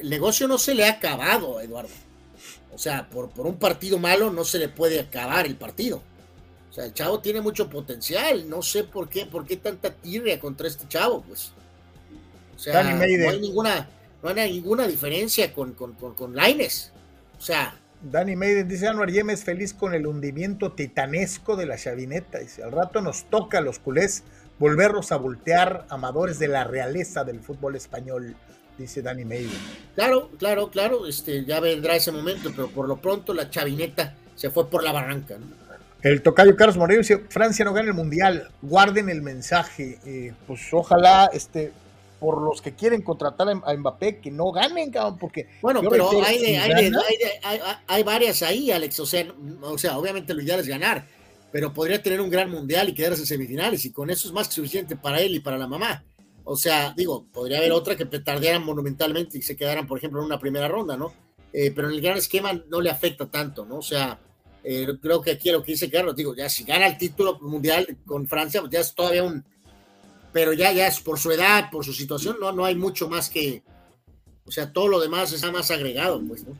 [0.00, 1.90] El negocio no se le ha acabado, Eduardo.
[2.74, 6.02] O sea, por, por un partido malo no se le puede acabar el partido.
[6.70, 8.48] O sea, el chavo tiene mucho potencial.
[8.48, 11.52] No sé por qué, por qué tanta tirria contra este chavo, pues.
[12.56, 13.88] O sea, no hay ninguna,
[14.20, 16.90] no hay ninguna diferencia con, con, con, Laines.
[17.38, 17.78] O sea.
[18.10, 22.38] Danny Maiden dice, Anuar Yemes feliz con el hundimiento titanesco de la chavineta.
[22.38, 24.24] Dice, al rato nos toca a los culés
[24.58, 28.36] volverlos a voltear amadores de la realeza del fútbol español,
[28.78, 29.50] dice Danny Maiden.
[29.94, 34.50] Claro, claro, claro, este, ya vendrá ese momento, pero por lo pronto la chavineta se
[34.50, 35.36] fue por la barranca.
[36.02, 39.98] El tocayo Carlos Moreno dice, Francia no gana el Mundial, guarden el mensaje.
[40.04, 41.72] Eh, pues ojalá este,
[42.24, 45.46] por los que quieren contratar a Mbappé que no ganen, cabrón, porque...
[45.60, 46.56] Bueno, pero hay,
[47.86, 49.26] hay, varias ahí, Alex, o sea,
[49.60, 51.06] o sea, obviamente lo ideal es ganar,
[51.52, 54.48] pero podría tener un gran mundial y quedarse en semifinales, y con eso es más
[54.48, 56.02] que suficiente para él y para la mamá.
[56.44, 60.24] O sea, digo, podría haber otra que petardearan monumentalmente y se quedaran, por ejemplo, en
[60.24, 61.12] una primera ronda, ¿no?
[61.52, 63.76] Eh, pero en el gran esquema no le afecta tanto, ¿no?
[63.76, 64.18] O sea,
[64.62, 67.98] eh, creo que aquí lo que dice Carlos, digo, ya si gana el título mundial
[68.06, 69.44] con Francia, pues ya es todavía un,
[70.34, 73.30] pero ya, ya es por su edad, por su situación, no, no hay mucho más
[73.30, 73.62] que,
[74.44, 76.58] o sea, todo lo demás está más agregado, pues, ¿no?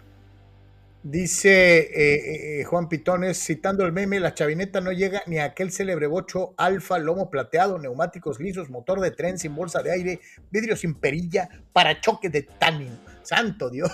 [1.03, 5.73] Dice eh, eh, Juan Pitones, citando el meme, la chavineta no llega ni a aquel
[5.73, 10.21] célebre bocho alfa, lomo plateado, neumáticos lisos, motor de tren sin bolsa de aire,
[10.51, 12.97] vidrio sin perilla, parachoque de tanning.
[13.23, 13.91] Santo Dios.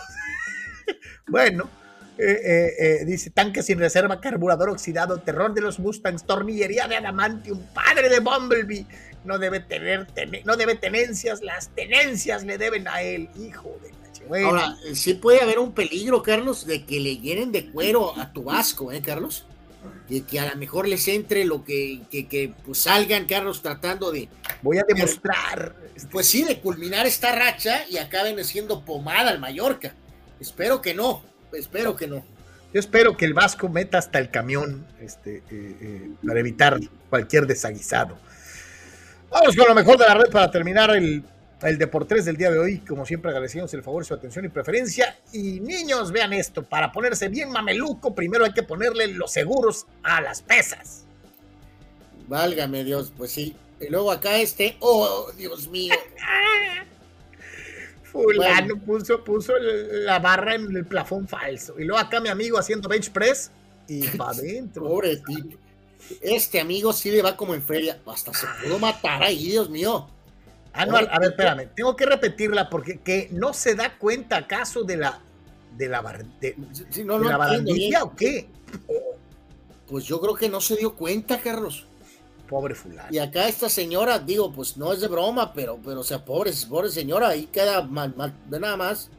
[1.26, 1.68] bueno,
[2.16, 8.08] eh, dice tanque sin reserva, carburador oxidado, terror de los Mustangs, tornillería de adamantium, padre
[8.08, 8.86] de Bumblebee,
[9.24, 10.06] no debe tener,
[10.44, 14.00] no debe tenencias, las tenencias le deben a él, hijo de la
[14.44, 18.44] Ahora, sí puede haber un peligro, Carlos, de que le llenen de cuero a tu
[18.44, 19.44] vasco, ¿eh, Carlos?
[20.08, 24.28] De que a lo mejor les entre lo que, que, pues salgan, Carlos, tratando de...
[24.62, 25.74] Voy a demostrar.
[26.10, 29.94] Pues sí, de culminar esta racha y acaben siendo pomada al Mallorca.
[30.38, 32.24] Espero que no, espero que no.
[32.72, 37.46] Yo espero que el Vasco meta hasta el camión este, eh, eh, para evitar cualquier
[37.46, 38.16] desaguisado.
[39.30, 41.22] Vamos con lo mejor de la red para terminar el,
[41.62, 42.78] el Deportes del día de hoy.
[42.80, 45.18] Como siempre, agradecemos el favor, su atención y preferencia.
[45.32, 50.20] Y niños, vean esto: para ponerse bien mameluco, primero hay que ponerle los seguros a
[50.20, 51.04] las pesas.
[52.26, 53.56] Válgame Dios, pues sí.
[53.80, 55.94] Y luego acá este, oh Dios mío.
[58.02, 61.78] Fulano puso, puso la barra en el plafón falso.
[61.78, 63.52] Y luego acá mi amigo haciendo bench press
[63.86, 64.82] y para adentro.
[64.82, 65.56] Pobre tipo.
[66.20, 67.98] Este amigo sí le va como en feria.
[68.06, 70.08] Hasta se pudo matar ahí, Dios mío.
[70.72, 74.96] Anual, a ver, espérame, tengo que repetirla porque que no se da cuenta acaso de
[74.96, 75.20] la
[75.76, 76.02] de la,
[76.40, 76.56] de,
[77.24, 78.48] la barandilla o qué.
[79.88, 81.86] Pues yo creo que no se dio cuenta, Carlos.
[82.48, 83.08] Pobre fulano.
[83.10, 86.52] Y acá esta señora, digo, pues no es de broma, pero, pero o sea, pobre,
[86.68, 89.10] pobre señora, ahí queda mal, mal, ve nada más.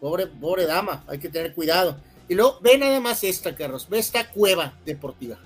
[0.00, 1.96] Pobre, pobre dama, hay que tener cuidado.
[2.28, 5.38] Y luego, ve nada más esta, Carlos, ve esta cueva deportiva.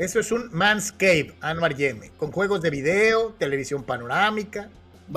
[0.00, 4.70] Eso es un Manscape, Anuar Yeme, con juegos de video, televisión panorámica.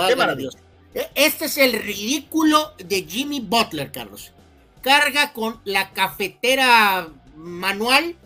[0.10, 0.58] Qué maravilloso.
[0.94, 4.34] E, este es el ridículo de Jimmy Butler, Carlos.
[4.82, 8.18] Carga con la cafetera manual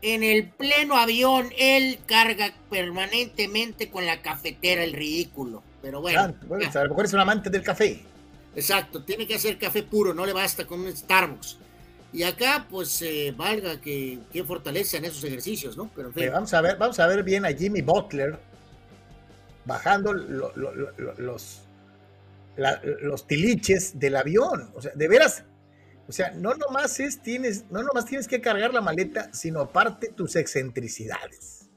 [0.00, 1.50] en el pleno avión.
[1.58, 5.64] Él carga permanentemente con la cafetera, el ridículo.
[5.82, 6.36] Pero bueno.
[6.46, 8.00] bueno a lo mejor es un amante del café.
[8.54, 11.58] Exacto, tiene que hacer café puro, no le basta con un Starbucks.
[12.12, 15.90] Y acá, pues, eh, valga que, que fortaleza en esos ejercicios, ¿no?
[15.94, 18.38] Pero vamos a ver, vamos a ver bien a Jimmy Butler
[19.64, 21.62] bajando los,
[22.56, 24.70] los tiliches del avión.
[24.74, 25.44] O sea, de veras,
[26.08, 30.08] o sea, no nomás es, tienes, no nomás tienes que cargar la maleta, sino aparte
[30.08, 31.68] tus excentricidades.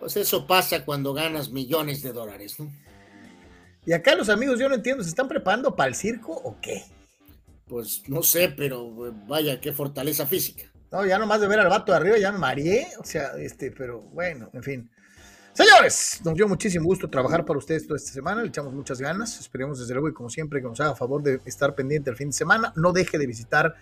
[0.00, 2.72] Pues eso pasa cuando ganas millones de dólares, ¿no?
[3.84, 6.84] Y acá los amigos, yo no entiendo, ¿se están preparando para el circo o qué?
[7.72, 10.64] Pues no sé, pero eh, vaya, qué fortaleza física.
[10.90, 13.70] No, ya nomás de ver al vato de arriba ya me mareé, o sea, este,
[13.70, 14.90] pero bueno, en fin.
[15.54, 19.40] Señores, nos dio muchísimo gusto trabajar para ustedes toda esta semana, le echamos muchas ganas,
[19.40, 22.28] esperemos desde luego y como siempre que nos haga favor de estar pendiente el fin
[22.28, 23.74] de semana, no deje de visitar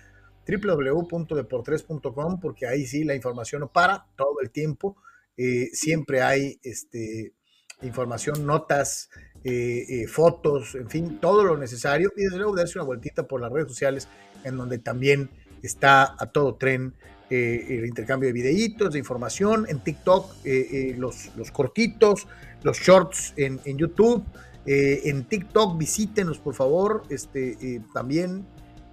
[0.46, 4.98] www.deportres.com porque ahí sí la información no para todo el tiempo,
[5.36, 7.34] eh, siempre hay este,
[7.82, 9.10] información, notas,
[9.42, 12.12] eh, eh, fotos, en fin, todo lo necesario.
[12.14, 14.06] Y desde luego darse una vueltita por las redes sociales
[14.44, 15.30] en donde también
[15.62, 16.92] está a todo tren
[17.30, 20.34] eh, el intercambio de videitos, de información, en TikTok
[20.96, 22.26] los, los, cortitos,
[22.62, 24.24] los shorts en, en YouTube,
[24.66, 28.46] en TikTok visítenos por favor, este, también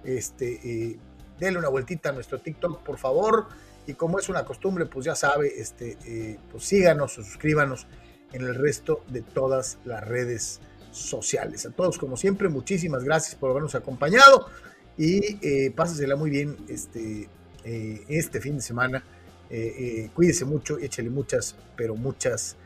[0.04, 0.98] este,
[1.38, 3.48] denle una vueltita a nuestro TikTok por favor.
[3.86, 7.86] Y como es una costumbre pues ya sabe, este, pues síganos suscríbanos
[8.32, 11.66] en el resto de todas las redes sociales.
[11.66, 14.48] A todos, como siempre, muchísimas gracias por habernos acompañado
[14.96, 17.28] y eh, pásesela muy bien este,
[17.64, 19.04] eh, este fin de semana.
[19.50, 22.56] Eh, eh, cuídese mucho, échele muchas, pero muchas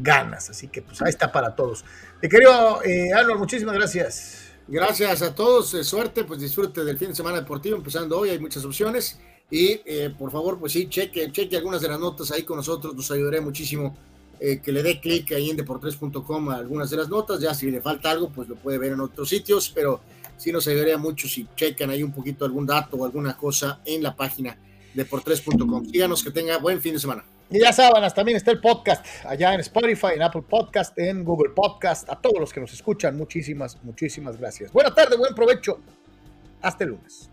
[0.00, 0.50] ganas.
[0.50, 1.84] Así que pues ahí está para todos.
[2.20, 2.80] Te querido
[3.14, 4.48] Álvaro, muchísimas gracias.
[4.70, 8.38] Gracias a todos, eh, suerte, pues disfrute del fin de semana deportivo, empezando hoy, hay
[8.38, 9.18] muchas opciones.
[9.50, 12.94] Y eh, por favor, pues sí, cheque, cheque algunas de las notas ahí con nosotros,
[12.94, 13.96] nos ayudaría muchísimo
[14.40, 17.40] eh, que le dé clic ahí en deportes.com a algunas de las notas.
[17.40, 20.00] Ya si le falta algo, pues lo puede ver en otros sitios, pero
[20.36, 24.02] sí nos ayudaría mucho si checan ahí un poquito algún dato o alguna cosa en
[24.02, 24.56] la página
[24.94, 25.86] deportes.com.
[25.86, 27.24] Síganos, que tenga buen fin de semana.
[27.50, 31.52] Y ya saben, también está el podcast allá en Spotify, en Apple Podcast, en Google
[31.54, 32.08] Podcast.
[32.10, 34.70] A todos los que nos escuchan, muchísimas, muchísimas gracias.
[34.70, 35.80] Buena tarde, buen provecho.
[36.60, 37.30] Hasta el lunes.